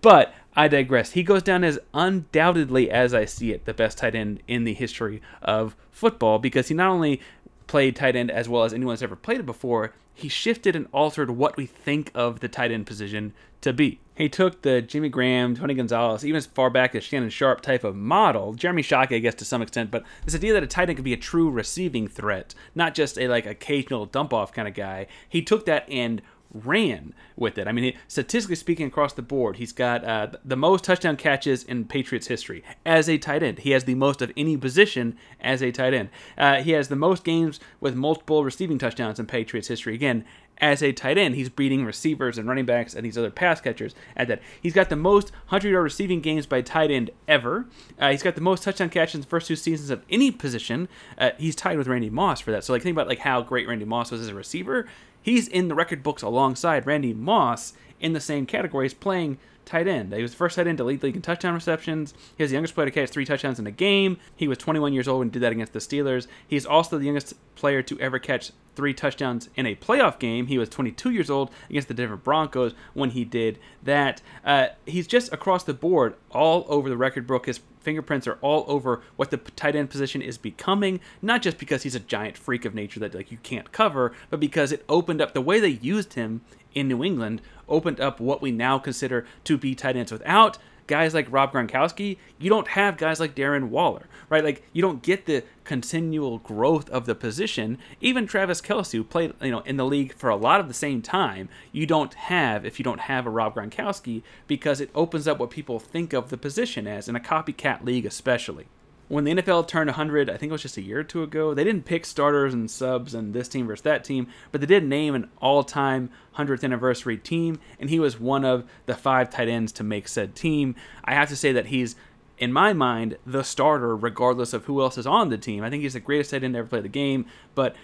but 0.00 0.34
I 0.54 0.68
digress. 0.68 1.12
He 1.12 1.22
goes 1.22 1.42
down 1.42 1.64
as 1.64 1.78
undoubtedly, 1.92 2.90
as 2.90 3.12
I 3.12 3.24
see 3.24 3.52
it, 3.52 3.64
the 3.64 3.74
best 3.74 3.98
tight 3.98 4.14
end 4.14 4.40
in 4.46 4.64
the 4.64 4.74
history 4.74 5.20
of 5.42 5.76
football 5.90 6.38
because 6.38 6.68
he 6.68 6.74
not 6.74 6.90
only 6.90 7.20
played 7.66 7.96
tight 7.96 8.14
end 8.14 8.30
as 8.30 8.48
well 8.48 8.64
as 8.64 8.72
anyone's 8.72 9.02
ever 9.02 9.16
played 9.16 9.40
it 9.40 9.46
before, 9.46 9.92
he 10.14 10.28
shifted 10.28 10.76
and 10.76 10.86
altered 10.92 11.30
what 11.30 11.56
we 11.56 11.66
think 11.66 12.10
of 12.14 12.40
the 12.40 12.48
tight 12.48 12.70
end 12.70 12.86
position 12.86 13.32
to 13.60 13.72
be. 13.72 13.98
He 14.14 14.28
took 14.28 14.62
the 14.62 14.80
Jimmy 14.80 15.08
Graham, 15.08 15.56
Tony 15.56 15.74
Gonzalez, 15.74 16.24
even 16.24 16.36
as 16.36 16.46
far 16.46 16.70
back 16.70 16.94
as 16.94 17.02
Shannon 17.02 17.30
Sharpe 17.30 17.60
type 17.60 17.84
of 17.84 17.96
model, 17.96 18.54
Jeremy 18.54 18.82
Shockey, 18.82 19.16
I 19.16 19.18
guess, 19.18 19.34
to 19.36 19.44
some 19.44 19.62
extent, 19.62 19.90
but 19.90 20.04
this 20.24 20.34
idea 20.34 20.52
that 20.52 20.62
a 20.62 20.68
tight 20.68 20.88
end 20.88 20.96
could 20.96 21.04
be 21.04 21.12
a 21.12 21.18
true 21.18 21.50
receiving 21.50 22.06
threat, 22.06 22.54
not 22.74 22.94
just 22.94 23.18
a 23.18 23.28
like 23.28 23.46
occasional 23.46 24.06
dump 24.06 24.32
off 24.32 24.52
kind 24.52 24.68
of 24.68 24.74
guy. 24.74 25.06
He 25.28 25.42
took 25.42 25.66
that 25.66 25.88
and 25.90 26.22
ran 26.54 27.12
with 27.36 27.58
it. 27.58 27.66
I 27.66 27.72
mean, 27.72 27.94
statistically 28.06 28.54
speaking, 28.54 28.86
across 28.86 29.12
the 29.12 29.22
board, 29.22 29.56
he's 29.56 29.72
got 29.72 30.04
uh, 30.04 30.28
the 30.44 30.56
most 30.56 30.84
touchdown 30.84 31.16
catches 31.16 31.64
in 31.64 31.84
Patriots 31.84 32.28
history 32.28 32.62
as 32.86 33.08
a 33.08 33.18
tight 33.18 33.42
end. 33.42 33.58
He 33.58 33.72
has 33.72 33.84
the 33.84 33.96
most 33.96 34.22
of 34.22 34.32
any 34.36 34.56
position 34.56 35.18
as 35.40 35.62
a 35.62 35.72
tight 35.72 35.94
end. 35.94 36.10
Uh, 36.38 36.62
he 36.62 36.70
has 36.70 36.88
the 36.88 36.96
most 36.96 37.24
games 37.24 37.58
with 37.80 37.96
multiple 37.96 38.44
receiving 38.44 38.78
touchdowns 38.78 39.18
in 39.18 39.26
Patriots 39.26 39.68
history. 39.68 39.94
Again, 39.94 40.24
as 40.58 40.82
a 40.82 40.92
tight 40.92 41.18
end, 41.18 41.34
he's 41.34 41.48
beating 41.48 41.84
receivers 41.84 42.38
and 42.38 42.48
running 42.48 42.64
backs 42.64 42.94
and 42.94 43.04
these 43.04 43.18
other 43.18 43.30
pass 43.30 43.60
catchers 43.60 43.94
at 44.16 44.28
that. 44.28 44.40
He's 44.60 44.72
got 44.72 44.88
the 44.88 44.96
most 44.96 45.30
100 45.30 45.70
yard 45.70 45.84
receiving 45.84 46.20
games 46.20 46.46
by 46.46 46.60
tight 46.60 46.90
end 46.90 47.10
ever. 47.26 47.66
Uh, 47.98 48.10
he's 48.10 48.22
got 48.22 48.34
the 48.34 48.40
most 48.40 48.62
touchdown 48.62 48.88
catches 48.88 49.16
in 49.16 49.20
the 49.22 49.26
first 49.26 49.48
two 49.48 49.56
seasons 49.56 49.90
of 49.90 50.02
any 50.08 50.30
position. 50.30 50.88
Uh, 51.18 51.30
he's 51.38 51.56
tied 51.56 51.78
with 51.78 51.88
Randy 51.88 52.10
Moss 52.10 52.40
for 52.40 52.52
that. 52.52 52.64
So, 52.64 52.72
like, 52.72 52.82
think 52.82 52.94
about 52.94 53.08
like 53.08 53.20
how 53.20 53.42
great 53.42 53.66
Randy 53.66 53.84
Moss 53.84 54.10
was 54.10 54.20
as 54.20 54.28
a 54.28 54.34
receiver 54.34 54.86
he's 55.24 55.48
in 55.48 55.66
the 55.66 55.74
record 55.74 56.04
books 56.04 56.22
alongside 56.22 56.86
Randy 56.86 57.12
Moss 57.12 57.72
in 57.98 58.12
the 58.12 58.20
same 58.20 58.46
categories 58.46 58.94
playing 58.94 59.38
tight 59.64 59.88
end. 59.88 60.12
He 60.12 60.22
was 60.22 60.32
the 60.32 60.36
first 60.36 60.56
tight 60.56 60.66
end 60.66 60.78
to 60.78 60.84
lead 60.84 61.00
the 61.00 61.06
league 61.06 61.16
in 61.16 61.22
touchdown 61.22 61.54
receptions. 61.54 62.12
He 62.36 62.44
was 62.44 62.50
the 62.50 62.54
youngest 62.54 62.74
player 62.74 62.84
to 62.84 62.90
catch 62.92 63.08
three 63.08 63.24
touchdowns 63.24 63.58
in 63.58 63.66
a 63.66 63.72
game. 63.72 64.18
He 64.36 64.46
was 64.46 64.58
21 64.58 64.92
years 64.92 65.08
old 65.08 65.22
and 65.22 65.32
did 65.32 65.42
that 65.42 65.52
against 65.52 65.72
the 65.72 65.78
Steelers. 65.78 66.26
He's 66.46 66.66
also 66.66 66.98
the 66.98 67.06
youngest 67.06 67.34
player 67.56 67.82
to 67.82 67.98
ever 67.98 68.18
catch 68.18 68.52
three 68.74 68.94
touchdowns 68.94 69.48
in 69.54 69.66
a 69.66 69.74
playoff 69.76 70.18
game. 70.18 70.46
He 70.46 70.58
was 70.58 70.68
22 70.68 71.10
years 71.10 71.30
old 71.30 71.50
against 71.68 71.88
the 71.88 71.94
Denver 71.94 72.16
Broncos 72.16 72.74
when 72.92 73.10
he 73.10 73.24
did 73.24 73.58
that. 73.82 74.22
Uh, 74.44 74.68
he's 74.86 75.06
just 75.06 75.32
across 75.32 75.64
the 75.64 75.74
board 75.74 76.14
all 76.30 76.66
over 76.68 76.88
the 76.88 76.96
record 76.96 77.26
book. 77.26 77.46
His 77.46 77.60
fingerprints 77.80 78.26
are 78.26 78.38
all 78.40 78.64
over 78.66 79.02
what 79.16 79.30
the 79.30 79.36
tight 79.36 79.76
end 79.76 79.90
position 79.90 80.22
is 80.22 80.38
becoming, 80.38 81.00
not 81.22 81.42
just 81.42 81.58
because 81.58 81.82
he's 81.82 81.94
a 81.94 82.00
giant 82.00 82.36
freak 82.36 82.64
of 82.64 82.74
nature 82.74 83.00
that 83.00 83.14
like 83.14 83.30
you 83.30 83.38
can't 83.42 83.72
cover, 83.72 84.12
but 84.30 84.40
because 84.40 84.72
it 84.72 84.84
opened 84.88 85.20
up 85.20 85.34
the 85.34 85.40
way 85.40 85.60
they 85.60 85.68
used 85.68 86.14
him 86.14 86.40
in 86.74 86.88
New 86.88 87.04
England 87.04 87.40
opened 87.68 88.00
up 88.00 88.20
what 88.20 88.42
we 88.42 88.50
now 88.50 88.78
consider 88.78 89.26
to 89.44 89.56
be 89.56 89.74
tight 89.74 89.96
ends 89.96 90.12
without 90.12 90.58
guys 90.86 91.14
like 91.14 91.30
Rob 91.30 91.52
Gronkowski, 91.52 92.18
you 92.38 92.50
don't 92.50 92.68
have 92.68 92.96
guys 92.96 93.20
like 93.20 93.34
Darren 93.34 93.68
Waller, 93.68 94.06
right? 94.28 94.44
Like 94.44 94.62
you 94.72 94.82
don't 94.82 95.02
get 95.02 95.26
the 95.26 95.44
continual 95.64 96.38
growth 96.38 96.88
of 96.90 97.06
the 97.06 97.14
position. 97.14 97.78
Even 98.00 98.26
Travis 98.26 98.60
Kelce, 98.60 98.92
who 98.92 99.04
played 99.04 99.34
you 99.40 99.50
know 99.50 99.60
in 99.60 99.76
the 99.76 99.86
league 99.86 100.14
for 100.14 100.30
a 100.30 100.36
lot 100.36 100.60
of 100.60 100.68
the 100.68 100.74
same 100.74 101.02
time, 101.02 101.48
you 101.72 101.86
don't 101.86 102.14
have 102.14 102.64
if 102.64 102.78
you 102.78 102.84
don't 102.84 103.00
have 103.00 103.26
a 103.26 103.30
Rob 103.30 103.54
Gronkowski 103.54 104.22
because 104.46 104.80
it 104.80 104.90
opens 104.94 105.26
up 105.26 105.38
what 105.38 105.50
people 105.50 105.78
think 105.78 106.12
of 106.12 106.30
the 106.30 106.36
position 106.36 106.86
as 106.86 107.08
in 107.08 107.16
a 107.16 107.20
copycat 107.20 107.84
league, 107.84 108.06
especially 108.06 108.66
when 109.08 109.24
the 109.24 109.34
NFL 109.34 109.68
turned 109.68 109.88
100, 109.88 110.30
I 110.30 110.36
think 110.36 110.50
it 110.50 110.52
was 110.52 110.62
just 110.62 110.76
a 110.76 110.82
year 110.82 111.00
or 111.00 111.04
two 111.04 111.22
ago, 111.22 111.52
they 111.52 111.64
didn't 111.64 111.84
pick 111.84 112.06
starters 112.06 112.54
and 112.54 112.70
subs 112.70 113.14
and 113.14 113.34
this 113.34 113.48
team 113.48 113.66
versus 113.66 113.82
that 113.82 114.04
team, 114.04 114.28
but 114.50 114.60
they 114.60 114.66
did 114.66 114.84
name 114.84 115.14
an 115.14 115.30
all 115.40 115.62
time 115.62 116.10
100th 116.36 116.64
anniversary 116.64 117.16
team, 117.16 117.60
and 117.78 117.90
he 117.90 118.00
was 118.00 118.18
one 118.18 118.44
of 118.44 118.64
the 118.86 118.94
five 118.94 119.30
tight 119.30 119.48
ends 119.48 119.72
to 119.72 119.84
make 119.84 120.08
said 120.08 120.34
team. 120.34 120.74
I 121.04 121.14
have 121.14 121.28
to 121.28 121.36
say 121.36 121.52
that 121.52 121.66
he's 121.66 121.96
in 122.38 122.52
my 122.52 122.72
mind, 122.72 123.16
the 123.24 123.44
starter, 123.44 123.96
regardless 123.96 124.52
of 124.52 124.64
who 124.64 124.80
else 124.80 124.98
is 124.98 125.06
on 125.06 125.28
the 125.28 125.38
team. 125.38 125.62
I 125.62 125.70
think 125.70 125.82
he's 125.82 125.92
the 125.92 126.00
greatest 126.00 126.30
tight 126.30 126.42
end 126.42 126.54
to 126.54 126.58
ever 126.60 126.68
play 126.68 126.80
the 126.80 126.88
game, 126.88 127.26
but 127.54 127.76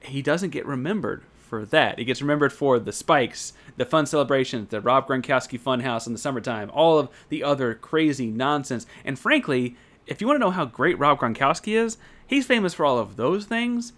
he 0.00 0.22
doesn't 0.22 0.50
get 0.50 0.66
remembered 0.66 1.24
for 1.36 1.64
that. 1.66 1.98
He 1.98 2.04
gets 2.04 2.22
remembered 2.22 2.52
for 2.52 2.78
the 2.78 2.92
spikes, 2.92 3.52
the 3.76 3.84
fun 3.84 4.06
celebrations, 4.06 4.68
the 4.68 4.80
Rob 4.80 5.08
Gronkowski 5.08 5.58
Funhouse 5.58 6.06
in 6.06 6.12
the 6.12 6.18
summertime, 6.18 6.70
all 6.72 6.98
of 6.98 7.08
the 7.28 7.42
other 7.42 7.74
crazy 7.74 8.30
nonsense. 8.30 8.86
And 9.04 9.18
frankly, 9.18 9.76
if 10.10 10.20
you 10.20 10.26
want 10.26 10.38
to 10.38 10.40
know 10.40 10.50
how 10.50 10.64
great 10.64 10.98
Rob 10.98 11.20
Gronkowski 11.20 11.74
is, 11.74 11.96
he's 12.26 12.44
famous 12.44 12.74
for 12.74 12.84
all 12.84 12.98
of 12.98 13.16
those 13.16 13.46
things. 13.46 13.92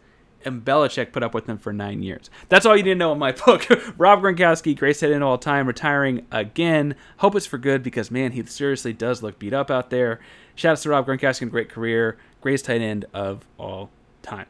And 0.45 0.65
Belichick 0.65 1.13
put 1.13 1.23
up 1.23 1.35
with 1.35 1.47
him 1.49 1.57
for 1.57 1.73
nine 1.73 2.03
years. 2.03 2.29
That's 2.49 2.67
all 2.67 2.77
you 2.77 2.83
need 2.83 2.91
to 2.91 2.97
know 2.97 3.13
in 3.13 3.19
my 3.19 3.33
book. 3.47 3.67
Rob 3.97 4.21
Gronkowski, 4.21 4.77
great 4.77 5.01
head 5.01 5.11
in 5.11 5.23
all 5.23 5.39
time, 5.39 5.67
retiring 5.67 6.27
again. 6.31 6.97
Hope 7.19 7.35
it's 7.35 7.47
for 7.47 7.59
good 7.59 7.83
because 7.83 8.11
man, 8.11 8.33
he 8.33 8.45
seriously 8.45 8.93
does 8.93 9.23
look 9.23 9.39
beat 9.39 9.55
up 9.55 9.71
out 9.71 9.91
there. 9.91 10.21
Shout 10.55 10.73
out 10.73 10.79
to 10.79 10.91
Rob 10.91 11.07
Gronkowski, 11.07 11.49
great 11.51 11.71
career, 11.71 12.19
greatest 12.41 12.67
tight 12.67 12.83
end 12.83 13.07
of 13.15 13.47
all 13.57 13.89
time. 14.21 14.47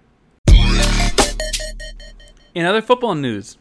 In 2.54 2.66
other 2.66 2.82
football 2.82 3.14
news, 3.14 3.56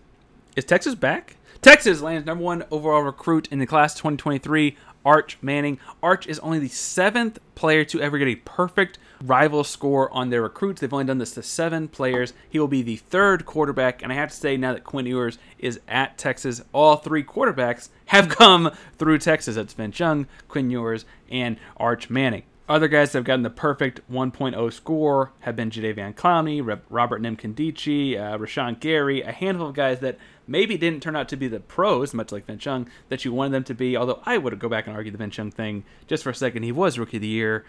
is 0.56 0.66
Texas 0.66 0.95
back? 0.95 1.36
Texas 1.62 2.02
lands 2.02 2.26
number 2.26 2.43
one 2.43 2.64
overall 2.72 3.04
recruit 3.04 3.47
in 3.52 3.60
the 3.60 3.68
class 3.68 3.93
2023, 3.93 4.76
Arch 5.06 5.38
Manning. 5.41 5.80
Arch 6.02 6.28
is 6.28 6.39
only 6.39 6.60
the 6.60 6.68
seventh 6.68 7.39
player 7.56 7.84
to 7.86 8.02
ever 8.02 8.18
get 8.18 8.28
a 8.28 8.36
perfect 8.36 8.97
rival 9.24 9.64
score 9.64 10.12
on 10.12 10.30
their 10.30 10.41
recruits. 10.41 10.82
They've 10.82 10.93
only 10.93 11.06
done 11.06 11.18
this 11.18 11.34
to 11.36 11.43
seven 11.43 11.88
players. 11.88 12.34
He 12.49 12.60
will 12.60 12.68
be 12.68 12.82
the 12.82 12.97
third 12.97 13.45
quarterback, 13.45 14.02
and 14.02 14.12
I 14.12 14.16
have 14.16 14.30
to 14.30 14.36
say 14.36 14.58
now 14.58 14.74
that 14.74 14.84
Quinn 14.84 15.06
Ewers 15.06 15.38
is 15.60 15.80
at 15.88 16.18
Texas, 16.18 16.62
all 16.74 16.97
three 16.97 17.24
quarterbacks 17.24 17.89
have 18.08 18.30
come 18.30 18.72
through 18.97 19.20
Texas. 19.20 19.56
That's 19.56 19.74
Vince 19.74 19.99
Young, 19.99 20.28
Quinn 20.47 20.70
Ewers, 20.70 21.06
and 21.30 21.58
Arch 21.78 22.10
Manning. 22.10 22.43
Other 22.72 22.88
guys 22.88 23.11
that 23.11 23.17
have 23.17 23.26
gotten 23.26 23.43
the 23.43 23.49
perfect 23.49 23.99
1.0 24.09 24.72
score 24.72 25.34
have 25.41 25.57
been 25.57 25.69
Jadeveon 25.69 26.15
Clowney, 26.15 26.80
Robert 26.89 27.22
Nkemdiche, 27.22 28.17
uh, 28.17 28.38
Rashan 28.38 28.80
Gary, 28.80 29.22
a 29.22 29.34
handful 29.34 29.67
of 29.67 29.76
guys 29.76 29.99
that 29.99 30.17
maybe 30.47 30.78
didn't 30.78 31.03
turn 31.03 31.17
out 31.17 31.28
to 31.28 31.36
be 31.36 31.49
the 31.49 31.59
pros, 31.59 32.13
much 32.13 32.32
like 32.32 32.45
Vince 32.45 32.63
Young, 32.63 32.88
that 33.09 33.26
you 33.26 33.34
wanted 33.34 33.51
them 33.51 33.65
to 33.65 33.74
be. 33.74 33.97
Although 33.97 34.22
I 34.26 34.38
would 34.38 34.57
go 34.57 34.69
back 34.69 34.88
and 34.88 34.95
argue 34.95 35.11
the 35.11 35.17
Vince 35.17 35.38
Young 35.38 35.51
thing 35.51 35.84
just 36.07 36.24
for 36.24 36.30
a 36.30 36.34
second. 36.34 36.63
He 36.63 36.72
was 36.72 36.97
Rookie 36.97 37.17
of 37.17 37.22
the 37.22 37.28
Year, 37.28 37.65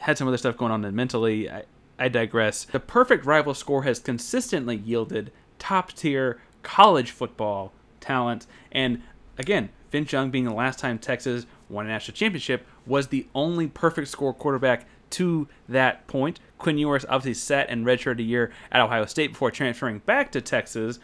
had 0.00 0.18
some 0.18 0.28
other 0.28 0.36
stuff 0.36 0.58
going 0.58 0.70
on 0.70 0.94
mentally. 0.94 1.50
I, 1.50 1.64
I 1.98 2.08
digress. 2.08 2.66
The 2.66 2.78
perfect 2.78 3.24
rival 3.24 3.54
score 3.54 3.84
has 3.84 4.00
consistently 4.00 4.76
yielded 4.76 5.32
top 5.58 5.94
tier 5.94 6.42
college 6.62 7.10
football 7.10 7.72
talent. 8.00 8.46
And 8.70 9.00
again, 9.38 9.70
Vince 9.90 10.12
Young 10.12 10.30
being 10.30 10.44
the 10.44 10.52
last 10.52 10.78
time 10.78 10.98
Texas 10.98 11.46
won 11.70 11.86
a 11.86 11.88
national 11.88 12.16
championship 12.16 12.66
was 12.86 13.08
the 13.08 13.26
only 13.34 13.66
perfect 13.66 14.08
score 14.08 14.34
quarterback 14.34 14.86
to 15.10 15.46
that 15.68 16.06
point. 16.06 16.40
Quinn 16.58 16.78
Ewers 16.78 17.04
obviously 17.08 17.34
sat 17.34 17.68
and 17.68 17.84
redshirted 17.84 18.20
a 18.20 18.24
year 18.24 18.50
at 18.70 18.80
Ohio 18.80 19.06
State 19.06 19.32
before 19.32 19.50
transferring 19.50 19.98
back 20.00 20.32
to 20.32 20.40
Texas. 20.40 20.98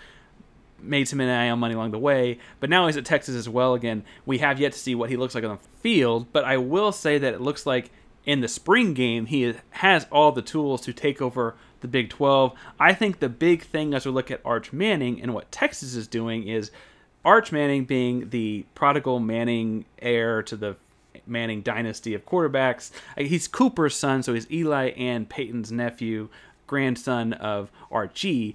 Made 0.81 1.09
some 1.09 1.19
NIL 1.19 1.57
money 1.57 1.75
along 1.75 1.91
the 1.91 1.99
way, 1.99 2.39
but 2.61 2.71
now 2.71 2.87
he's 2.87 2.97
at 2.97 3.05
Texas 3.05 3.35
as 3.35 3.49
well. 3.49 3.75
Again, 3.75 4.05
we 4.25 4.39
have 4.39 4.61
yet 4.61 4.73
to 4.73 4.79
see 4.79 4.95
what 4.95 5.11
he 5.11 5.17
looks 5.17 5.35
like 5.35 5.45
on 5.45 5.57
the 5.57 5.81
field, 5.81 6.33
but 6.33 6.45
I 6.45 6.57
will 6.57 6.93
say 6.93 7.19
that 7.19 7.35
it 7.35 7.41
looks 7.41 7.67
like 7.67 7.91
in 8.25 8.41
the 8.41 8.49
spring 8.49 8.95
game 8.95 9.27
he 9.27 9.55
has 9.71 10.07
all 10.13 10.33
the 10.33 10.43
tools 10.43 10.81
to 10.83 10.93
take 10.93 11.21
over 11.21 11.57
the 11.81 11.89
Big 11.89 12.11
12. 12.11 12.53
I 12.79 12.95
think 12.95 13.19
the 13.19 13.29
big 13.29 13.63
thing 13.63 13.95
as 13.95 14.07
we 14.07 14.13
look 14.13 14.31
at 14.31 14.41
Arch 14.45 14.73
Manning 14.73 15.21
and 15.21 15.35
what 15.35 15.51
Texas 15.51 15.95
is 15.95 16.07
doing 16.07 16.47
is 16.47 16.71
Arch 17.25 17.53
Manning 17.53 17.85
being 17.85 18.31
the 18.31 18.65
prodigal 18.75 19.19
Manning 19.19 19.85
heir 20.01 20.43
to 20.45 20.57
the 20.57 20.77
Manning 21.29 21.63
dynasty 21.63 22.15
of 22.15 22.27
quarterbacks. 22.27 22.91
Uh, 23.17 23.23
he's 23.23 23.49
Cooper's 23.49 23.97
son, 23.97 24.23
so 24.23 24.35
he's 24.35 24.51
Eli 24.51 24.91
and 24.91 25.29
Peyton's 25.29 25.71
nephew, 25.71 26.29
grandson 26.67 27.33
of 27.35 27.71
Archie. 27.91 28.55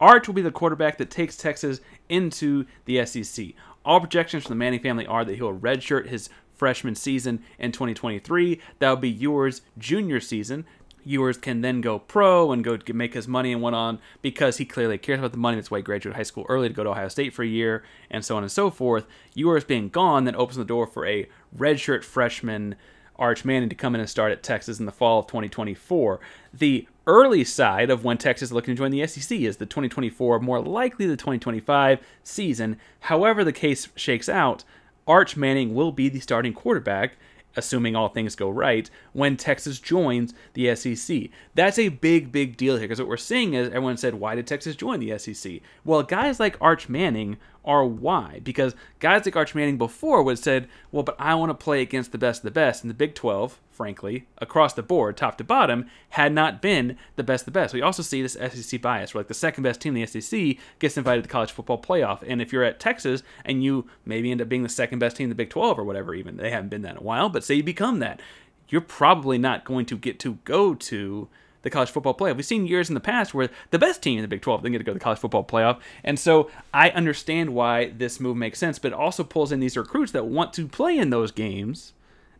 Arch 0.00 0.26
will 0.26 0.34
be 0.34 0.42
the 0.42 0.50
quarterback 0.50 0.98
that 0.98 1.10
takes 1.10 1.36
Texas 1.36 1.80
into 2.08 2.66
the 2.84 3.04
SEC. 3.06 3.46
All 3.84 4.00
projections 4.00 4.44
from 4.44 4.50
the 4.50 4.56
Manning 4.56 4.80
family 4.80 5.06
are 5.06 5.24
that 5.24 5.36
he'll 5.36 5.58
redshirt 5.58 6.06
his 6.06 6.28
freshman 6.54 6.94
season 6.94 7.42
in 7.58 7.72
2023. 7.72 8.60
That 8.78 8.88
will 8.88 8.96
be 8.96 9.10
Ewers' 9.10 9.62
junior 9.78 10.20
season. 10.20 10.64
Ewers 11.04 11.36
can 11.36 11.60
then 11.60 11.80
go 11.82 11.98
pro 11.98 12.50
and 12.50 12.64
go 12.64 12.78
make 12.94 13.14
his 13.14 13.28
money 13.28 13.52
and 13.52 13.60
went 13.60 13.76
on 13.76 13.98
because 14.22 14.56
he 14.56 14.64
clearly 14.64 14.96
cares 14.96 15.18
about 15.18 15.32
the 15.32 15.38
money. 15.38 15.56
That's 15.56 15.70
why 15.70 15.78
he 15.78 15.82
graduated 15.82 16.16
high 16.16 16.22
school 16.22 16.46
early 16.48 16.68
to 16.68 16.74
go 16.74 16.84
to 16.84 16.90
Ohio 16.90 17.08
State 17.08 17.34
for 17.34 17.42
a 17.42 17.46
year 17.46 17.84
and 18.10 18.24
so 18.24 18.36
on 18.36 18.42
and 18.42 18.50
so 18.50 18.70
forth. 18.70 19.06
Ewers 19.34 19.64
being 19.64 19.90
gone 19.90 20.24
then 20.24 20.34
opens 20.34 20.56
the 20.56 20.64
door 20.64 20.86
for 20.86 21.06
a 21.06 21.28
redshirt 21.56 22.04
freshman 22.04 22.76
Arch 23.16 23.44
Manning 23.44 23.68
to 23.68 23.74
come 23.74 23.94
in 23.94 24.00
and 24.00 24.10
start 24.10 24.32
at 24.32 24.42
Texas 24.42 24.80
in 24.80 24.86
the 24.86 24.92
fall 24.92 25.20
of 25.20 25.26
2024. 25.26 26.20
The 26.52 26.88
early 27.06 27.44
side 27.44 27.90
of 27.90 28.04
when 28.04 28.18
Texas 28.18 28.48
is 28.48 28.52
looking 28.52 28.74
to 28.74 28.78
join 28.78 28.90
the 28.90 29.06
SEC 29.06 29.38
is 29.40 29.58
the 29.58 29.66
2024, 29.66 30.40
more 30.40 30.60
likely 30.60 31.06
the 31.06 31.16
2025 31.16 32.00
season. 32.22 32.78
However, 33.00 33.44
the 33.44 33.52
case 33.52 33.88
shakes 33.94 34.28
out, 34.28 34.64
Arch 35.06 35.36
Manning 35.36 35.74
will 35.74 35.92
be 35.92 36.08
the 36.08 36.20
starting 36.20 36.54
quarterback 36.54 37.16
assuming 37.56 37.96
all 37.96 38.08
things 38.08 38.34
go 38.34 38.50
right, 38.50 38.88
when 39.12 39.36
Texas 39.36 39.78
joins 39.78 40.34
the 40.54 40.74
SEC. 40.74 41.30
That's 41.54 41.78
a 41.78 41.88
big, 41.88 42.32
big 42.32 42.56
deal 42.56 42.76
here 42.76 42.84
because 42.84 42.98
what 42.98 43.08
we're 43.08 43.16
seeing 43.16 43.54
is 43.54 43.68
everyone 43.68 43.96
said, 43.96 44.14
why 44.14 44.34
did 44.34 44.46
Texas 44.46 44.76
join 44.76 45.00
the 45.00 45.18
SEC? 45.18 45.60
Well, 45.84 46.02
guys 46.02 46.40
like 46.40 46.56
Arch 46.60 46.88
Manning 46.88 47.38
are 47.64 47.84
why. 47.84 48.40
Because 48.42 48.74
guys 48.98 49.24
like 49.24 49.36
Arch 49.36 49.54
Manning 49.54 49.78
before 49.78 50.22
would 50.22 50.32
have 50.32 50.38
said, 50.38 50.68
well, 50.92 51.02
but 51.02 51.16
I 51.18 51.34
want 51.34 51.50
to 51.50 51.54
play 51.54 51.80
against 51.80 52.12
the 52.12 52.18
best 52.18 52.40
of 52.40 52.44
the 52.44 52.50
best. 52.50 52.84
in 52.84 52.88
the 52.88 52.94
Big 52.94 53.14
12, 53.14 53.60
frankly, 53.74 54.26
across 54.38 54.72
the 54.72 54.82
board, 54.82 55.16
top 55.16 55.36
to 55.38 55.44
bottom, 55.44 55.86
had 56.10 56.32
not 56.32 56.62
been 56.62 56.96
the 57.16 57.24
best 57.24 57.44
the 57.44 57.50
best. 57.50 57.74
We 57.74 57.82
also 57.82 58.02
see 58.02 58.22
this 58.22 58.34
SEC 58.34 58.80
bias 58.80 59.12
where 59.12 59.20
like 59.20 59.28
the 59.28 59.34
second 59.34 59.64
best 59.64 59.80
team 59.80 59.96
in 59.96 60.04
the 60.04 60.20
SEC 60.20 60.56
gets 60.78 60.96
invited 60.96 61.22
to 61.22 61.28
the 61.28 61.32
college 61.32 61.50
football 61.50 61.80
playoff. 61.80 62.22
And 62.26 62.40
if 62.40 62.52
you're 62.52 62.62
at 62.62 62.78
Texas 62.78 63.22
and 63.44 63.64
you 63.64 63.86
maybe 64.04 64.30
end 64.30 64.40
up 64.40 64.48
being 64.48 64.62
the 64.62 64.68
second 64.68 65.00
best 65.00 65.16
team 65.16 65.24
in 65.24 65.30
the 65.30 65.34
Big 65.34 65.50
12 65.50 65.78
or 65.78 65.84
whatever, 65.84 66.14
even 66.14 66.36
they 66.36 66.50
haven't 66.50 66.68
been 66.68 66.82
that 66.82 66.92
in 66.92 66.98
a 66.98 67.02
while, 67.02 67.28
but 67.28 67.42
say 67.42 67.54
you 67.54 67.62
become 67.62 67.98
that, 67.98 68.20
you're 68.68 68.80
probably 68.80 69.38
not 69.38 69.64
going 69.64 69.86
to 69.86 69.96
get 69.96 70.18
to 70.20 70.34
go 70.44 70.74
to 70.74 71.28
the 71.62 71.70
college 71.70 71.90
football 71.90 72.14
playoff. 72.14 72.36
We've 72.36 72.46
seen 72.46 72.66
years 72.66 72.88
in 72.88 72.94
the 72.94 73.00
past 73.00 73.34
where 73.34 73.50
the 73.70 73.78
best 73.78 74.02
team 74.02 74.18
in 74.18 74.22
the 74.22 74.28
Big 74.28 74.42
12 74.42 74.62
didn't 74.62 74.72
get 74.72 74.78
to 74.78 74.84
go 74.84 74.92
to 74.92 74.98
the 74.98 75.02
college 75.02 75.18
football 75.18 75.44
playoff. 75.44 75.80
And 76.04 76.18
so 76.18 76.50
I 76.72 76.90
understand 76.90 77.54
why 77.54 77.88
this 77.88 78.20
move 78.20 78.36
makes 78.36 78.58
sense, 78.58 78.78
but 78.78 78.92
it 78.92 78.94
also 78.94 79.24
pulls 79.24 79.50
in 79.50 79.60
these 79.60 79.76
recruits 79.76 80.12
that 80.12 80.26
want 80.26 80.52
to 80.54 80.68
play 80.68 80.96
in 80.96 81.10
those 81.10 81.32
games 81.32 81.94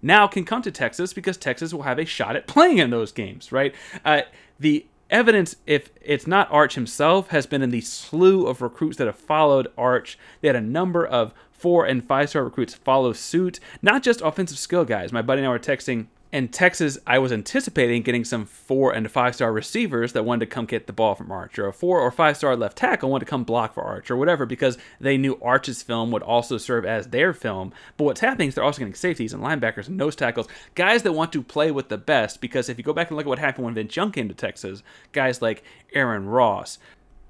now 0.04 0.26
can 0.26 0.44
come 0.44 0.62
to 0.62 0.70
Texas 0.70 1.12
because 1.12 1.36
Texas 1.36 1.72
will 1.72 1.82
have 1.82 1.98
a 1.98 2.04
shot 2.04 2.36
at 2.36 2.46
playing 2.46 2.78
in 2.78 2.90
those 2.90 3.10
games, 3.10 3.50
right? 3.50 3.74
Uh, 4.04 4.22
the 4.60 4.86
evidence, 5.10 5.56
if 5.66 5.90
it's 6.00 6.26
not 6.26 6.50
Arch 6.50 6.74
himself, 6.74 7.28
has 7.28 7.46
been 7.46 7.62
in 7.62 7.70
the 7.70 7.80
slew 7.80 8.46
of 8.46 8.62
recruits 8.62 8.98
that 8.98 9.06
have 9.06 9.16
followed 9.16 9.68
Arch. 9.76 10.18
They 10.40 10.48
had 10.48 10.56
a 10.56 10.60
number 10.60 11.06
of 11.06 11.32
four 11.50 11.86
and 11.86 12.04
five 12.06 12.28
star 12.28 12.44
recruits 12.44 12.74
follow 12.74 13.12
suit, 13.12 13.58
not 13.80 14.02
just 14.02 14.20
offensive 14.20 14.58
skill 14.58 14.84
guys. 14.84 15.12
My 15.12 15.22
buddy 15.22 15.40
and 15.40 15.46
I 15.46 15.50
were 15.50 15.58
texting 15.58 16.06
in 16.34 16.48
Texas, 16.48 16.98
I 17.06 17.20
was 17.20 17.30
anticipating 17.30 18.02
getting 18.02 18.24
some 18.24 18.44
four 18.44 18.92
and 18.92 19.08
five 19.08 19.36
star 19.36 19.52
receivers 19.52 20.14
that 20.14 20.24
wanted 20.24 20.46
to 20.46 20.52
come 20.52 20.66
get 20.66 20.88
the 20.88 20.92
ball 20.92 21.14
from 21.14 21.30
Arch, 21.30 21.60
or 21.60 21.68
a 21.68 21.72
four 21.72 22.00
or 22.00 22.10
five 22.10 22.36
star 22.36 22.56
left 22.56 22.76
tackle 22.76 23.08
wanted 23.08 23.26
to 23.26 23.30
come 23.30 23.44
block 23.44 23.72
for 23.72 23.84
Arch, 23.84 24.10
or 24.10 24.16
whatever, 24.16 24.44
because 24.44 24.76
they 24.98 25.16
knew 25.16 25.38
Arch's 25.40 25.80
film 25.84 26.10
would 26.10 26.24
also 26.24 26.58
serve 26.58 26.84
as 26.84 27.06
their 27.06 27.32
film. 27.32 27.72
But 27.96 28.04
what's 28.04 28.20
happening 28.20 28.48
is 28.48 28.56
they're 28.56 28.64
also 28.64 28.80
getting 28.80 28.94
safeties 28.94 29.32
and 29.32 29.44
linebackers 29.44 29.86
and 29.86 29.96
nose 29.96 30.16
tackles, 30.16 30.48
guys 30.74 31.04
that 31.04 31.12
want 31.12 31.32
to 31.34 31.42
play 31.42 31.70
with 31.70 31.88
the 31.88 31.98
best. 31.98 32.40
Because 32.40 32.68
if 32.68 32.78
you 32.78 32.84
go 32.84 32.92
back 32.92 33.10
and 33.10 33.16
look 33.16 33.26
at 33.26 33.28
what 33.28 33.38
happened 33.38 33.66
when 33.66 33.74
Vince 33.74 33.94
Young 33.94 34.10
came 34.10 34.26
to 34.26 34.34
Texas, 34.34 34.82
guys 35.12 35.40
like 35.40 35.62
Aaron 35.92 36.26
Ross, 36.26 36.80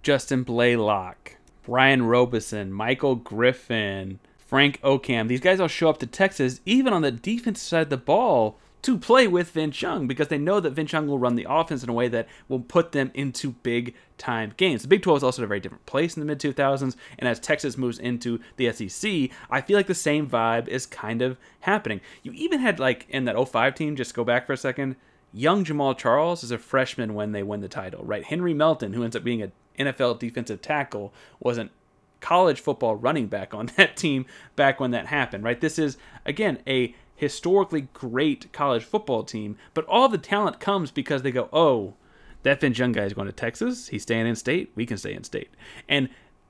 Justin 0.02 0.46
Blalock, 0.46 1.36
Brian 1.62 2.06
Robison, 2.06 2.72
Michael 2.72 3.16
Griffin, 3.16 4.18
Frank 4.38 4.80
Okam, 4.80 5.28
these 5.28 5.40
guys 5.40 5.60
all 5.60 5.68
show 5.68 5.90
up 5.90 5.98
to 5.98 6.06
Texas, 6.06 6.62
even 6.64 6.94
on 6.94 7.02
the 7.02 7.10
defensive 7.12 7.68
side 7.68 7.82
of 7.82 7.90
the 7.90 7.98
ball 7.98 8.58
to 8.84 8.98
play 8.98 9.26
with 9.26 9.50
Vince 9.50 9.80
Young 9.80 10.06
because 10.06 10.28
they 10.28 10.38
know 10.38 10.60
that 10.60 10.70
Vince 10.70 10.92
Young 10.92 11.06
will 11.06 11.18
run 11.18 11.34
the 11.34 11.46
offense 11.48 11.82
in 11.82 11.88
a 11.88 11.94
way 11.94 12.06
that 12.08 12.28
will 12.48 12.60
put 12.60 12.92
them 12.92 13.10
into 13.14 13.52
big 13.52 13.94
time 14.18 14.52
games. 14.56 14.82
The 14.82 14.88
Big 14.88 15.02
12 15.02 15.18
is 15.18 15.24
also 15.24 15.42
in 15.42 15.44
a 15.44 15.48
very 15.48 15.60
different 15.60 15.86
place 15.86 16.16
in 16.16 16.20
the 16.20 16.26
mid 16.26 16.38
2000s, 16.38 16.94
and 17.18 17.28
as 17.28 17.40
Texas 17.40 17.78
moves 17.78 17.98
into 17.98 18.40
the 18.56 18.70
SEC, 18.72 19.30
I 19.50 19.60
feel 19.60 19.76
like 19.76 19.86
the 19.86 19.94
same 19.94 20.28
vibe 20.28 20.68
is 20.68 20.86
kind 20.86 21.22
of 21.22 21.38
happening. 21.60 22.00
You 22.22 22.32
even 22.32 22.60
had, 22.60 22.78
like, 22.78 23.06
in 23.08 23.24
that 23.24 23.48
05 23.48 23.74
team, 23.74 23.96
just 23.96 24.14
go 24.14 24.22
back 24.22 24.46
for 24.46 24.52
a 24.52 24.56
second, 24.56 24.96
young 25.32 25.64
Jamaal 25.64 25.96
Charles 25.96 26.44
is 26.44 26.50
a 26.50 26.58
freshman 26.58 27.14
when 27.14 27.32
they 27.32 27.42
win 27.42 27.60
the 27.60 27.68
title, 27.68 28.04
right? 28.04 28.24
Henry 28.24 28.54
Melton, 28.54 28.92
who 28.92 29.02
ends 29.02 29.16
up 29.16 29.24
being 29.24 29.42
an 29.42 29.52
NFL 29.78 30.18
defensive 30.18 30.62
tackle, 30.62 31.12
wasn't 31.40 31.72
college 32.20 32.60
football 32.60 32.96
running 32.96 33.26
back 33.26 33.52
on 33.52 33.66
that 33.76 33.96
team 33.96 34.26
back 34.56 34.78
when 34.78 34.92
that 34.92 35.06
happened, 35.06 35.42
right? 35.42 35.60
This 35.60 35.78
is, 35.78 35.96
again, 36.24 36.58
a 36.66 36.94
historically 37.16 37.82
great 37.92 38.52
college 38.52 38.84
football 38.84 39.22
team, 39.22 39.56
but 39.72 39.86
all 39.86 40.08
the 40.08 40.18
talent 40.18 40.60
comes 40.60 40.90
because 40.90 41.22
they 41.22 41.32
go, 41.32 41.48
oh, 41.52 41.94
that 42.42 42.60
Vince 42.60 42.78
Young 42.78 42.92
guy 42.92 43.04
is 43.04 43.14
going 43.14 43.26
to 43.26 43.32
Texas. 43.32 43.88
He's 43.88 44.02
staying 44.02 44.26
in 44.26 44.36
state. 44.36 44.72
We 44.74 44.86
can 44.86 44.98
stay 44.98 45.14
in 45.14 45.24
state. 45.24 45.50
And 45.88 46.08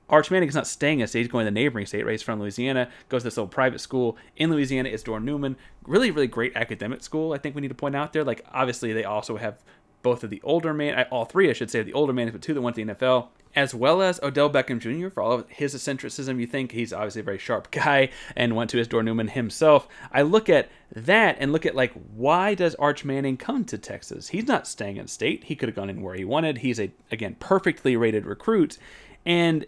Arch 0.09 0.29
Manning 0.29 0.49
is 0.49 0.55
not 0.55 0.67
staying 0.67 0.99
in 0.99 1.07
state; 1.07 1.19
he's 1.21 1.27
going 1.27 1.45
to 1.45 1.51
the 1.51 1.53
neighboring 1.55 1.85
state. 1.85 2.05
Right, 2.05 2.11
he's 2.11 2.21
from 2.21 2.39
Louisiana, 2.39 2.89
goes 3.09 3.23
to 3.23 3.27
this 3.27 3.37
little 3.37 3.47
private 3.47 3.79
school 3.79 4.17
in 4.35 4.51
Louisiana. 4.51 4.89
It's 4.89 5.03
Doeren 5.03 5.23
Newman, 5.23 5.55
really, 5.87 6.11
really 6.11 6.27
great 6.27 6.55
academic 6.55 7.01
school. 7.01 7.33
I 7.33 7.37
think 7.39 7.55
we 7.55 7.61
need 7.61 7.69
to 7.69 7.75
point 7.75 7.95
out 7.95 8.13
there. 8.13 8.23
Like, 8.23 8.45
obviously, 8.53 8.93
they 8.93 9.03
also 9.03 9.37
have 9.37 9.63
both 10.05 10.23
of 10.23 10.29
the 10.29 10.41
older 10.43 10.71
man, 10.71 11.07
all 11.09 11.25
three, 11.25 11.49
I 11.49 11.53
should 11.53 11.71
say, 11.71 11.81
the 11.81 11.93
older 11.93 12.13
man, 12.13 12.29
but 12.29 12.39
two 12.39 12.53
that 12.53 12.61
went 12.61 12.75
to 12.75 12.85
the 12.85 12.93
NFL, 12.93 13.29
as 13.55 13.73
well 13.73 14.03
as 14.03 14.19
Odell 14.21 14.51
Beckham 14.51 14.77
Jr. 14.79 15.09
For 15.09 15.23
all 15.23 15.31
of 15.31 15.49
his 15.49 15.73
eccentricism, 15.73 16.39
you 16.39 16.45
think 16.45 16.71
he's 16.71 16.93
obviously 16.93 17.21
a 17.21 17.23
very 17.23 17.39
sharp 17.39 17.71
guy 17.71 18.09
and 18.35 18.55
went 18.55 18.69
to 18.69 18.79
Isidore 18.79 19.01
Newman 19.01 19.29
himself. 19.29 19.87
I 20.11 20.21
look 20.21 20.47
at 20.47 20.69
that 20.95 21.37
and 21.39 21.51
look 21.51 21.65
at 21.65 21.73
like 21.73 21.91
why 22.13 22.53
does 22.53 22.75
Arch 22.75 23.03
Manning 23.03 23.35
come 23.35 23.65
to 23.65 23.79
Texas? 23.79 24.27
He's 24.27 24.45
not 24.45 24.67
staying 24.67 24.97
in 24.97 25.07
state. 25.07 25.45
He 25.45 25.55
could 25.55 25.69
have 25.69 25.75
gone 25.75 25.89
anywhere 25.89 26.13
he 26.13 26.23
wanted. 26.23 26.59
He's 26.59 26.79
a 26.79 26.91
again 27.11 27.35
perfectly 27.39 27.97
rated 27.97 28.27
recruit, 28.27 28.77
and 29.25 29.65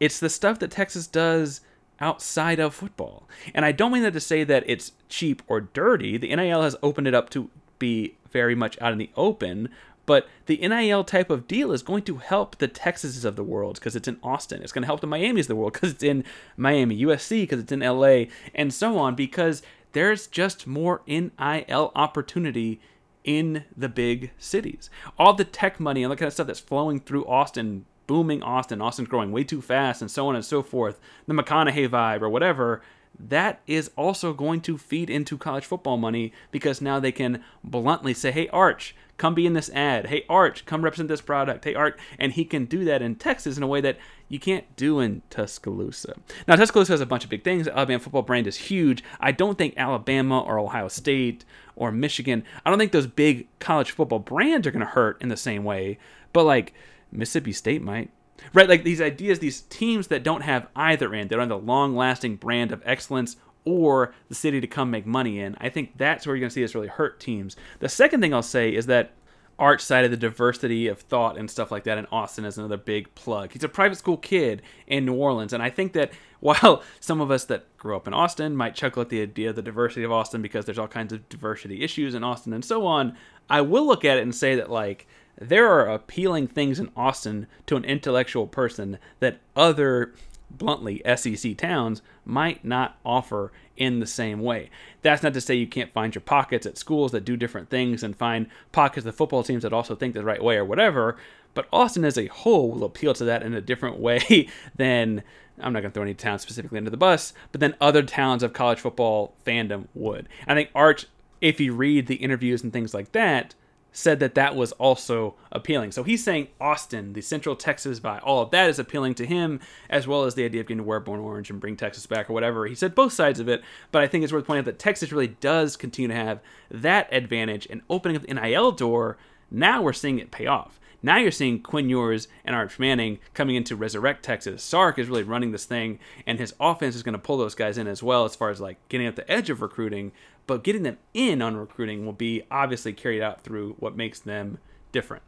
it's 0.00 0.20
the 0.20 0.28
stuff 0.28 0.58
that 0.58 0.70
Texas 0.70 1.06
does 1.06 1.62
outside 1.98 2.60
of 2.60 2.74
football. 2.74 3.26
And 3.54 3.64
I 3.64 3.72
don't 3.72 3.92
mean 3.92 4.02
that 4.02 4.12
to 4.12 4.20
say 4.20 4.44
that 4.44 4.64
it's 4.66 4.92
cheap 5.08 5.42
or 5.48 5.62
dirty. 5.62 6.18
The 6.18 6.36
NIL 6.36 6.60
has 6.60 6.76
opened 6.82 7.08
it 7.08 7.14
up 7.14 7.30
to 7.30 7.48
be 7.78 8.17
very 8.32 8.54
much 8.54 8.80
out 8.80 8.92
in 8.92 8.98
the 8.98 9.10
open. 9.16 9.68
But 10.08 10.26
the 10.46 10.56
NIL 10.56 11.04
type 11.04 11.28
of 11.28 11.46
deal 11.46 11.70
is 11.70 11.82
going 11.82 12.02
to 12.04 12.16
help 12.16 12.56
the 12.56 12.66
Texases 12.66 13.26
of 13.26 13.36
the 13.36 13.44
world 13.44 13.74
because 13.74 13.94
it's 13.94 14.08
in 14.08 14.18
Austin. 14.22 14.62
It's 14.62 14.72
going 14.72 14.82
to 14.82 14.86
help 14.86 15.00
the 15.00 15.06
Miamis 15.06 15.44
of 15.44 15.48
the 15.48 15.56
world 15.56 15.74
because 15.74 15.92
it's 15.92 16.02
in 16.02 16.24
Miami, 16.56 17.02
USC 17.02 17.42
because 17.42 17.60
it's 17.60 17.72
in 17.72 17.80
LA, 17.80 18.24
and 18.54 18.72
so 18.72 18.96
on 18.96 19.14
because 19.14 19.60
there's 19.92 20.26
just 20.26 20.66
more 20.66 21.02
NIL 21.06 21.92
opportunity 21.94 22.80
in 23.22 23.64
the 23.76 23.90
big 23.90 24.30
cities. 24.38 24.88
All 25.18 25.34
the 25.34 25.44
tech 25.44 25.78
money 25.78 26.02
and 26.02 26.10
the 26.10 26.16
kind 26.16 26.28
of 26.28 26.32
stuff 26.32 26.46
that's 26.46 26.58
flowing 26.58 27.00
through 27.00 27.26
Austin, 27.26 27.84
booming 28.06 28.42
Austin, 28.42 28.80
Austin's 28.80 29.08
growing 29.08 29.30
way 29.30 29.44
too 29.44 29.60
fast, 29.60 30.00
and 30.00 30.10
so 30.10 30.26
on 30.28 30.34
and 30.34 30.44
so 30.44 30.62
forth, 30.62 30.98
the 31.26 31.34
McConaughey 31.34 31.86
vibe 31.86 32.22
or 32.22 32.30
whatever 32.30 32.80
that 33.18 33.60
is 33.66 33.90
also 33.96 34.32
going 34.32 34.60
to 34.62 34.78
feed 34.78 35.10
into 35.10 35.36
college 35.36 35.64
football 35.64 35.96
money 35.96 36.32
because 36.50 36.80
now 36.80 37.00
they 37.00 37.12
can 37.12 37.42
bluntly 37.64 38.14
say, 38.14 38.30
hey, 38.30 38.48
Arch, 38.48 38.94
come 39.16 39.34
be 39.34 39.46
in 39.46 39.52
this 39.52 39.70
ad. 39.70 40.06
Hey, 40.06 40.24
Arch, 40.28 40.64
come 40.64 40.82
represent 40.82 41.08
this 41.08 41.20
product. 41.20 41.64
Hey, 41.64 41.74
Arch. 41.74 41.98
And 42.18 42.32
he 42.32 42.44
can 42.44 42.66
do 42.66 42.84
that 42.84 43.02
in 43.02 43.16
Texas 43.16 43.56
in 43.56 43.62
a 43.62 43.66
way 43.66 43.80
that 43.80 43.98
you 44.28 44.38
can't 44.38 44.76
do 44.76 45.00
in 45.00 45.22
Tuscaloosa. 45.30 46.14
Now, 46.46 46.54
Tuscaloosa 46.54 46.92
has 46.92 47.00
a 47.00 47.06
bunch 47.06 47.24
of 47.24 47.30
big 47.30 47.42
things. 47.42 47.66
Alabama 47.66 47.98
football 47.98 48.22
brand 48.22 48.46
is 48.46 48.56
huge. 48.56 49.02
I 49.20 49.32
don't 49.32 49.58
think 49.58 49.74
Alabama 49.76 50.40
or 50.40 50.58
Ohio 50.58 50.88
State 50.88 51.44
or 51.74 51.90
Michigan, 51.92 52.44
I 52.64 52.70
don't 52.70 52.78
think 52.78 52.92
those 52.92 53.06
big 53.06 53.46
college 53.60 53.92
football 53.92 54.18
brands 54.18 54.66
are 54.66 54.72
going 54.72 54.80
to 54.80 54.86
hurt 54.86 55.20
in 55.22 55.28
the 55.28 55.36
same 55.36 55.64
way. 55.64 55.98
But 56.32 56.44
like 56.44 56.74
Mississippi 57.10 57.52
State 57.52 57.82
might 57.82 58.10
right? 58.52 58.68
Like 58.68 58.84
these 58.84 59.00
ideas, 59.00 59.38
these 59.38 59.62
teams 59.62 60.08
that 60.08 60.22
don't 60.22 60.42
have 60.42 60.68
either 60.76 61.14
end, 61.14 61.30
they 61.30 61.36
don't 61.36 61.50
have 61.50 61.60
the 61.60 61.66
long 61.66 61.96
lasting 61.96 62.36
brand 62.36 62.72
of 62.72 62.82
excellence 62.84 63.36
or 63.64 64.14
the 64.28 64.34
city 64.34 64.60
to 64.60 64.66
come 64.66 64.90
make 64.90 65.06
money 65.06 65.40
in. 65.40 65.56
I 65.60 65.68
think 65.68 65.98
that's 65.98 66.26
where 66.26 66.34
you're 66.34 66.40
going 66.40 66.50
to 66.50 66.54
see 66.54 66.62
this 66.62 66.74
really 66.74 66.88
hurt 66.88 67.20
teams. 67.20 67.56
The 67.80 67.88
second 67.88 68.20
thing 68.20 68.32
I'll 68.32 68.42
say 68.42 68.74
is 68.74 68.86
that 68.86 69.12
Arch 69.58 69.82
cited 69.82 70.12
the 70.12 70.16
diversity 70.16 70.86
of 70.86 71.00
thought 71.00 71.36
and 71.36 71.50
stuff 71.50 71.72
like 71.72 71.84
that 71.84 71.98
in 71.98 72.06
Austin 72.06 72.44
as 72.44 72.58
another 72.58 72.76
big 72.76 73.12
plug. 73.16 73.52
He's 73.52 73.64
a 73.64 73.68
private 73.68 73.96
school 73.96 74.16
kid 74.16 74.62
in 74.86 75.04
New 75.04 75.14
Orleans, 75.14 75.52
and 75.52 75.62
I 75.62 75.68
think 75.68 75.92
that 75.94 76.12
while 76.40 76.84
some 77.00 77.20
of 77.20 77.32
us 77.32 77.44
that 77.46 77.76
grew 77.76 77.96
up 77.96 78.06
in 78.06 78.14
Austin 78.14 78.54
might 78.54 78.76
chuckle 78.76 79.02
at 79.02 79.08
the 79.08 79.20
idea 79.20 79.50
of 79.50 79.56
the 79.56 79.62
diversity 79.62 80.04
of 80.04 80.12
Austin 80.12 80.40
because 80.40 80.64
there's 80.64 80.78
all 80.78 80.86
kinds 80.86 81.12
of 81.12 81.28
diversity 81.28 81.82
issues 81.82 82.14
in 82.14 82.22
Austin 82.22 82.52
and 82.52 82.64
so 82.64 82.86
on, 82.86 83.16
I 83.50 83.62
will 83.62 83.84
look 83.84 84.04
at 84.04 84.18
it 84.18 84.22
and 84.22 84.32
say 84.32 84.54
that 84.54 84.70
like 84.70 85.08
there 85.40 85.68
are 85.68 85.88
appealing 85.88 86.48
things 86.48 86.78
in 86.78 86.90
Austin 86.96 87.46
to 87.66 87.76
an 87.76 87.84
intellectual 87.84 88.46
person 88.46 88.98
that 89.20 89.40
other 89.54 90.14
bluntly 90.50 91.02
SEC 91.16 91.56
towns 91.56 92.02
might 92.24 92.64
not 92.64 92.98
offer 93.04 93.52
in 93.76 94.00
the 94.00 94.06
same 94.06 94.40
way. 94.40 94.70
That's 95.02 95.22
not 95.22 95.34
to 95.34 95.40
say 95.40 95.54
you 95.54 95.66
can't 95.66 95.92
find 95.92 96.14
your 96.14 96.22
pockets 96.22 96.66
at 96.66 96.78
schools 96.78 97.12
that 97.12 97.24
do 97.24 97.36
different 97.36 97.70
things 97.70 98.02
and 98.02 98.16
find 98.16 98.46
pockets 98.72 99.06
of 99.06 99.14
football 99.14 99.42
teams 99.42 99.62
that 99.62 99.72
also 99.72 99.94
think 99.94 100.14
the 100.14 100.24
right 100.24 100.42
way 100.42 100.56
or 100.56 100.64
whatever, 100.64 101.16
but 101.54 101.68
Austin 101.72 102.04
as 102.04 102.18
a 102.18 102.26
whole 102.26 102.70
will 102.70 102.84
appeal 102.84 103.14
to 103.14 103.24
that 103.24 103.42
in 103.42 103.54
a 103.54 103.60
different 103.60 103.98
way 104.00 104.48
than 104.74 105.22
I'm 105.60 105.72
not 105.72 105.80
going 105.80 105.90
to 105.90 105.94
throw 105.94 106.02
any 106.02 106.14
towns 106.14 106.42
specifically 106.42 106.78
under 106.78 106.90
the 106.90 106.96
bus, 106.96 107.32
but 107.52 107.60
then 107.60 107.74
other 107.80 108.02
towns 108.02 108.42
of 108.42 108.52
college 108.52 108.80
football 108.80 109.34
fandom 109.44 109.86
would. 109.94 110.28
I 110.46 110.54
think 110.54 110.70
Arch 110.74 111.06
if 111.40 111.60
you 111.60 111.72
read 111.72 112.06
the 112.06 112.16
interviews 112.16 112.62
and 112.62 112.72
things 112.72 112.94
like 112.94 113.12
that, 113.12 113.54
said 113.92 114.20
that 114.20 114.34
that 114.34 114.54
was 114.54 114.72
also 114.72 115.34
appealing. 115.50 115.92
So 115.92 116.02
he's 116.02 116.22
saying 116.22 116.48
Austin, 116.60 117.12
the 117.14 117.20
Central 117.20 117.56
Texas 117.56 118.00
vibe, 118.00 118.20
all 118.22 118.42
of 118.42 118.50
that 118.50 118.68
is 118.68 118.78
appealing 118.78 119.14
to 119.16 119.26
him, 119.26 119.60
as 119.88 120.06
well 120.06 120.24
as 120.24 120.34
the 120.34 120.44
idea 120.44 120.60
of 120.60 120.66
getting 120.66 120.78
to 120.78 120.84
wear 120.84 121.00
burnt 121.00 121.22
orange 121.22 121.50
and 121.50 121.60
bring 121.60 121.76
Texas 121.76 122.06
back 122.06 122.28
or 122.28 122.32
whatever. 122.32 122.66
He 122.66 122.74
said 122.74 122.94
both 122.94 123.12
sides 123.12 123.40
of 123.40 123.48
it, 123.48 123.62
but 123.90 124.02
I 124.02 124.06
think 124.06 124.24
it's 124.24 124.32
worth 124.32 124.46
pointing 124.46 124.60
out 124.60 124.66
that 124.66 124.78
Texas 124.78 125.12
really 125.12 125.28
does 125.28 125.76
continue 125.76 126.08
to 126.08 126.14
have 126.14 126.40
that 126.70 127.08
advantage 127.12 127.66
and 127.70 127.82
opening 127.88 128.16
up 128.16 128.22
the 128.22 128.34
NIL 128.34 128.72
door. 128.72 129.16
Now 129.50 129.82
we're 129.82 129.92
seeing 129.92 130.18
it 130.18 130.30
pay 130.30 130.46
off. 130.46 130.78
Now 131.00 131.18
you're 131.18 131.30
seeing 131.30 131.62
Quinn 131.62 131.88
Ewers 131.88 132.26
and 132.44 132.56
Arch 132.56 132.78
Manning 132.80 133.20
coming 133.32 133.54
in 133.54 133.62
to 133.64 133.76
resurrect 133.76 134.24
Texas. 134.24 134.64
Sark 134.64 134.98
is 134.98 135.08
really 135.08 135.22
running 135.22 135.52
this 135.52 135.64
thing, 135.64 136.00
and 136.26 136.40
his 136.40 136.54
offense 136.58 136.96
is 136.96 137.04
going 137.04 137.12
to 137.12 137.20
pull 137.20 137.38
those 137.38 137.54
guys 137.54 137.78
in 137.78 137.86
as 137.86 138.02
well 138.02 138.24
as 138.24 138.34
far 138.34 138.50
as 138.50 138.60
like 138.60 138.76
getting 138.88 139.06
at 139.06 139.14
the 139.14 139.30
edge 139.30 139.48
of 139.48 139.62
recruiting 139.62 140.10
but 140.48 140.64
getting 140.64 140.82
them 140.82 140.96
in 141.14 141.40
on 141.40 141.56
recruiting 141.56 142.04
will 142.04 142.12
be 142.12 142.42
obviously 142.50 142.92
carried 142.92 143.22
out 143.22 143.42
through 143.42 143.76
what 143.78 143.94
makes 143.96 144.18
them 144.18 144.58
different. 144.90 145.22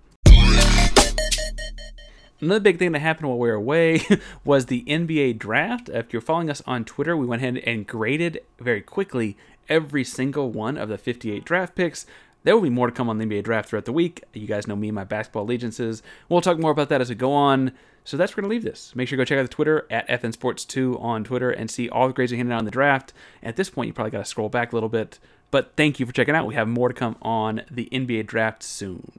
Another 2.40 2.60
big 2.60 2.78
thing 2.78 2.92
that 2.92 3.00
happened 3.00 3.28
while 3.28 3.38
we 3.38 3.48
were 3.48 3.54
away 3.54 4.00
was 4.44 4.66
the 4.66 4.82
NBA 4.84 5.38
draft. 5.38 5.90
If 5.90 6.14
you're 6.14 6.22
following 6.22 6.48
us 6.48 6.62
on 6.66 6.86
Twitter, 6.86 7.14
we 7.14 7.26
went 7.26 7.42
ahead 7.42 7.58
and 7.58 7.86
graded 7.86 8.40
very 8.58 8.80
quickly 8.80 9.36
every 9.68 10.04
single 10.04 10.50
one 10.50 10.78
of 10.78 10.88
the 10.88 10.96
58 10.96 11.44
draft 11.44 11.74
picks. 11.74 12.06
There 12.42 12.54
will 12.54 12.62
be 12.62 12.70
more 12.70 12.86
to 12.86 12.92
come 12.92 13.10
on 13.10 13.18
the 13.18 13.26
NBA 13.26 13.44
draft 13.44 13.68
throughout 13.68 13.84
the 13.84 13.92
week. 13.92 14.24
You 14.32 14.46
guys 14.46 14.66
know 14.66 14.74
me 14.74 14.88
and 14.88 14.94
my 14.94 15.04
basketball 15.04 15.42
allegiances. 15.42 16.02
We'll 16.30 16.40
talk 16.40 16.58
more 16.58 16.70
about 16.70 16.88
that 16.88 17.02
as 17.02 17.10
we 17.10 17.14
go 17.14 17.32
on. 17.32 17.72
So 18.10 18.16
that's 18.16 18.36
we're 18.36 18.40
going 18.40 18.50
to 18.50 18.54
leave 18.56 18.64
this. 18.64 18.92
Make 18.96 19.06
sure 19.06 19.16
you 19.16 19.20
go 19.20 19.24
check 19.24 19.38
out 19.38 19.42
the 19.42 19.48
Twitter 19.48 19.86
at 19.88 20.08
FN 20.08 20.32
Sports 20.32 20.64
2 20.64 20.98
on 20.98 21.22
Twitter 21.22 21.52
and 21.52 21.70
see 21.70 21.88
all 21.88 22.08
the 22.08 22.12
grades 22.12 22.32
we 22.32 22.38
handed 22.38 22.52
out 22.52 22.58
in 22.58 22.64
the 22.64 22.72
draft. 22.72 23.12
At 23.40 23.54
this 23.54 23.70
point, 23.70 23.86
you 23.86 23.92
probably 23.92 24.10
got 24.10 24.18
to 24.18 24.24
scroll 24.24 24.48
back 24.48 24.72
a 24.72 24.74
little 24.74 24.88
bit. 24.88 25.20
But 25.52 25.74
thank 25.76 26.00
you 26.00 26.06
for 26.06 26.12
checking 26.12 26.34
out. 26.34 26.44
We 26.44 26.56
have 26.56 26.66
more 26.66 26.88
to 26.88 26.94
come 26.94 27.16
on 27.22 27.62
the 27.70 27.88
NBA 27.92 28.26
draft 28.26 28.64
soon. 28.64 29.12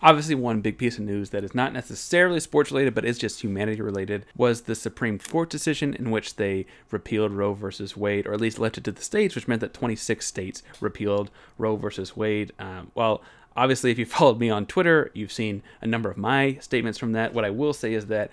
Obviously, 0.00 0.36
one 0.36 0.60
big 0.60 0.78
piece 0.78 0.96
of 0.96 1.04
news 1.04 1.30
that 1.30 1.42
is 1.42 1.56
not 1.56 1.72
necessarily 1.72 2.38
sports 2.38 2.70
related, 2.70 2.94
but 2.94 3.04
is 3.04 3.18
just 3.18 3.40
humanity 3.40 3.82
related, 3.82 4.26
was 4.36 4.62
the 4.62 4.76
Supreme 4.76 5.18
Court 5.18 5.50
decision 5.50 5.92
in 5.92 6.12
which 6.12 6.36
they 6.36 6.66
repealed 6.92 7.32
Roe 7.32 7.54
versus 7.54 7.96
Wade, 7.96 8.28
or 8.28 8.32
at 8.32 8.40
least 8.40 8.60
left 8.60 8.78
it 8.78 8.84
to 8.84 8.92
the 8.92 9.02
states, 9.02 9.34
which 9.34 9.48
meant 9.48 9.60
that 9.60 9.74
26 9.74 10.24
states 10.24 10.62
repealed 10.80 11.32
Roe 11.58 11.74
versus 11.74 12.16
Wade. 12.16 12.52
Um, 12.60 12.92
well, 12.94 13.22
Obviously, 13.56 13.90
if 13.90 13.98
you 13.98 14.06
followed 14.06 14.38
me 14.38 14.50
on 14.50 14.66
Twitter, 14.66 15.10
you've 15.14 15.32
seen 15.32 15.62
a 15.80 15.86
number 15.86 16.10
of 16.10 16.16
my 16.16 16.58
statements 16.60 16.98
from 16.98 17.12
that. 17.12 17.34
What 17.34 17.44
I 17.44 17.50
will 17.50 17.72
say 17.72 17.94
is 17.94 18.06
that 18.06 18.30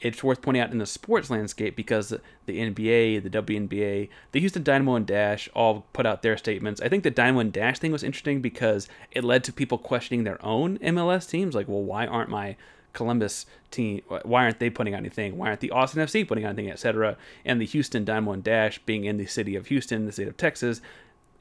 it's 0.00 0.24
worth 0.24 0.40
pointing 0.40 0.62
out 0.62 0.72
in 0.72 0.78
the 0.78 0.86
sports 0.86 1.28
landscape 1.28 1.76
because 1.76 2.14
the 2.46 2.58
NBA, 2.58 3.22
the 3.22 3.30
WNBA, 3.30 4.08
the 4.32 4.40
Houston 4.40 4.62
Dynamo 4.62 4.94
and 4.94 5.06
Dash 5.06 5.48
all 5.54 5.86
put 5.92 6.06
out 6.06 6.22
their 6.22 6.38
statements. 6.38 6.80
I 6.80 6.88
think 6.88 7.02
the 7.02 7.10
Dynamo 7.10 7.40
and 7.40 7.52
Dash 7.52 7.78
thing 7.78 7.92
was 7.92 8.02
interesting 8.02 8.40
because 8.40 8.88
it 9.10 9.24
led 9.24 9.44
to 9.44 9.52
people 9.52 9.76
questioning 9.76 10.24
their 10.24 10.42
own 10.44 10.78
MLS 10.78 11.28
teams. 11.28 11.54
Like, 11.54 11.68
well, 11.68 11.82
why 11.82 12.06
aren't 12.06 12.30
my 12.30 12.56
Columbus 12.92 13.46
team, 13.70 14.02
why 14.24 14.44
aren't 14.44 14.58
they 14.58 14.70
putting 14.70 14.94
out 14.94 15.00
anything? 15.00 15.36
Why 15.36 15.48
aren't 15.48 15.60
the 15.60 15.70
Austin 15.70 16.02
FC 16.02 16.26
putting 16.26 16.44
out 16.44 16.50
anything, 16.50 16.70
etc.? 16.70 17.16
And 17.44 17.60
the 17.60 17.66
Houston 17.66 18.04
Dynamo 18.04 18.32
and 18.32 18.42
Dash 18.42 18.78
being 18.80 19.04
in 19.04 19.16
the 19.16 19.26
city 19.26 19.54
of 19.54 19.66
Houston, 19.66 20.06
the 20.06 20.12
state 20.12 20.28
of 20.28 20.36
Texas, 20.36 20.80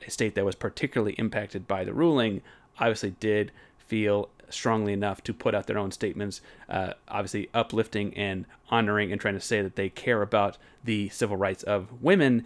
a 0.05 0.11
state 0.11 0.35
that 0.35 0.45
was 0.45 0.55
particularly 0.55 1.13
impacted 1.13 1.67
by 1.67 1.83
the 1.83 1.93
ruling, 1.93 2.41
obviously 2.79 3.11
did 3.19 3.51
feel 3.77 4.29
strongly 4.49 4.93
enough 4.93 5.23
to 5.23 5.33
put 5.33 5.55
out 5.55 5.67
their 5.67 5.77
own 5.77 5.91
statements, 5.91 6.41
uh, 6.69 6.93
obviously 7.07 7.49
uplifting 7.53 8.13
and 8.15 8.45
honoring 8.69 9.11
and 9.11 9.19
trying 9.19 9.33
to 9.35 9.39
say 9.39 9.61
that 9.61 9.75
they 9.75 9.89
care 9.89 10.21
about 10.21 10.57
the 10.83 11.09
civil 11.09 11.37
rights 11.37 11.63
of 11.63 12.01
women. 12.01 12.45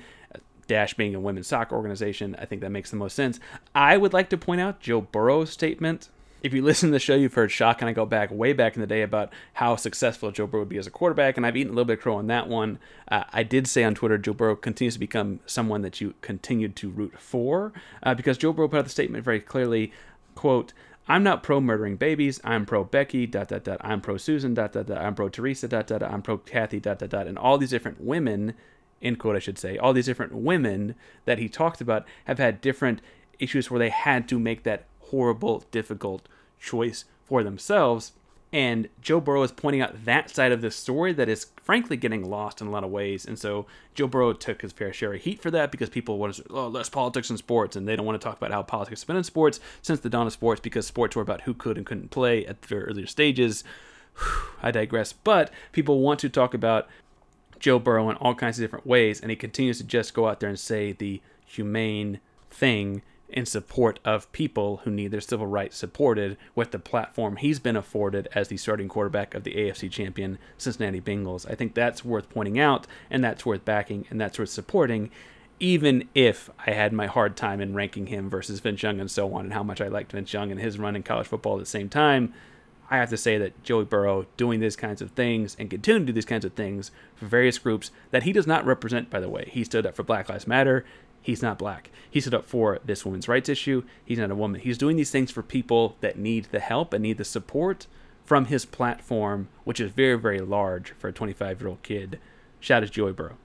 Dash 0.66 0.94
being 0.94 1.14
a 1.14 1.20
women's 1.20 1.48
soccer 1.48 1.76
organization, 1.76 2.38
I 2.40 2.46
think 2.46 2.62
that 2.62 2.70
makes 2.70 2.90
the 2.90 2.96
most 2.96 3.16
sense. 3.16 3.38
I 3.76 3.98
would 3.98 4.14
like 4.14 4.30
to 4.30 4.38
point 4.38 4.62
out 4.62 4.80
Joe 4.80 5.02
Burrow's 5.02 5.50
statement. 5.50 6.10
If 6.42 6.54
you 6.54 6.62
listen 6.64 6.90
to 6.90 6.94
the 6.94 7.00
show, 7.00 7.16
you've 7.16 7.34
heard 7.34 7.52
Shock 7.52 7.82
and 7.82 7.90
I 7.90 7.94
go 7.94 8.06
back 8.06 8.32
way 8.32 8.54
back 8.54 8.76
in 8.76 8.82
the 8.82 8.88
day 8.88 9.02
about 9.02 9.34
how 9.54 9.76
successful 9.76 10.32
Joe 10.32 10.48
Burrow 10.48 10.62
would 10.62 10.70
be 10.70 10.78
as 10.78 10.88
a 10.88 10.92
quarterback, 10.92 11.36
and 11.36 11.46
I've 11.46 11.58
eaten 11.58 11.74
a 11.74 11.76
little 11.76 11.86
bit 11.86 11.98
of 11.98 12.02
crow 12.02 12.16
on 12.16 12.28
that 12.28 12.48
one. 12.48 12.80
Uh, 13.10 13.26
I 13.34 13.44
did 13.44 13.68
say 13.68 13.84
on 13.84 13.94
Twitter, 13.94 14.18
Joe 14.18 14.34
Burrow 14.34 14.56
continues 14.56 14.94
to 14.94 15.00
become 15.02 15.42
someone 15.46 15.82
that 15.82 16.00
you 16.00 16.14
continued 16.22 16.78
to 16.78 16.90
root 16.90 17.20
for, 17.20 17.74
uh, 18.02 18.14
because 18.14 18.38
Joe 18.38 18.54
Burrow 18.54 18.70
put 18.70 18.80
out 18.80 18.86
the 18.86 18.90
statement 18.90 19.26
very 19.26 19.42
clearly 19.42 19.92
quote, 20.36 20.74
I'm 21.08 21.24
not 21.24 21.44
pro 21.44 21.60
murdering 21.60 21.98
babies. 21.98 22.40
I'm 22.44 22.66
pro 22.66 22.84
Becky, 22.84 23.26
dot, 23.28 23.50
dot, 23.50 23.64
dot. 23.66 23.82
I'm 23.82 24.00
pro 24.00 24.18
Susan, 24.18 24.54
dot, 24.54 24.72
dot, 24.72 24.88
dot. 24.88 25.00
I'm 25.00 25.16
pro 25.16 25.30
Teresa, 25.30 25.68
dot, 25.68 25.88
dot, 25.88 26.00
dot. 26.00 26.12
I'm 26.12 26.22
pro 26.22 26.38
Kathy, 26.38 26.80
dot, 26.80 27.00
dot, 27.00 27.10
dot. 27.10 27.28
And 27.28 27.38
all 27.38 27.58
these 27.58 27.72
different 27.72 28.02
women, 28.02 28.54
in 29.02 29.18
quote, 29.18 29.36
I 29.36 29.40
should 29.40 29.60
say, 29.60 29.78
all 29.78 29.92
these 29.92 30.06
different 30.06 30.34
women 30.34 30.96
that 31.26 31.40
he 31.40 31.50
talked 31.50 31.82
about 31.82 32.06
have 32.26 32.40
had 32.40 32.62
different 32.62 33.02
issues 33.40 33.70
where 33.70 33.80
they 33.80 33.90
had 33.90 34.30
to 34.30 34.40
make 34.40 34.64
that 34.64 34.86
horrible, 35.00 35.66
difficult 35.72 36.28
choice 36.60 37.06
for 37.26 37.44
themselves. 37.44 38.14
And 38.54 38.88
Joe 39.01 39.20
Burrow 39.20 39.41
is 39.41 39.51
pointing 39.51 39.82
out 39.82 40.06
that 40.06 40.30
side 40.30 40.51
of 40.51 40.62
the 40.62 40.70
story 40.70 41.12
that 41.14 41.28
is 41.28 41.47
frankly 41.64 41.97
getting 41.97 42.30
lost 42.30 42.62
in 42.62 42.68
a 42.68 42.70
lot 42.70 42.84
of 42.84 42.91
ways. 42.91 43.26
And 43.26 43.38
so 43.39 43.66
Joe 43.95 44.06
Burrow 44.06 44.32
took 44.32 44.62
his 44.62 44.72
fair 44.72 44.93
share 44.93 45.14
of 45.14 45.22
heat 45.22 45.41
for 45.41 45.49
that 45.49 45.72
because 45.72 45.89
people 45.89 46.20
want 46.20 46.36
to, 46.36 46.43
oh, 46.51 46.68
less 46.68 46.88
politics 46.88 47.32
in 47.32 47.38
sports. 47.38 47.76
And 47.76 47.88
they 47.88 47.95
don't 47.95 48.06
want 48.06 48.22
to 48.22 48.24
talk 48.24 48.38
about 48.38 48.51
how 48.51 48.62
politics 48.62 49.01
has 49.01 49.08
been 49.08 49.18
in 49.18 49.24
sports 49.24 49.60
since 49.82 50.01
the 50.01 50.10
dawn 50.10 50.28
of 50.28 50.34
sports 50.34 50.62
because 50.62 50.86
sports 50.86 51.16
were 51.16 51.24
about 51.24 51.41
who 51.41 51.56
could 51.56 51.78
and 51.78 51.86
couldn't 51.86 52.12
play 52.12 52.45
at 52.45 52.62
the 52.62 52.68
very 52.68 52.84
earlier 52.84 53.08
stages. 53.08 53.64
I 54.62 54.70
digress. 54.70 55.14
But 55.14 55.51
people 55.72 56.01
want 56.01 56.20
to 56.20 56.30
talk 56.30 56.54
about 56.54 56.88
Joe 57.58 57.80
Burrow 57.80 58.08
in 58.12 58.18
all 58.18 58.36
kinds 58.36 58.60
of 58.60 58.64
different 58.64 58.86
ways. 58.86 59.20
And 59.20 59.32
he 59.32 59.36
continues 59.36 59.80
to 59.80 59.84
just 59.84 60.14
go 60.14 60.28
out 60.28 60.39
there 60.39 60.49
and 60.49 60.60
say 60.60 60.91
the 60.91 61.22
humane 61.43 62.20
thing 62.51 63.01
in 63.34 63.46
support 63.46 64.00
of 64.06 64.32
people 64.32 64.78
who 64.84 64.92
need 64.92 65.10
their 65.10 65.22
civil 65.22 65.48
rights 65.48 65.78
supported 65.78 66.38
with 66.56 66.72
the 66.72 66.80
platform 66.80 67.38
he's 67.38 67.60
been 67.60 67.76
afforded 67.76 68.28
as 68.34 68.48
the 68.48 68.58
starting 68.58 68.88
quarterback 68.88 69.34
of 69.34 69.44
the 69.44 69.56
AFC 69.56 69.92
champion 69.92 70.38
Cincinnati 70.58 71.02
Bengals. 71.02 71.50
I 71.50 71.56
think 71.56 71.74
that's 71.74 72.06
worth 72.06 72.30
pointing 72.30 72.60
out 72.60 72.88
and 73.10 73.24
that's 73.24 73.46
worth 73.46 73.66
backing 73.66 74.06
and 74.10 74.22
that's 74.22 74.40
worth 74.40 74.50
supporting 74.50 75.12
even 75.60 76.08
if 76.14 76.50
I 76.66 76.72
had 76.72 76.94
my 76.94 77.08
hard 77.08 77.38
time 77.38 77.62
in 77.62 77.74
ranking 77.74 78.08
him 78.08 78.30
versus 78.30 78.60
Vince 78.60 78.84
Young 78.84 79.00
and 79.00 79.10
so 79.10 79.34
on 79.34 79.46
and 79.46 79.54
how 79.54 79.64
much 79.64 79.82
I 79.82 79.88
liked 79.88 80.12
Vince 80.12 80.34
Young 80.34 80.52
and 80.52 80.60
his 80.60 80.78
run 80.78 80.96
in 80.96 81.04
college 81.04 81.28
football 81.28 81.54
at 81.54 81.60
the 81.60 81.66
same 81.66 81.90
time. 81.90 82.34
I 82.90 82.98
have 82.98 83.10
to 83.12 83.18
say 83.18 83.38
that 83.38 83.64
Joey 83.64 83.86
Burrow 83.86 84.26
doing 84.36 84.60
these 84.60 84.76
kinds 84.76 85.02
of 85.02 85.12
things 85.12 85.56
and 85.58 85.70
continuing 85.70 86.06
to 86.06 86.12
do 86.12 86.16
these 86.16 86.26
kinds 86.26 86.46
of 86.46 86.54
things 86.54 86.92
for 87.16 87.26
various 87.26 87.58
groups 87.58 87.92
that 88.12 88.24
he 88.24 88.34
does 88.34 88.46
not 88.46 88.66
represent, 88.66 89.10
by 89.10 89.20
the 89.20 89.30
way. 89.30 89.50
He 89.52 89.64
stood 89.64 89.86
up 89.86 89.96
for 89.96 90.04
Black 90.04 90.30
Lives 90.30 90.48
Matter. 90.48 90.86
He's 91.24 91.42
not 91.42 91.58
black. 91.58 91.90
He 92.12 92.20
stood 92.20 92.34
up 92.34 92.46
for 92.46 92.80
this 92.84 93.06
women's 93.06 93.30
rights 93.30 93.48
issue. 93.48 93.84
He's 94.04 94.20
not 94.20 94.30
a 94.30 94.36
woman. 94.36 94.60
He's 94.60 94.78
doing 94.78 94.98
these 94.98 95.10
things 95.10 95.32
for 95.32 95.42
people 95.42 95.96
that 96.02 96.18
need 96.18 96.50
the 96.52 96.60
help 96.60 96.94
and 96.94 97.02
need 97.02 97.18
the 97.18 97.24
support 97.24 97.88
from 98.26 98.46
his 98.46 98.66
platform, 98.66 99.48
which 99.64 99.80
is 99.80 99.92
very, 99.92 100.20
very 100.20 100.40
large 100.40 100.92
for 100.92 101.08
a 101.08 101.14
25 101.14 101.62
year 101.62 101.70
old 101.70 101.82
kid. 101.82 102.20
Shout 102.60 102.84
out 102.84 102.88
to 102.88 102.92
Joey 102.92 103.14
Burrow. 103.14 103.38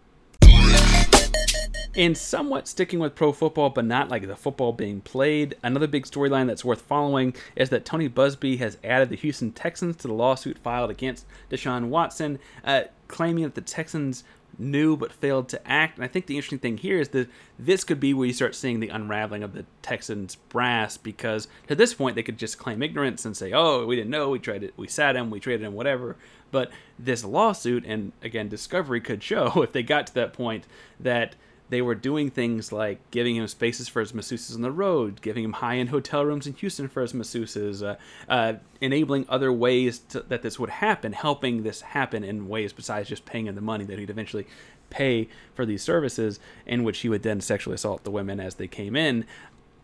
And 1.94 2.16
somewhat 2.16 2.68
sticking 2.68 2.98
with 2.98 3.14
pro 3.14 3.32
football, 3.32 3.70
but 3.70 3.84
not 3.84 4.08
like 4.08 4.26
the 4.26 4.36
football 4.36 4.72
being 4.72 5.00
played, 5.00 5.56
another 5.62 5.88
big 5.88 6.04
storyline 6.04 6.46
that's 6.46 6.64
worth 6.64 6.82
following 6.82 7.34
is 7.56 7.70
that 7.70 7.84
Tony 7.84 8.08
Buzbee 8.08 8.58
has 8.58 8.76
added 8.84 9.08
the 9.08 9.16
Houston 9.16 9.50
Texans 9.50 9.96
to 9.96 10.08
the 10.08 10.14
lawsuit 10.14 10.58
filed 10.58 10.90
against 10.90 11.26
Deshaun 11.50 11.88
Watson, 11.88 12.38
uh, 12.64 12.82
claiming 13.08 13.44
that 13.44 13.54
the 13.54 13.60
Texans 13.60 14.22
knew 14.58 14.96
but 14.96 15.12
failed 15.12 15.48
to 15.50 15.70
act. 15.70 15.96
And 15.96 16.04
I 16.04 16.08
think 16.08 16.26
the 16.26 16.36
interesting 16.36 16.58
thing 16.58 16.78
here 16.78 17.00
is 17.00 17.10
that 17.10 17.28
this 17.58 17.84
could 17.84 18.00
be 18.00 18.12
where 18.12 18.26
you 18.26 18.32
start 18.32 18.54
seeing 18.54 18.80
the 18.80 18.88
unraveling 18.88 19.42
of 19.42 19.52
the 19.52 19.64
Texans 19.82 20.34
brass 20.34 20.96
because 20.96 21.48
to 21.68 21.74
this 21.74 21.94
point 21.94 22.16
they 22.16 22.22
could 22.22 22.38
just 22.38 22.58
claim 22.58 22.82
ignorance 22.82 23.24
and 23.24 23.36
say, 23.36 23.52
"Oh, 23.52 23.86
we 23.86 23.96
didn't 23.96 24.10
know. 24.10 24.30
We 24.30 24.38
tried 24.38 24.64
it. 24.64 24.74
We 24.76 24.88
sat 24.88 25.16
him. 25.16 25.30
We 25.30 25.40
traded 25.40 25.66
him. 25.66 25.74
Whatever." 25.74 26.16
But 26.50 26.70
this 26.98 27.24
lawsuit 27.24 27.84
and 27.86 28.12
again 28.22 28.48
discovery 28.48 29.00
could 29.00 29.22
show 29.22 29.62
if 29.62 29.72
they 29.72 29.82
got 29.82 30.06
to 30.08 30.14
that 30.14 30.32
point 30.32 30.66
that 30.98 31.34
they 31.70 31.82
were 31.82 31.94
doing 31.94 32.30
things 32.30 32.72
like 32.72 32.98
giving 33.10 33.36
him 33.36 33.46
spaces 33.46 33.88
for 33.88 34.00
his 34.00 34.12
masseuses 34.12 34.54
on 34.54 34.62
the 34.62 34.70
road, 34.70 35.20
giving 35.20 35.44
him 35.44 35.54
high-end 35.54 35.90
hotel 35.90 36.24
rooms 36.24 36.46
in 36.46 36.54
Houston 36.54 36.88
for 36.88 37.02
his 37.02 37.12
masseuses, 37.12 37.82
uh, 37.82 37.96
uh, 38.30 38.54
enabling 38.80 39.26
other 39.28 39.52
ways 39.52 39.98
to, 39.98 40.20
that 40.20 40.42
this 40.42 40.58
would 40.58 40.70
happen, 40.70 41.12
helping 41.12 41.62
this 41.62 41.82
happen 41.82 42.24
in 42.24 42.48
ways 42.48 42.72
besides 42.72 43.08
just 43.08 43.26
paying 43.26 43.46
him 43.46 43.54
the 43.54 43.60
money 43.60 43.84
that 43.84 43.98
he'd 43.98 44.10
eventually 44.10 44.46
pay 44.90 45.28
for 45.54 45.66
these 45.66 45.82
services, 45.82 46.40
in 46.66 46.84
which 46.84 47.00
he 47.00 47.08
would 47.08 47.22
then 47.22 47.40
sexually 47.40 47.74
assault 47.74 48.04
the 48.04 48.10
women 48.10 48.40
as 48.40 48.54
they 48.54 48.66
came 48.66 48.96
in. 48.96 49.24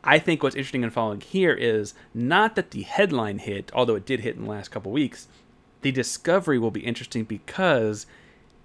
I 0.02 0.18
think 0.18 0.42
what's 0.42 0.56
interesting 0.56 0.84
and 0.84 0.92
following 0.92 1.20
here 1.20 1.54
is 1.54 1.94
not 2.12 2.56
that 2.56 2.70
the 2.70 2.82
headline 2.82 3.38
hit, 3.38 3.70
although 3.74 3.94
it 3.96 4.06
did 4.06 4.20
hit 4.20 4.36
in 4.36 4.44
the 4.44 4.50
last 4.50 4.70
couple 4.70 4.92
weeks. 4.92 5.28
The 5.80 5.92
discovery 5.92 6.58
will 6.58 6.70
be 6.70 6.80
interesting 6.80 7.24
because 7.24 8.06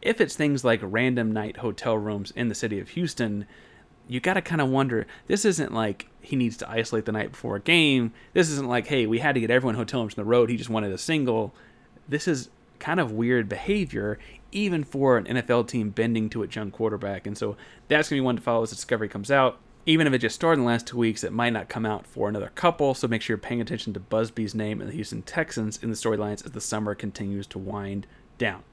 if 0.02 0.22
it's 0.22 0.36
things 0.36 0.64
like 0.64 0.80
random 0.82 1.32
night 1.32 1.58
hotel 1.58 1.98
rooms 1.98 2.32
in 2.32 2.50
the 2.50 2.56
city 2.56 2.80
of 2.80 2.90
Houston, 2.90 3.46
you 4.08 4.20
got 4.20 4.34
to 4.34 4.42
kind 4.42 4.62
of 4.62 4.70
wonder 4.70 5.06
this 5.28 5.46
isn't 5.46 5.74
like 5.74 6.08
he 6.22 6.36
needs 6.36 6.58
to 6.58 6.70
isolate 6.70 7.06
the 7.06 7.12
night 7.12 7.32
before 7.32 7.56
a 7.56 7.62
game. 7.62 8.12
This 8.34 8.50
isn't 8.50 8.68
like, 8.68 8.88
hey, 8.88 9.06
we 9.06 9.20
had 9.20 9.36
to 9.36 9.42
get 9.42 9.52
everyone 9.52 9.76
hotel 9.76 10.02
rooms 10.02 10.18
on 10.18 10.24
the 10.24 10.30
road. 10.30 10.50
He 10.50 10.58
just 10.58 10.70
wanted 10.70 10.92
a 10.92 10.98
single. 10.98 11.54
This 12.08 12.28
is 12.28 12.50
kind 12.80 13.00
of 13.00 13.12
weird 13.12 13.48
behavior, 13.48 14.18
even 14.52 14.84
for 14.84 15.18
an 15.18 15.26
NFL 15.26 15.68
team 15.68 15.92
bending 15.92 16.30
to 16.32 16.44
its 16.44 16.56
young 16.56 16.72
quarterback. 16.72 17.28
And 17.28 17.38
so 17.38 17.56
that's 17.88 18.10
going 18.10 18.18
to 18.18 18.22
be 18.24 18.26
one 18.26 18.38
to 18.38 18.42
follow 18.42 18.64
as 18.64 18.72
discovery 18.72 19.10
comes 19.10 19.30
out. 19.30 19.60
Even 19.86 20.08
if 20.08 20.14
it 20.14 20.20
just 20.20 20.36
started 20.36 20.60
in 20.60 20.66
the 20.66 20.72
last 20.72 20.88
two 20.88 20.98
weeks, 20.98 21.24
it 21.24 21.34
might 21.34 21.54
not 21.54 21.70
come 21.70 21.86
out 21.86 22.06
for 22.06 22.28
another 22.28 22.52
couple. 22.56 22.94
So 22.94 23.08
make 23.08 23.22
sure 23.22 23.36
you're 23.36 23.38
paying 23.40 23.62
attention 23.62 23.94
to 23.94 24.00
Buzbee's 24.00 24.56
name 24.56 24.82
and 24.82 24.90
the 24.90 24.96
Houston 24.96 25.22
Texans 25.22 25.78
in 25.82 25.90
the 25.90 25.96
storylines 25.96 26.46
as 26.46 26.52
the 26.52 26.62
summer 26.62 26.96
continues 26.96 27.48
to 27.48 27.60
wind 27.60 28.08
down. 28.38 28.64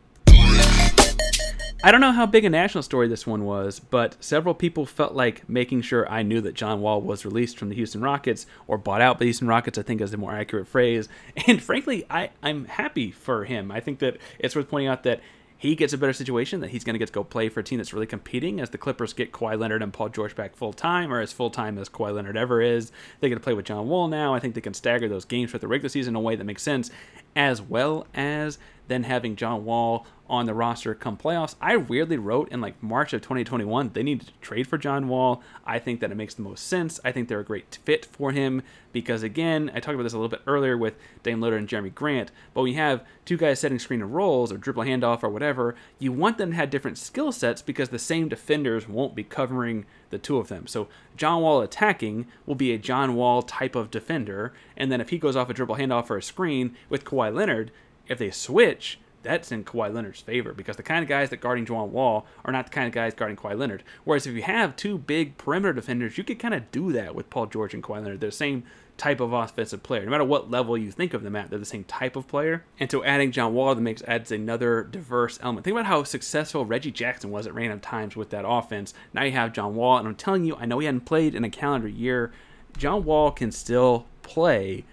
I 1.85 1.91
don't 1.91 2.01
know 2.01 2.13
how 2.13 2.27
big 2.27 2.45
a 2.45 2.51
national 2.51 2.83
story 2.83 3.09
this 3.09 3.27
one 3.27 3.45
was, 3.45 3.79
but 3.81 4.17
several 4.21 4.55
people 4.55 4.87
felt 4.87 5.15
like 5.15 5.49
making 5.49 5.83
sure 5.83 6.11
I 6.11 6.23
knew 6.23 6.41
that 6.41 6.55
John 6.55 6.81
Wall 6.81 7.01
was 7.01 7.25
released 7.25 7.59
from 7.59 7.69
the 7.69 7.75
Houston 7.75 8.01
Rockets 8.01 8.47
or 8.67 8.79
bought 8.79 9.01
out 9.01 9.17
by 9.17 9.21
the 9.21 9.25
Houston 9.27 9.49
Rockets, 9.49 9.79
I 9.79 9.83
think 9.83 10.01
is 10.01 10.11
the 10.11 10.17
more 10.17 10.35
accurate 10.35 10.69
phrase. 10.69 11.09
And 11.47 11.63
frankly, 11.63 12.05
I, 12.11 12.31
I'm 12.43 12.65
happy 12.65 13.11
for 13.11 13.45
him. 13.45 13.71
I 13.71 13.79
think 13.81 14.01
that 14.01 14.17
it's 14.39 14.57
worth 14.57 14.69
pointing 14.69 14.89
out 14.89 15.05
that 15.05 15.21
he 15.59 15.75
gets 15.75 15.93
a 15.93 15.99
better 15.99 16.13
situation 16.13 16.61
that 16.61 16.71
he's 16.71 16.85
going 16.85 16.95
to 16.95 16.99
get 16.99 17.07
to 17.07 17.13
go 17.13 17.25
play 17.25 17.49
for 17.49 17.61
a 17.61 17.65
team 17.65 17.79
that's 17.79 17.93
really 17.93 18.07
competing 18.07 18.61
as 18.61 18.71
the 18.71 18.79
Clippers 18.79 19.13
get 19.13 19.33
Kawhi 19.33 19.59
Leonard 19.59 19.83
and 19.83 19.93
Paul 19.93 20.11
George 20.11 20.37
back 20.37 20.55
full 20.55 20.73
time 20.73 21.13
or 21.13 21.21
as 21.21 21.33
full 21.33 21.51
time 21.51 21.79
as 21.79 21.89
Kawhi 21.89 22.15
Leonard 22.15 22.37
ever 22.37 22.61
is. 22.61 22.93
They 23.21 23.29
get 23.29 23.37
to 23.37 23.41
play 23.41 23.55
with 23.55 23.65
John 23.65 23.89
Wall 23.89 24.09
now. 24.09 24.35
I 24.35 24.41
think 24.41 24.55
they 24.55 24.61
can 24.61 24.75
stagger 24.75 25.09
those 25.09 25.25
games 25.25 25.51
for 25.51 25.59
the 25.59 25.69
regular 25.69 25.89
season 25.89 26.13
in 26.13 26.17
a 26.17 26.21
way 26.21 26.37
that 26.37 26.45
makes 26.45 26.63
sense, 26.63 26.91
as 27.35 27.63
well 27.63 28.07
as 28.15 28.59
then 28.89 29.05
having 29.05 29.37
John 29.37 29.65
Wall 29.65 30.07
on 30.29 30.47
the 30.47 30.55
roster 30.55 30.95
come 30.95 31.17
playoffs. 31.17 31.55
I 31.61 31.77
weirdly 31.77 32.19
wrote 32.19 32.51
in 32.51 32.61
like 32.61 32.83
March 32.83 33.13
of 33.13 33.23
2021 33.23 33.91
they 33.93 34.03
needed 34.03 34.29
to 34.29 34.33
trade 34.41 34.67
for 34.67 34.79
John 34.79 35.09
Wall. 35.09 35.43
I 35.65 35.79
think 35.79 36.01
that 36.01 36.11
it 36.11 36.17
makes 36.17 36.35
the 36.35 36.43
most 36.43 36.67
sense. 36.67 36.99
I 37.05 37.13
think 37.13 37.29
they're 37.29 37.41
a 37.41 37.45
great 37.45 37.79
fit 37.85 38.07
for 38.07 38.33
him 38.33 38.63
because 38.93 39.23
again, 39.23 39.71
I 39.75 39.81
talked 39.81 39.95
about 39.95 40.05
this 40.05 40.13
a 40.13 40.19
little 40.19 40.29
bit 40.29 40.43
earlier 40.47 40.77
with 40.77 40.95
Dame 41.23 41.41
Lillard 41.41 41.59
and 41.59 41.69
Jerami 41.69 41.95
Grant, 41.95 42.31
but 42.55 42.63
when 42.63 42.73
you 42.73 42.79
have 42.79 43.05
two 43.25 43.37
guys 43.37 43.61
setting 43.61 43.79
screen 43.79 44.03
and 44.03 44.15
rolls 44.15 44.51
or 44.51 44.57
dribble 44.57 44.85
handoff 44.85 45.23
or 45.23 45.29
whatever, 45.29 45.75
you 45.99 46.13
want 46.13 46.39
them 46.39 46.51
to 46.51 46.57
have 46.57 46.71
different 46.71 46.99
skill 46.99 47.33
sets 47.33 47.63
because 47.63 47.91
the 47.91 47.99
same 47.99 48.29
defenders 48.29 48.89
won't 48.89 49.15
be 49.15 49.25
covering 49.25 49.85
the 50.11 50.19
two 50.19 50.39
of 50.39 50.49
them. 50.49 50.67
So 50.67 50.89
John 51.17 51.43
Wall 51.43 51.61
attacking 51.61 52.27
will 52.47 52.55
be 52.55 52.73
a 52.73 52.79
John 52.79 53.15
Wall 53.15 53.43
type 53.43 53.75
of 53.75 53.91
defender, 53.91 54.53
and 54.77 54.91
then 54.91 55.01
if 55.01 55.11
he 55.11 55.19
goes 55.19 55.37
off 55.37 55.51
a 55.51 55.55
dribble 55.55 55.77
handoff 55.77 56.11
or 56.11 56.17
a 56.17 56.23
screen 56.23 56.77
with 56.89 57.05
Kawhi 57.05 57.35
Leonard, 57.35 57.71
if 58.09 58.19
they 58.19 58.31
switch, 58.31 58.99
that's 59.27 59.53
in 59.53 59.65
Kawhi 59.65 59.93
Leonard's 59.93 60.21
favor 60.21 60.53
because 60.53 60.77
the 60.77 60.83
kind 60.83 61.03
of 61.03 61.09
guys 61.09 61.31
that 61.31 61.41
guarding 61.41 61.67
John 61.67 61.93
Wall 61.93 62.27
are 62.45 62.53
not 62.53 62.67
the 62.67 62.71
kind 62.71 62.87
of 62.87 62.93
guys 62.93 63.15
guarding 63.15 63.37
Kawhi 63.37 63.59
Leonard. 63.59 63.83
Whereas 64.05 64.27
if 64.27 64.35
you 64.35 64.43
have 64.43 64.77
two 64.77 64.99
big 64.99 65.37
perimeter 65.37 65.73
defenders, 65.73 66.17
you 66.17 66.25
could 66.25 66.39
kind 66.39 66.55
of 66.55 66.71
do 66.71 66.93
that 66.93 67.15
with 67.15 67.31
Paul 67.31 67.47
George 67.47 67.75
and 67.75 67.83
Kawhi 67.83 68.03
Leonard. 68.03 68.21
They're 68.21 68.31
the 68.31 68.37
same 68.37 68.65
type 68.97 69.21
of 69.21 69.33
offensive 69.33 69.83
player. 69.83 70.05
No 70.05 70.11
matter 70.11 70.25
what 70.25 70.51
level 70.51 70.77
you 70.77 70.91
think 70.91 71.13
of 71.15 71.23
them 71.23 71.37
at, 71.37 71.51
they're 71.51 71.59
the 71.59 71.65
same 71.65 71.85
type 71.85 72.17
of 72.17 72.27
player. 72.27 72.65
And 72.81 72.91
so 72.91 73.05
adding 73.05 73.33
John 73.33 73.55
Wall 73.55 73.71
to 73.71 73.75
the 73.75 73.81
mix 73.81 74.03
adds 74.03 74.33
another 74.33 74.85
diverse 74.85 75.39
element. 75.43 75.65
Think 75.65 75.75
about 75.75 75.87
how 75.87 76.03
successful 76.05 76.65
Reggie 76.65 76.91
Jackson 76.91 77.31
was 77.31 77.47
at 77.47 77.55
random 77.55 77.81
times 77.81 78.17
with 78.17 78.31
that 78.31 78.47
offense. 78.47 78.95
Now 79.13 79.25
you 79.25 79.33
have 79.33 79.53
John 79.53 79.75
Wall, 79.75 79.99
and 79.99 80.09
I'm 80.09 80.15
telling 80.15 80.45
you, 80.45 80.57
I 80.57 80.67
know 80.67 80.79
he 80.79 80.87
hadn't 80.87 81.03
played 81.03 81.35
in 81.35 81.45
a 81.45 81.51
calendar 81.51 81.89
year. 81.89 82.33
John 82.79 83.05
Wall 83.05 83.31
can 83.31 83.53
still 83.53 84.07
play 84.23 84.85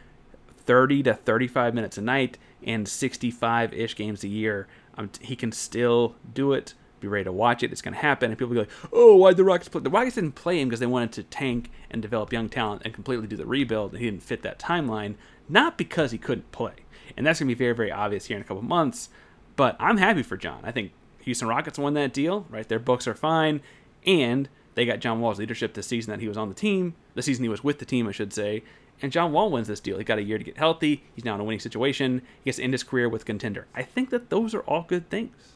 30 0.66 1.04
to 1.04 1.14
35 1.14 1.74
minutes 1.74 1.98
a 1.98 2.02
night 2.02 2.38
and 2.66 2.88
65 2.88 3.74
ish 3.74 3.96
games 3.96 4.24
a 4.24 4.28
year. 4.28 4.68
Um, 4.98 5.10
he 5.22 5.36
can 5.36 5.52
still 5.52 6.16
do 6.34 6.54
it. 6.54 6.74
Be 7.00 7.08
ready 7.08 7.26
to 7.26 7.32
watch 7.32 7.64
it. 7.64 7.72
It's 7.72 7.82
going 7.82 7.94
to 7.94 8.00
happen. 8.00 8.32
And 8.32 8.38
people 8.38 8.54
be 8.54 8.60
like, 8.60 8.70
oh, 8.92 9.16
why'd 9.18 9.38
the 9.38 9.44
Rockets 9.44 9.70
play? 9.70 9.82
The 9.82 9.90
Rockets 9.90 10.16
didn't 10.16 10.36
play 10.36 10.62
him 10.62 10.70
because 10.70 10.80
they 10.80 10.86
wanted 10.86 11.12
to 11.14 11.24
tank 11.24 11.70
and 11.92 12.02
develop 12.02 12.32
young 12.32 12.48
talent 12.48 12.84
and 12.86 12.94
completely 12.94 13.28
do 13.28 13.36
the 13.36 13.46
rebuild. 13.46 13.92
And 13.92 14.00
he 14.00 14.10
didn't 14.10 14.24
fit 14.24 14.42
that 14.44 14.60
timeline, 14.60 15.16
not 15.50 15.78
because 15.78 16.12
he 16.12 16.18
couldn't 16.18 16.52
play. 16.52 16.74
And 17.18 17.26
that's 17.26 17.40
going 17.40 17.50
to 17.50 17.56
be 17.56 17.60
very, 17.60 17.76
very 17.76 17.92
obvious 17.92 18.26
here 18.26 18.38
in 18.38 18.42
a 18.42 18.46
couple 18.46 18.64
months. 18.64 19.10
But 19.56 19.76
I'm 19.80 19.98
happy 19.98 20.24
for 20.24 20.38
John. 20.38 20.62
I 20.64 20.72
think 20.72 20.94
Houston 21.22 21.48
Rockets 21.48 21.78
won 21.78 21.94
that 21.96 22.14
deal, 22.14 22.46
right? 22.50 22.68
Their 22.68 22.80
books 22.80 23.08
are 23.08 23.14
fine. 23.14 23.62
And 24.06 24.48
they 24.76 24.86
got 24.86 25.00
John 25.00 25.20
Wall's 25.20 25.40
leadership 25.40 25.74
this 25.74 25.88
season 25.88 26.12
that 26.12 26.20
he 26.20 26.28
was 26.28 26.38
on 26.38 26.50
the 26.50 26.56
team, 26.56 26.96
the 27.16 27.22
season 27.22 27.44
he 27.44 27.50
was 27.50 27.64
with 27.64 27.80
the 27.80 27.86
team, 27.86 28.08
I 28.08 28.12
should 28.12 28.34
say. 28.34 28.64
And 29.02 29.12
John 29.12 29.32
Wall 29.32 29.50
wins 29.50 29.68
this 29.68 29.80
deal. 29.80 29.98
He 29.98 30.04
got 30.04 30.18
a 30.18 30.24
year 30.24 30.38
to 30.38 30.44
get 30.44 30.58
healthy. 30.58 31.04
He's 31.14 31.26
now 31.26 31.36
in 31.36 31.42
a 31.42 31.44
winning 31.44 31.60
situation. 31.60 32.22
He 32.44 32.50
gets 32.50 32.58
to 32.58 32.64
end 32.64 32.74
his 32.74 32.84
career 32.84 33.10
with 33.10 33.26
contender. 33.26 33.68
I 33.76 33.84
think 33.84 34.10
that 34.12 34.30
those 34.30 34.54
are 34.54 34.62
all 34.62 34.84
good 34.88 35.10
things. 35.10 35.54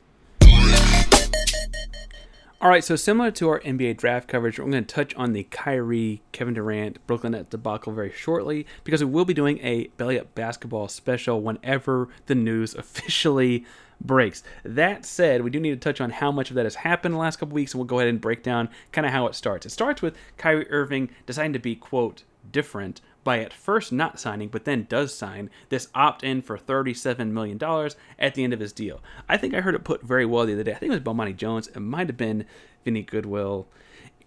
All 2.59 2.69
right, 2.69 2.83
so 2.83 2.95
similar 2.95 3.29
to 3.29 3.49
our 3.49 3.59
NBA 3.59 3.97
draft 3.97 4.27
coverage, 4.27 4.57
we're 4.57 4.65
going 4.65 4.83
to 4.83 4.95
touch 4.95 5.13
on 5.13 5.33
the 5.33 5.43
Kyrie, 5.43 6.23
Kevin 6.31 6.55
Durant, 6.55 7.05
Brooklyn 7.05 7.33
Nets 7.33 7.49
debacle 7.51 7.93
very 7.93 8.11
shortly 8.11 8.65
because 8.83 9.03
we 9.03 9.11
will 9.11 9.25
be 9.25 9.35
doing 9.35 9.59
a 9.59 9.87
Belly 9.97 10.19
Up 10.19 10.33
basketball 10.33 10.87
special 10.87 11.39
whenever 11.39 12.09
the 12.25 12.33
news 12.33 12.73
officially 12.75 13.63
breaks. 14.01 14.43
That 14.63 15.05
said, 15.05 15.43
we 15.43 15.51
do 15.51 15.59
need 15.59 15.69
to 15.69 15.77
touch 15.77 16.01
on 16.01 16.09
how 16.09 16.31
much 16.31 16.49
of 16.49 16.55
that 16.55 16.65
has 16.65 16.75
happened 16.75 17.13
in 17.13 17.17
the 17.17 17.21
last 17.21 17.37
couple 17.37 17.53
weeks, 17.53 17.73
and 17.73 17.79
we'll 17.79 17.85
go 17.85 17.99
ahead 17.99 18.09
and 18.09 18.19
break 18.19 18.41
down 18.41 18.69
kind 18.91 19.05
of 19.05 19.13
how 19.13 19.27
it 19.27 19.35
starts. 19.35 19.67
It 19.67 19.69
starts 19.69 20.01
with 20.01 20.15
Kyrie 20.37 20.67
Irving 20.71 21.09
deciding 21.27 21.53
to 21.53 21.59
be, 21.59 21.75
quote, 21.75 22.23
different 22.51 23.01
by 23.27 23.39
at 23.39 23.51
first 23.51 23.91
not 23.91 24.21
signing, 24.21 24.47
but 24.47 24.63
then 24.63 24.87
does 24.87 25.13
sign 25.13 25.49
this 25.67 25.89
opt 25.93 26.23
in 26.23 26.41
for 26.41 26.57
$37 26.57 27.29
million 27.31 27.61
at 28.17 28.35
the 28.35 28.43
end 28.45 28.53
of 28.53 28.61
his 28.61 28.71
deal. 28.71 29.03
I 29.27 29.35
think 29.35 29.53
I 29.53 29.59
heard 29.59 29.75
it 29.75 29.83
put 29.83 30.01
very 30.01 30.25
well 30.25 30.45
the 30.45 30.53
other 30.53 30.63
day. 30.63 30.71
I 30.71 30.75
think 30.75 30.93
it 30.93 31.03
was 31.03 31.15
Bomani 31.15 31.35
Jones. 31.35 31.67
It 31.67 31.81
might 31.81 32.07
have 32.07 32.15
been 32.15 32.45
Vinny 32.85 33.01
Goodwill 33.01 33.67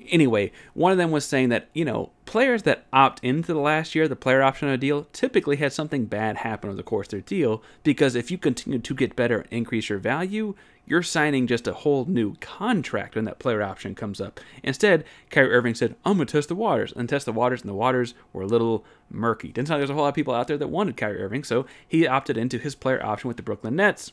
anyway, 0.09 0.53
one 0.75 0.93
of 0.93 0.99
them 0.99 1.11
was 1.11 1.25
saying 1.25 1.51
that, 1.51 1.69
you 1.75 1.85
know, 1.85 2.11
players 2.25 2.63
that 2.63 2.87
opt 2.93 3.23
into 3.23 3.53
the 3.53 3.61
last 3.61 3.95
year, 3.95 4.09
the 4.09 4.17
player 4.17 4.43
option 4.43 4.69
on 4.69 4.75
a 4.75 4.79
deal, 4.79 5.07
typically 5.13 5.57
had 5.57 5.73
something 5.73 6.07
bad 6.07 6.39
happen 6.39 6.69
over 6.69 6.77
the 6.77 6.83
course 6.83 7.09
of 7.09 7.11
their 7.11 7.21
deal 7.21 7.63
because 7.83 8.15
if 8.15 8.31
you 8.31 8.39
continue 8.39 8.79
to 8.79 8.95
get 8.95 9.17
better 9.17 9.41
and 9.41 9.53
increase 9.53 9.89
your 9.89 9.99
value, 9.99 10.55
you're 10.91 11.05
signing 11.05 11.47
just 11.47 11.69
a 11.69 11.73
whole 11.73 12.05
new 12.05 12.35
contract 12.41 13.15
when 13.15 13.25
that 13.25 13.39
player 13.39 13.63
option 13.63 13.95
comes 13.95 14.21
up. 14.21 14.41
Instead, 14.65 15.05
Kyrie 15.31 15.53
Irving 15.53 15.77
said, 15.77 15.95
I'm 16.05 16.17
going 16.17 16.27
to 16.27 16.33
test 16.33 16.49
the 16.49 16.57
waters, 16.57 16.93
and 16.97 17.09
test 17.09 17.27
the 17.27 17.33
waters, 17.33 17.61
and 17.61 17.71
the 17.71 17.75
waters 17.75 18.15
were 18.33 18.43
a 18.43 18.47
little 18.47 18.85
murky. 19.09 19.53
Didn't 19.53 19.69
sound 19.69 19.81
like 19.81 19.87
there's 19.87 19.91
a 19.91 19.95
whole 19.95 20.03
lot 20.03 20.09
of 20.09 20.15
people 20.17 20.35
out 20.35 20.49
there 20.49 20.59
that 20.59 20.67
wanted 20.67 20.97
Kyrie 20.97 21.23
Irving, 21.23 21.45
so 21.45 21.65
he 21.87 22.09
opted 22.09 22.37
into 22.37 22.59
his 22.59 22.75
player 22.75 23.01
option 23.07 23.29
with 23.29 23.37
the 23.37 23.43
Brooklyn 23.45 23.77
Nets. 23.77 24.11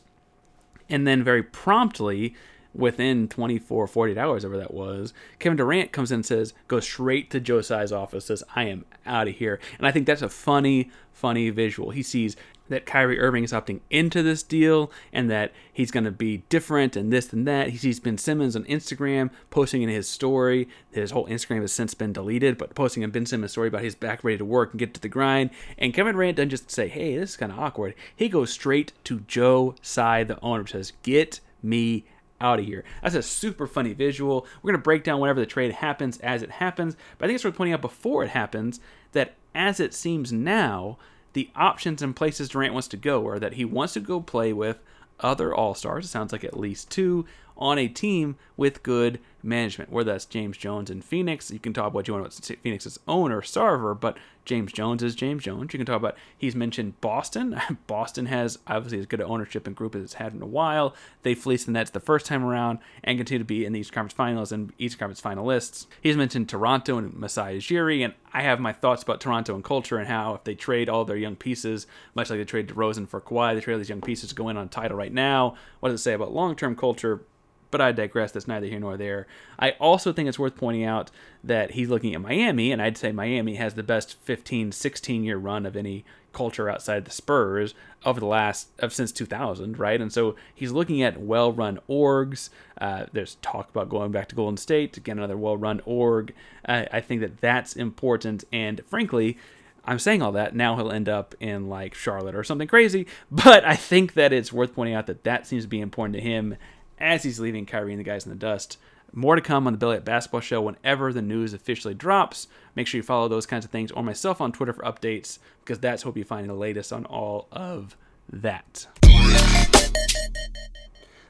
And 0.88 1.04
then 1.04 1.24
very 1.24 1.42
promptly, 1.42 2.36
within 2.74 3.26
24, 3.26 3.88
48 3.88 4.16
hours, 4.16 4.44
whatever 4.44 4.58
that 4.58 4.72
was, 4.72 5.12
Kevin 5.40 5.56
Durant 5.56 5.90
comes 5.90 6.12
in 6.12 6.16
and 6.16 6.26
says, 6.26 6.54
goes 6.68 6.84
straight 6.84 7.28
to 7.30 7.40
Joe 7.40 7.60
Tsai's 7.60 7.92
office, 7.92 8.26
says, 8.26 8.44
I 8.54 8.64
am 8.64 8.84
out 9.04 9.26
of 9.26 9.34
here. 9.34 9.58
And 9.78 9.86
I 9.86 9.90
think 9.90 10.06
that's 10.06 10.22
a 10.22 10.28
funny, 10.28 10.90
funny 11.12 11.50
visual. 11.50 11.90
He 11.90 12.04
sees 12.04 12.36
that 12.68 12.86
Kyrie 12.86 13.18
Irving 13.18 13.44
is 13.44 13.52
opting 13.52 13.80
into 13.90 14.22
this 14.22 14.42
deal 14.42 14.90
and 15.12 15.30
that 15.30 15.52
he's 15.72 15.90
going 15.90 16.04
to 16.04 16.10
be 16.10 16.38
different 16.48 16.96
and 16.96 17.12
this 17.12 17.32
and 17.32 17.46
that. 17.46 17.70
He 17.70 17.76
sees 17.76 18.00
Ben 18.00 18.18
Simmons 18.18 18.56
on 18.56 18.64
Instagram 18.64 19.30
posting 19.50 19.82
in 19.82 19.88
his 19.88 20.08
story. 20.08 20.68
His 20.90 21.10
whole 21.10 21.26
Instagram 21.26 21.62
has 21.62 21.72
since 21.72 21.94
been 21.94 22.12
deleted, 22.12 22.58
but 22.58 22.74
posting 22.74 23.04
a 23.04 23.08
Ben 23.08 23.26
Simmons 23.26 23.52
story 23.52 23.68
about 23.68 23.82
he's 23.82 23.94
back 23.94 24.22
ready 24.24 24.38
to 24.38 24.44
work 24.44 24.72
and 24.72 24.78
get 24.78 24.94
to 24.94 25.00
the 25.00 25.08
grind. 25.08 25.50
And 25.76 25.94
Kevin 25.94 26.14
Durant 26.14 26.36
doesn't 26.36 26.50
just 26.50 26.70
say, 26.70 26.88
hey, 26.88 27.16
this 27.16 27.30
is 27.30 27.36
kind 27.36 27.52
of 27.52 27.58
awkward. 27.58 27.94
He 28.14 28.28
goes 28.28 28.50
straight 28.50 28.92
to 29.04 29.20
Joe 29.20 29.74
Tsai, 29.82 30.24
the 30.24 30.40
owner, 30.40 30.66
says, 30.66 30.92
get 31.02 31.40
me 31.62 32.04
out 32.40 32.60
of 32.60 32.64
here. 32.66 32.84
That's 33.02 33.14
a 33.14 33.22
super 33.22 33.66
funny 33.66 33.92
visual. 33.92 34.46
We're 34.62 34.72
going 34.72 34.80
to 34.80 34.84
break 34.84 35.04
down 35.04 35.20
whenever 35.20 35.40
the 35.40 35.46
trade 35.46 35.72
happens 35.72 36.18
as 36.18 36.42
it 36.42 36.52
happens, 36.52 36.96
but 37.16 37.24
I 37.24 37.28
think 37.28 37.36
it's 37.36 37.44
worth 37.44 37.56
pointing 37.56 37.74
out 37.74 37.80
before 37.80 38.24
it 38.24 38.30
happens 38.30 38.80
that 39.12 39.34
as 39.54 39.80
it 39.80 39.94
seems 39.94 40.32
now, 40.32 40.98
the 41.32 41.50
options 41.54 42.02
and 42.02 42.16
places 42.16 42.48
Durant 42.48 42.72
wants 42.72 42.88
to 42.88 42.96
go 42.96 43.26
are 43.26 43.38
that 43.38 43.54
he 43.54 43.64
wants 43.64 43.94
to 43.94 44.00
go 44.00 44.20
play 44.20 44.52
with 44.52 44.78
other 45.20 45.54
All 45.54 45.74
Stars. 45.74 46.06
It 46.06 46.08
sounds 46.08 46.32
like 46.32 46.44
at 46.44 46.58
least 46.58 46.90
two 46.90 47.26
on 47.56 47.78
a 47.78 47.88
team 47.88 48.36
with 48.56 48.82
good 48.82 49.20
management, 49.42 49.90
whether 49.90 50.12
that's 50.12 50.24
James 50.24 50.56
Jones 50.56 50.90
in 50.90 51.02
Phoenix. 51.02 51.50
You 51.50 51.58
can 51.58 51.72
talk 51.72 51.88
about 51.88 52.08
you 52.08 52.14
want 52.14 52.26
about 52.26 52.58
Phoenix's 52.62 52.98
owner, 53.06 53.40
Sarver, 53.40 53.98
but 53.98 54.16
James 54.44 54.72
Jones 54.72 55.02
is 55.02 55.14
James 55.14 55.44
Jones. 55.44 55.72
You 55.72 55.78
can 55.78 55.86
talk 55.86 55.96
about 55.96 56.16
he's 56.36 56.56
mentioned 56.56 57.00
Boston. 57.00 57.60
Boston 57.86 58.26
has 58.26 58.58
obviously 58.66 58.98
as 58.98 59.06
good 59.06 59.20
ownership 59.20 59.66
and 59.66 59.76
group 59.76 59.94
as 59.94 60.02
it's 60.02 60.14
had 60.14 60.32
in 60.32 60.42
a 60.42 60.46
while. 60.46 60.94
They 61.22 61.34
fleeced 61.34 61.66
the 61.66 61.72
Nets 61.72 61.90
the 61.90 62.00
first 62.00 62.26
time 62.26 62.44
around 62.44 62.78
and 63.04 63.18
continue 63.18 63.40
to 63.40 63.44
be 63.44 63.64
in 63.64 63.72
the 63.72 63.80
East 63.80 63.92
Conference 63.92 64.14
Finals 64.14 64.50
and 64.50 64.72
East 64.78 64.98
Conference 64.98 65.20
finalists. 65.20 65.86
He's 66.00 66.16
mentioned 66.16 66.48
Toronto 66.48 66.96
and 66.96 67.14
Masai 67.14 67.58
Ujiri, 67.58 68.04
and 68.04 68.14
I 68.32 68.42
have 68.42 68.58
my 68.58 68.72
thoughts 68.72 69.02
about 69.02 69.20
Toronto 69.20 69.54
and 69.54 69.62
culture 69.62 69.98
and 69.98 70.08
how 70.08 70.34
if 70.34 70.44
they 70.44 70.54
trade 70.54 70.88
all 70.88 71.04
their 71.04 71.16
young 71.16 71.36
pieces, 71.36 71.86
much 72.14 72.30
like 72.30 72.38
they 72.38 72.44
traded 72.44 72.74
DeRozan 72.74 73.06
for 73.06 73.20
Kawhi, 73.20 73.54
they 73.54 73.60
trade 73.60 73.74
all 73.74 73.78
these 73.78 73.88
young 73.90 74.00
pieces 74.00 74.30
to 74.30 74.34
go 74.34 74.48
in 74.48 74.56
on 74.56 74.68
title 74.68 74.96
right 74.96 75.12
now. 75.12 75.56
What 75.80 75.90
does 75.90 76.00
it 76.00 76.04
say 76.04 76.14
about 76.14 76.32
long-term 76.32 76.76
culture? 76.76 77.22
But 77.70 77.80
I 77.80 77.92
digress. 77.92 78.32
That's 78.32 78.48
neither 78.48 78.66
here 78.66 78.80
nor 78.80 78.96
there. 78.96 79.26
I 79.58 79.70
also 79.72 80.12
think 80.12 80.28
it's 80.28 80.38
worth 80.38 80.56
pointing 80.56 80.84
out 80.84 81.10
that 81.44 81.72
he's 81.72 81.88
looking 81.88 82.14
at 82.14 82.20
Miami, 82.20 82.72
and 82.72 82.80
I'd 82.80 82.98
say 82.98 83.12
Miami 83.12 83.56
has 83.56 83.74
the 83.74 83.82
best 83.82 84.18
15, 84.22 84.72
16 84.72 85.24
year 85.24 85.36
run 85.36 85.66
of 85.66 85.76
any 85.76 86.04
culture 86.32 86.68
outside 86.68 87.04
the 87.04 87.10
Spurs 87.10 87.74
over 88.04 88.20
the 88.20 88.26
last 88.26 88.68
of 88.78 88.92
since 88.92 89.10
2000, 89.12 89.78
right? 89.78 90.00
And 90.00 90.12
so 90.12 90.36
he's 90.54 90.72
looking 90.72 91.02
at 91.02 91.20
well-run 91.20 91.80
orgs. 91.88 92.50
Uh, 92.80 93.06
there's 93.12 93.36
talk 93.36 93.70
about 93.70 93.88
going 93.88 94.12
back 94.12 94.28
to 94.28 94.36
Golden 94.36 94.56
State 94.56 94.92
to 94.92 95.00
get 95.00 95.16
another 95.16 95.36
well-run 95.36 95.80
org. 95.84 96.32
Uh, 96.66 96.84
I 96.92 97.00
think 97.00 97.20
that 97.22 97.40
that's 97.40 97.74
important, 97.74 98.44
and 98.52 98.80
frankly. 98.86 99.36
I'm 99.84 99.98
saying 99.98 100.20
all 100.20 100.32
that 100.32 100.54
now 100.54 100.76
he'll 100.76 100.92
end 100.92 101.08
up 101.08 101.34
in 101.40 101.70
like 101.70 101.94
Charlotte 101.94 102.34
or 102.34 102.44
something 102.44 102.68
crazy, 102.68 103.06
but 103.30 103.64
I 103.64 103.74
think 103.74 104.12
that 104.14 104.34
it's 104.34 104.52
worth 104.52 104.74
pointing 104.74 104.94
out 104.94 105.06
that 105.06 105.24
that 105.24 105.46
seems 105.46 105.64
to 105.64 105.68
be 105.68 105.80
important 105.80 106.14
to 106.16 106.20
him 106.20 106.58
as 107.00 107.22
he's 107.22 107.40
leaving 107.40 107.66
Kyrie 107.66 107.92
and 107.92 108.00
the 108.00 108.04
guys 108.04 108.24
in 108.26 108.30
the 108.30 108.36
dust. 108.36 108.78
More 109.12 109.36
to 109.36 109.40
come 109.40 109.66
on 109.66 109.72
the 109.72 109.78
Belly 109.78 109.96
Up 109.96 110.04
Basketball 110.04 110.40
Show 110.40 110.60
whenever 110.60 111.12
the 111.12 111.22
news 111.22 111.54
officially 111.54 111.94
drops. 111.94 112.46
Make 112.74 112.86
sure 112.86 112.98
you 112.98 113.02
follow 113.02 113.28
those 113.28 113.46
kinds 113.46 113.64
of 113.64 113.70
things 113.70 113.90
or 113.90 114.02
myself 114.02 114.40
on 114.40 114.52
Twitter 114.52 114.72
for 114.72 114.82
updates 114.82 115.38
because 115.64 115.78
that's 115.78 116.04
what 116.04 116.10
you'll 116.10 116.22
be 116.22 116.28
finding 116.28 116.48
the 116.48 116.54
latest 116.54 116.92
on 116.92 117.06
all 117.06 117.48
of 117.50 117.96
that. 118.30 118.86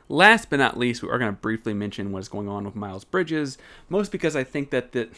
Last 0.09 0.49
but 0.49 0.59
not 0.59 0.79
least, 0.79 1.03
we 1.03 1.11
are 1.11 1.19
going 1.19 1.31
to 1.33 1.41
briefly 1.41 1.75
mention 1.75 2.11
what 2.13 2.21
is 2.21 2.29
going 2.29 2.49
on 2.49 2.65
with 2.65 2.75
Miles 2.75 3.05
Bridges, 3.05 3.59
most 3.89 4.11
because 4.11 4.35
I 4.35 4.43
think 4.43 4.71
that 4.71 4.93
the, 4.93 5.11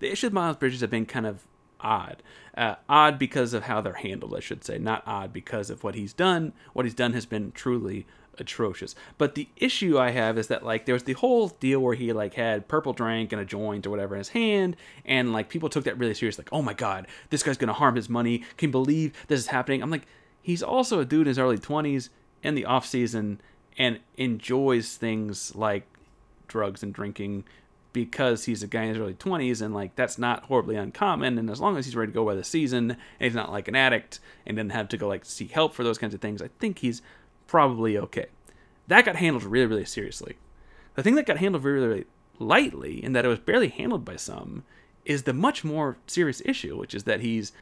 the 0.00 0.10
issue 0.10 0.28
of 0.28 0.32
Miles 0.32 0.56
Bridges 0.56 0.80
have 0.80 0.90
been 0.90 1.06
kind 1.06 1.26
of 1.26 1.44
odd. 1.80 2.22
Uh, 2.56 2.74
odd 2.88 3.18
because 3.18 3.54
of 3.54 3.64
how 3.64 3.80
they're 3.80 3.92
handled, 3.92 4.34
I 4.34 4.40
should 4.40 4.64
say. 4.64 4.78
Not 4.78 5.02
odd 5.06 5.32
because 5.32 5.70
of 5.70 5.84
what 5.84 5.94
he's 5.94 6.12
done. 6.12 6.54
What 6.72 6.86
he's 6.86 6.94
done 6.94 7.12
has 7.12 7.26
been 7.26 7.52
truly 7.52 8.06
atrocious. 8.40 8.94
But 9.16 9.34
the 9.34 9.48
issue 9.56 9.98
I 9.98 10.10
have 10.10 10.38
is 10.38 10.48
that 10.48 10.64
like 10.64 10.86
there 10.86 10.94
was 10.94 11.04
the 11.04 11.14
whole 11.14 11.48
deal 11.48 11.80
where 11.80 11.94
he 11.94 12.12
like 12.12 12.34
had 12.34 12.68
purple 12.68 12.92
drink 12.92 13.32
and 13.32 13.40
a 13.40 13.44
joint 13.44 13.86
or 13.86 13.90
whatever 13.90 14.14
in 14.14 14.18
his 14.18 14.30
hand, 14.30 14.76
and 15.04 15.32
like 15.32 15.48
people 15.48 15.68
took 15.68 15.84
that 15.84 15.98
really 15.98 16.14
serious. 16.14 16.38
Like, 16.38 16.48
oh 16.52 16.62
my 16.62 16.74
god, 16.74 17.06
this 17.30 17.42
guy's 17.42 17.58
gonna 17.58 17.72
harm 17.72 17.96
his 17.96 18.08
money. 18.08 18.38
Can 18.56 18.68
you 18.68 18.72
believe 18.72 19.12
this 19.28 19.40
is 19.40 19.46
happening? 19.48 19.82
I'm 19.82 19.90
like, 19.90 20.06
he's 20.42 20.62
also 20.62 21.00
a 21.00 21.04
dude 21.04 21.22
in 21.22 21.28
his 21.28 21.38
early 21.38 21.58
20s 21.58 22.08
in 22.42 22.54
the 22.54 22.64
off 22.64 22.86
season 22.86 23.40
and 23.76 24.00
enjoys 24.16 24.96
things 24.96 25.54
like 25.54 25.86
drugs 26.46 26.82
and 26.82 26.92
drinking 26.92 27.44
because 27.92 28.44
he's 28.44 28.62
a 28.62 28.66
guy 28.66 28.82
in 28.82 28.90
his 28.90 28.98
early 28.98 29.14
20s 29.14 29.62
and 29.62 29.74
like 29.74 29.94
that's 29.96 30.18
not 30.18 30.44
horribly 30.44 30.76
uncommon 30.76 31.38
and 31.38 31.48
as 31.50 31.60
long 31.60 31.76
as 31.76 31.86
he's 31.86 31.96
ready 31.96 32.12
to 32.12 32.14
go 32.14 32.24
by 32.24 32.34
the 32.34 32.44
season 32.44 32.90
and 32.92 32.98
he's 33.18 33.34
not 33.34 33.50
like 33.50 33.66
an 33.66 33.74
addict 33.74 34.20
and 34.46 34.56
doesn't 34.56 34.70
have 34.70 34.88
to 34.88 34.96
go 34.96 35.08
like 35.08 35.24
seek 35.24 35.50
help 35.50 35.74
for 35.74 35.84
those 35.84 35.98
kinds 35.98 36.14
of 36.14 36.20
things 36.20 36.42
i 36.42 36.48
think 36.58 36.78
he's 36.78 37.02
probably 37.48 37.98
okay. 37.98 38.26
That 38.86 39.04
got 39.04 39.16
handled 39.16 39.42
really, 39.42 39.66
really 39.66 39.84
seriously. 39.84 40.36
The 40.94 41.02
thing 41.02 41.16
that 41.16 41.26
got 41.26 41.38
handled 41.38 41.64
very, 41.64 41.80
really 41.80 42.04
lightly, 42.38 43.02
and 43.02 43.16
that 43.16 43.24
it 43.24 43.28
was 43.28 43.40
barely 43.40 43.68
handled 43.68 44.04
by 44.04 44.14
some, 44.14 44.62
is 45.04 45.24
the 45.24 45.32
much 45.32 45.64
more 45.64 45.96
serious 46.06 46.40
issue, 46.44 46.76
which 46.78 46.94
is 46.94 47.02
that 47.04 47.20
he's 47.20 47.52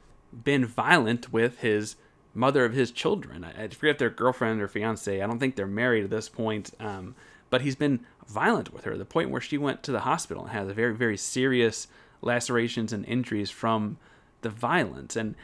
been 0.45 0.66
violent 0.66 1.32
with 1.32 1.61
his 1.61 1.97
mother 2.34 2.66
of 2.66 2.74
his 2.74 2.91
children. 2.91 3.45
I, 3.45 3.64
I 3.64 3.68
forget 3.68 3.95
if 3.95 3.99
they're 3.99 4.11
girlfriend 4.11 4.61
or 4.61 4.68
fiance. 4.68 5.22
I 5.22 5.26
don't 5.26 5.39
think 5.39 5.57
they're 5.57 5.66
married 5.66 6.05
at 6.05 6.11
this 6.11 6.28
point. 6.28 6.72
Um, 6.78 7.14
but 7.49 7.62
he's 7.62 7.76
been 7.76 8.05
violent 8.26 8.72
with 8.72 8.84
her, 8.84 8.97
the 8.97 9.05
point 9.05 9.30
where 9.30 9.41
she 9.41 9.57
went 9.57 9.82
to 9.84 9.93
the 9.93 10.01
hospital 10.01 10.45
and 10.45 10.53
has 10.53 10.70
very, 10.72 10.95
very 10.95 11.16
serious 11.16 11.87
lacerations 12.20 12.93
and 12.93 13.05
injuries 13.05 13.51
from 13.51 13.99
the 14.43 14.51
violence. 14.51 15.16
And 15.16 15.37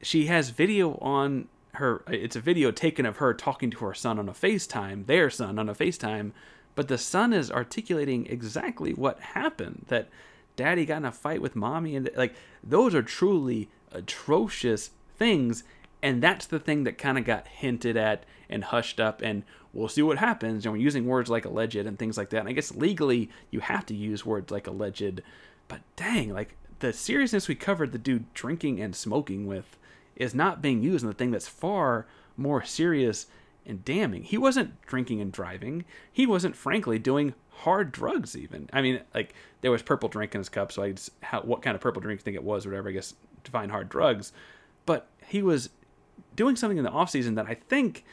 she 0.00 0.26
has 0.26 0.50
video 0.50 0.96
on 1.00 1.48
her 1.74 2.02
it's 2.08 2.36
a 2.36 2.40
video 2.40 2.70
taken 2.70 3.06
of 3.06 3.18
her 3.18 3.34
talking 3.34 3.70
to 3.70 3.78
her 3.78 3.94
son 3.94 4.18
on 4.18 4.28
a 4.28 4.32
FaceTime, 4.32 5.06
their 5.06 5.30
son 5.30 5.58
on 5.58 5.68
a 5.68 5.74
FaceTime, 5.74 6.32
but 6.74 6.88
the 6.88 6.98
son 6.98 7.32
is 7.32 7.50
articulating 7.50 8.26
exactly 8.26 8.92
what 8.92 9.20
happened 9.20 9.86
that 9.88 10.08
daddy 10.56 10.84
got 10.84 10.98
in 10.98 11.04
a 11.04 11.12
fight 11.12 11.40
with 11.40 11.56
mommy 11.56 11.96
and 11.96 12.10
like 12.16 12.34
those 12.62 12.94
are 12.94 13.02
truly 13.02 13.68
atrocious 13.92 14.90
things 15.16 15.64
and 16.02 16.22
that's 16.22 16.46
the 16.46 16.58
thing 16.58 16.84
that 16.84 16.98
kind 16.98 17.18
of 17.18 17.24
got 17.24 17.46
hinted 17.46 17.96
at 17.96 18.24
and 18.48 18.64
hushed 18.64 19.00
up 19.00 19.22
and 19.22 19.42
we'll 19.72 19.88
see 19.88 20.02
what 20.02 20.18
happens 20.18 20.64
and 20.64 20.72
we're 20.72 20.80
using 20.80 21.06
words 21.06 21.30
like 21.30 21.44
alleged 21.44 21.76
and 21.76 21.98
things 21.98 22.18
like 22.18 22.30
that 22.30 22.40
and 22.40 22.48
i 22.48 22.52
guess 22.52 22.74
legally 22.74 23.30
you 23.50 23.60
have 23.60 23.86
to 23.86 23.94
use 23.94 24.26
words 24.26 24.50
like 24.50 24.66
alleged 24.66 25.22
but 25.68 25.80
dang 25.96 26.32
like 26.32 26.56
the 26.80 26.92
seriousness 26.92 27.48
we 27.48 27.54
covered 27.54 27.92
the 27.92 27.98
dude 27.98 28.32
drinking 28.34 28.80
and 28.80 28.96
smoking 28.96 29.46
with 29.46 29.76
is 30.20 30.34
not 30.34 30.60
being 30.60 30.82
used 30.82 31.02
in 31.02 31.08
the 31.08 31.14
thing 31.14 31.30
that's 31.30 31.48
far 31.48 32.06
more 32.36 32.62
serious 32.62 33.26
and 33.66 33.84
damning. 33.84 34.22
He 34.22 34.36
wasn't 34.36 34.80
drinking 34.82 35.20
and 35.20 35.32
driving. 35.32 35.84
He 36.12 36.26
wasn't, 36.26 36.54
frankly, 36.54 36.98
doing 36.98 37.34
hard 37.50 37.90
drugs 37.90 38.36
even. 38.36 38.68
I 38.72 38.82
mean, 38.82 39.00
like 39.14 39.34
there 39.62 39.70
was 39.70 39.82
purple 39.82 40.08
drink 40.08 40.34
in 40.34 40.40
his 40.40 40.48
cup, 40.48 40.72
so 40.72 40.82
I 40.82 40.92
just 40.92 41.10
what 41.42 41.62
kind 41.62 41.74
of 41.74 41.80
purple 41.80 42.02
drink 42.02 42.20
you 42.20 42.24
think 42.24 42.36
it 42.36 42.44
was, 42.44 42.66
or 42.66 42.70
whatever. 42.70 42.90
I 42.90 42.92
guess 42.92 43.14
define 43.44 43.70
hard 43.70 43.88
drugs, 43.88 44.32
but 44.84 45.08
he 45.26 45.42
was 45.42 45.70
doing 46.36 46.54
something 46.54 46.78
in 46.78 46.84
the 46.84 46.90
off 46.90 47.10
season 47.10 47.34
that 47.36 47.46
I 47.46 47.54
think 47.54 48.04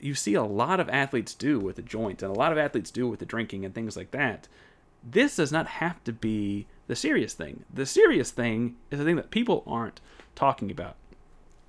you 0.00 0.14
see 0.14 0.34
a 0.34 0.42
lot 0.42 0.80
of 0.80 0.88
athletes 0.88 1.32
do 1.32 1.60
with 1.60 1.76
the 1.76 1.82
joint, 1.82 2.22
and 2.22 2.34
a 2.34 2.38
lot 2.38 2.52
of 2.52 2.58
athletes 2.58 2.90
do 2.90 3.08
with 3.08 3.20
the 3.20 3.26
drinking 3.26 3.64
and 3.64 3.74
things 3.74 3.96
like 3.96 4.10
that. 4.10 4.48
This 5.08 5.36
does 5.36 5.52
not 5.52 5.68
have 5.68 6.02
to 6.04 6.12
be 6.12 6.66
the 6.88 6.96
serious 6.96 7.34
thing. 7.34 7.64
The 7.72 7.86
serious 7.86 8.32
thing 8.32 8.76
is 8.90 8.98
the 8.98 9.04
thing 9.04 9.16
that 9.16 9.30
people 9.30 9.62
aren't 9.66 10.00
talking 10.34 10.70
about. 10.70 10.96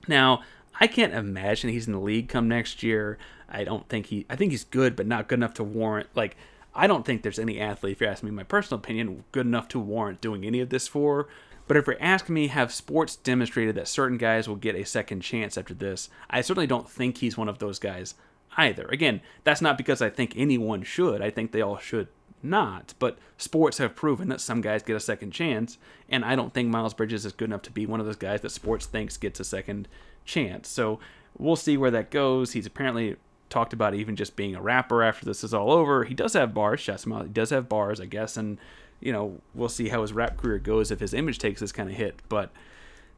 Now, 0.07 0.41
I 0.79 0.87
can't 0.87 1.13
imagine 1.13 1.69
he's 1.69 1.87
in 1.87 1.93
the 1.93 1.99
league 1.99 2.29
come 2.29 2.47
next 2.47 2.83
year. 2.83 3.17
I 3.49 3.63
don't 3.63 3.87
think 3.87 4.07
he. 4.07 4.25
I 4.29 4.35
think 4.35 4.51
he's 4.51 4.63
good, 4.63 4.95
but 4.95 5.07
not 5.07 5.27
good 5.27 5.39
enough 5.39 5.53
to 5.55 5.63
warrant. 5.63 6.09
Like, 6.15 6.35
I 6.75 6.85
don't 6.85 7.05
think 7.05 7.21
there's 7.21 7.39
any 7.39 7.59
athlete, 7.59 7.93
if 7.93 8.01
you 8.01 8.07
ask 8.07 8.21
me 8.21 8.31
my 8.31 8.43
personal 8.43 8.79
opinion, 8.79 9.23
good 9.31 9.45
enough 9.45 9.67
to 9.69 9.79
warrant 9.79 10.21
doing 10.21 10.45
any 10.45 10.59
of 10.59 10.69
this 10.69 10.87
for. 10.87 11.27
But 11.67 11.75
if 11.75 11.87
you're 11.87 11.97
asking 11.99 12.35
me, 12.35 12.47
have 12.47 12.73
sports 12.73 13.15
demonstrated 13.15 13.75
that 13.75 13.87
certain 13.87 14.17
guys 14.17 14.47
will 14.47 14.55
get 14.55 14.75
a 14.75 14.85
second 14.85 15.21
chance 15.21 15.57
after 15.57 15.73
this? 15.73 16.09
I 16.29 16.41
certainly 16.41 16.67
don't 16.67 16.89
think 16.89 17.17
he's 17.17 17.37
one 17.37 17.49
of 17.49 17.59
those 17.59 17.79
guys 17.79 18.15
either. 18.55 18.85
Again, 18.89 19.21
that's 19.43 19.61
not 19.61 19.77
because 19.77 20.01
I 20.01 20.09
think 20.09 20.33
anyone 20.35 20.83
should. 20.83 21.21
I 21.21 21.29
think 21.29 21.51
they 21.51 21.61
all 21.61 21.77
should 21.77 22.07
not. 22.43 22.93
But 22.99 23.17
sports 23.37 23.77
have 23.77 23.95
proven 23.95 24.29
that 24.29 24.41
some 24.41 24.61
guys 24.61 24.83
get 24.83 24.95
a 24.95 24.99
second 24.99 25.31
chance, 25.31 25.77
and 26.09 26.23
I 26.23 26.35
don't 26.35 26.53
think 26.53 26.69
Miles 26.69 26.93
Bridges 26.93 27.25
is 27.25 27.33
good 27.33 27.49
enough 27.49 27.63
to 27.63 27.71
be 27.71 27.85
one 27.85 27.99
of 27.99 28.05
those 28.05 28.15
guys 28.15 28.41
that 28.41 28.51
sports 28.51 28.85
thinks 28.85 29.17
gets 29.17 29.39
a 29.39 29.43
second 29.43 29.87
chance. 30.25 30.67
So 30.67 30.99
we'll 31.37 31.55
see 31.55 31.77
where 31.77 31.91
that 31.91 32.11
goes. 32.11 32.53
He's 32.53 32.65
apparently 32.65 33.15
talked 33.49 33.73
about 33.73 33.93
even 33.93 34.15
just 34.15 34.35
being 34.35 34.55
a 34.55 34.61
rapper 34.61 35.03
after 35.03 35.25
this 35.25 35.43
is 35.43 35.53
all 35.53 35.71
over. 35.71 36.03
He 36.03 36.13
does 36.13 36.33
have 36.33 36.53
bars, 36.53 36.85
him. 36.85 37.21
He 37.21 37.29
does 37.29 37.49
have 37.49 37.69
bars, 37.69 37.99
I 37.99 38.05
guess, 38.05 38.37
and 38.37 38.57
you 38.99 39.11
know 39.11 39.39
we'll 39.53 39.69
see 39.69 39.89
how 39.89 40.01
his 40.01 40.13
rap 40.13 40.37
career 40.37 40.59
goes 40.59 40.91
if 40.91 40.99
his 40.99 41.13
image 41.13 41.39
takes 41.39 41.61
this 41.61 41.71
kind 41.71 41.89
of 41.89 41.95
hit. 41.95 42.21
But 42.29 42.51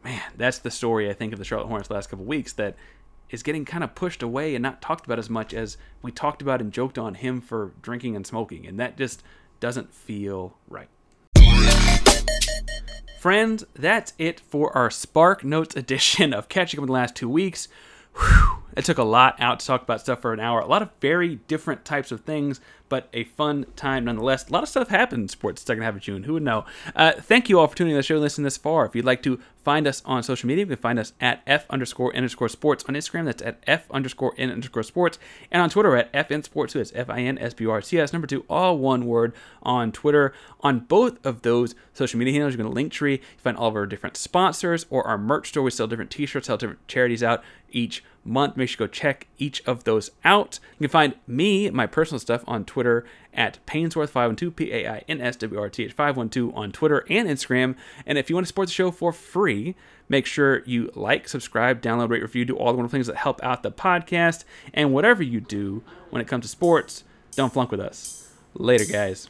man, 0.04 0.22
that's 0.38 0.60
the 0.60 0.72
story 0.72 1.10
I 1.10 1.14
think 1.14 1.34
of 1.34 1.40
the 1.40 1.46
Charlotte 1.46 1.68
Hornets 1.68 1.90
last 1.90 2.10
couple 2.10 2.26
weeks 2.26 2.54
that 2.54 2.76
is 3.30 3.44
getting 3.44 3.66
kind 3.66 3.84
of 3.84 3.96
pushed 3.96 4.24
away 4.24 4.56
and 4.56 4.64
not 4.64 4.82
talked 4.82 5.06
about 5.06 5.20
as 5.20 5.30
much 5.30 5.54
as 5.54 5.78
we 6.02 6.12
talked 6.12 6.42
about 6.42 6.62
and 6.62 6.72
joked 6.72 6.98
on 6.98 7.16
him 7.16 7.42
for 7.42 7.74
drinking 7.82 8.16
and 8.16 8.26
smoking, 8.26 8.66
and 8.66 8.80
that 8.80 8.98
just 8.98 9.24
doesn't 9.60 9.94
feel 9.94 10.58
right. 10.68 10.90
Friends, 13.20 13.66
that's 13.76 14.14
it 14.18 14.40
for 14.40 14.76
our 14.78 14.90
Spark 14.90 15.44
Notes 15.44 15.76
edition 15.76 16.34
of 16.34 16.48
catching 16.48 16.80
up 16.80 16.84
in 16.84 16.88
the 16.88 16.94
last 16.94 17.16
two 17.16 17.28
weeks. 17.28 17.68
It 18.80 18.86
took 18.86 18.98
a 18.98 19.04
lot 19.04 19.36
out 19.40 19.60
to 19.60 19.66
talk 19.66 19.82
about 19.82 20.00
stuff 20.00 20.22
for 20.22 20.32
an 20.32 20.40
hour. 20.40 20.62
A 20.62 20.66
lot 20.66 20.82
of 20.82 20.90
very 21.02 21.36
different 21.36 21.84
types 21.84 22.14
of 22.14 22.22
things, 22.22 22.62
but 22.88 23.10
a 23.14 23.26
fun 23.26 23.66
time 23.76 24.06
nonetheless. 24.06 24.48
A 24.48 24.54
lot 24.54 24.64
of 24.64 24.70
stuff 24.70 24.88
happened 24.88 25.24
in 25.24 25.28
sports 25.28 25.62
second 25.62 25.84
half 25.84 25.96
of 25.96 26.02
June. 26.02 26.24
Who 26.24 26.34
would 26.34 26.44
know? 26.44 26.66
Uh, 26.96 27.12
thank 27.12 27.50
you 27.50 27.60
all 27.60 27.68
for 27.68 27.76
tuning 27.76 27.92
in 27.92 27.98
the 27.98 28.04
show 28.04 28.16
and 28.16 28.22
listening 28.22 28.46
this 28.46 28.58
far. 28.58 28.86
If 28.86 28.96
you'd 28.96 29.04
like 29.04 29.22
to 29.24 29.40
find 29.64 29.86
us 29.86 30.02
on 30.06 30.24
social 30.24 30.48
media, 30.48 30.64
you 30.64 30.70
can 30.70 30.78
find 30.78 30.98
us 30.98 31.14
at 31.20 31.42
F 31.46 31.66
underscore 31.70 32.16
underscore 32.16 32.50
sports 32.50 32.86
on 32.88 32.96
Instagram. 32.96 33.26
That's 33.26 33.44
at 33.44 33.62
F 33.68 33.90
underscore 33.92 34.34
N 34.38 34.50
underscore 34.50 34.84
sports. 34.84 35.20
And 35.52 35.62
on 35.62 35.70
Twitter 35.70 35.96
at 35.98 36.12
FN 36.14 36.44
Sports 36.44 36.74
2. 36.74 36.80
That's 36.80 36.94
F 36.96 37.10
I 37.10 37.20
N 37.20 37.38
S 37.38 37.54
B 37.54 37.66
R 37.66 37.82
T 37.82 38.00
S 38.00 38.14
number 38.14 38.28
two, 38.28 38.46
all 38.50 38.78
one 38.78 39.06
word 39.06 39.34
on 39.62 39.92
Twitter. 39.92 40.34
On 40.62 40.80
both 40.80 41.24
of 41.26 41.42
those 41.42 41.76
social 41.94 42.18
media 42.18 42.34
handles, 42.34 42.54
you 42.54 42.64
can 42.64 42.72
link 42.72 42.92
tree. 42.92 43.14
You 43.14 43.40
find 43.40 43.58
all 43.58 43.68
of 43.68 43.76
our 43.76 43.86
different 43.86 44.16
sponsors 44.16 44.86
or 44.90 45.06
our 45.06 45.18
merch 45.18 45.50
store. 45.50 45.64
We 45.64 45.72
sell 45.72 45.88
different 45.88 46.12
t 46.12 46.26
shirts, 46.26 46.48
sell 46.48 46.58
different 46.58 46.88
charities 46.88 47.24
out 47.24 47.44
each 47.72 48.04
month. 48.24 48.58
Make 48.58 48.70
sure 48.70 48.86
you 48.86 48.88
go 48.88 48.92
check 48.92 49.28
each 49.38 49.62
of 49.66 49.84
those 49.84 50.12
out. 50.24 50.60
You 50.78 50.88
can 50.88 50.92
find 50.92 51.16
me, 51.28 51.70
my 51.70 51.88
personal 51.88 52.20
stuff, 52.20 52.44
on 52.48 52.66
Twitter 52.66 53.06
at 53.34 53.60
Painsworth512, 53.66 54.56
P 54.56 54.72
A 54.72 54.88
I 54.88 55.04
N 55.08 55.22
S 55.22 55.36
W 55.38 55.60
R 55.60 55.70
T 55.70 55.84
H 55.84 55.94
512 55.94 56.56
on 56.56 56.72
Twitter 56.72 57.06
and 57.10 57.28
Instagram. 57.28 57.76
And 58.06 58.18
if 58.18 58.30
you 58.30 58.36
want 58.36 58.46
to 58.46 58.50
support 58.50 58.68
the 58.68 58.74
show 58.74 58.92
for 58.92 59.12
free, 59.12 59.76
make 60.08 60.26
sure 60.26 60.64
you 60.66 60.92
like, 60.96 61.28
subscribe, 61.28 61.82
download, 61.82 62.10
rate, 62.10 62.22
review, 62.22 62.46
do 62.46 62.56
all 62.56 62.72
the 62.72 62.78
wonderful 62.78 62.98
things 62.98 63.08
that 63.08 63.18
help 63.18 63.42
out 63.44 63.64
the 63.64 63.72
podcast. 63.72 64.44
And 64.74 64.94
whatever 64.94 65.24
you 65.24 65.40
do 65.42 65.84
when 66.10 66.22
it 66.22 66.28
comes 66.28 66.46
to 66.46 66.50
sports, 66.50 67.04
don't 67.36 67.54
flunk 67.54 67.72
with 67.72 67.80
us. 67.80 68.32
Later, 68.56 68.86
guys. 68.86 69.30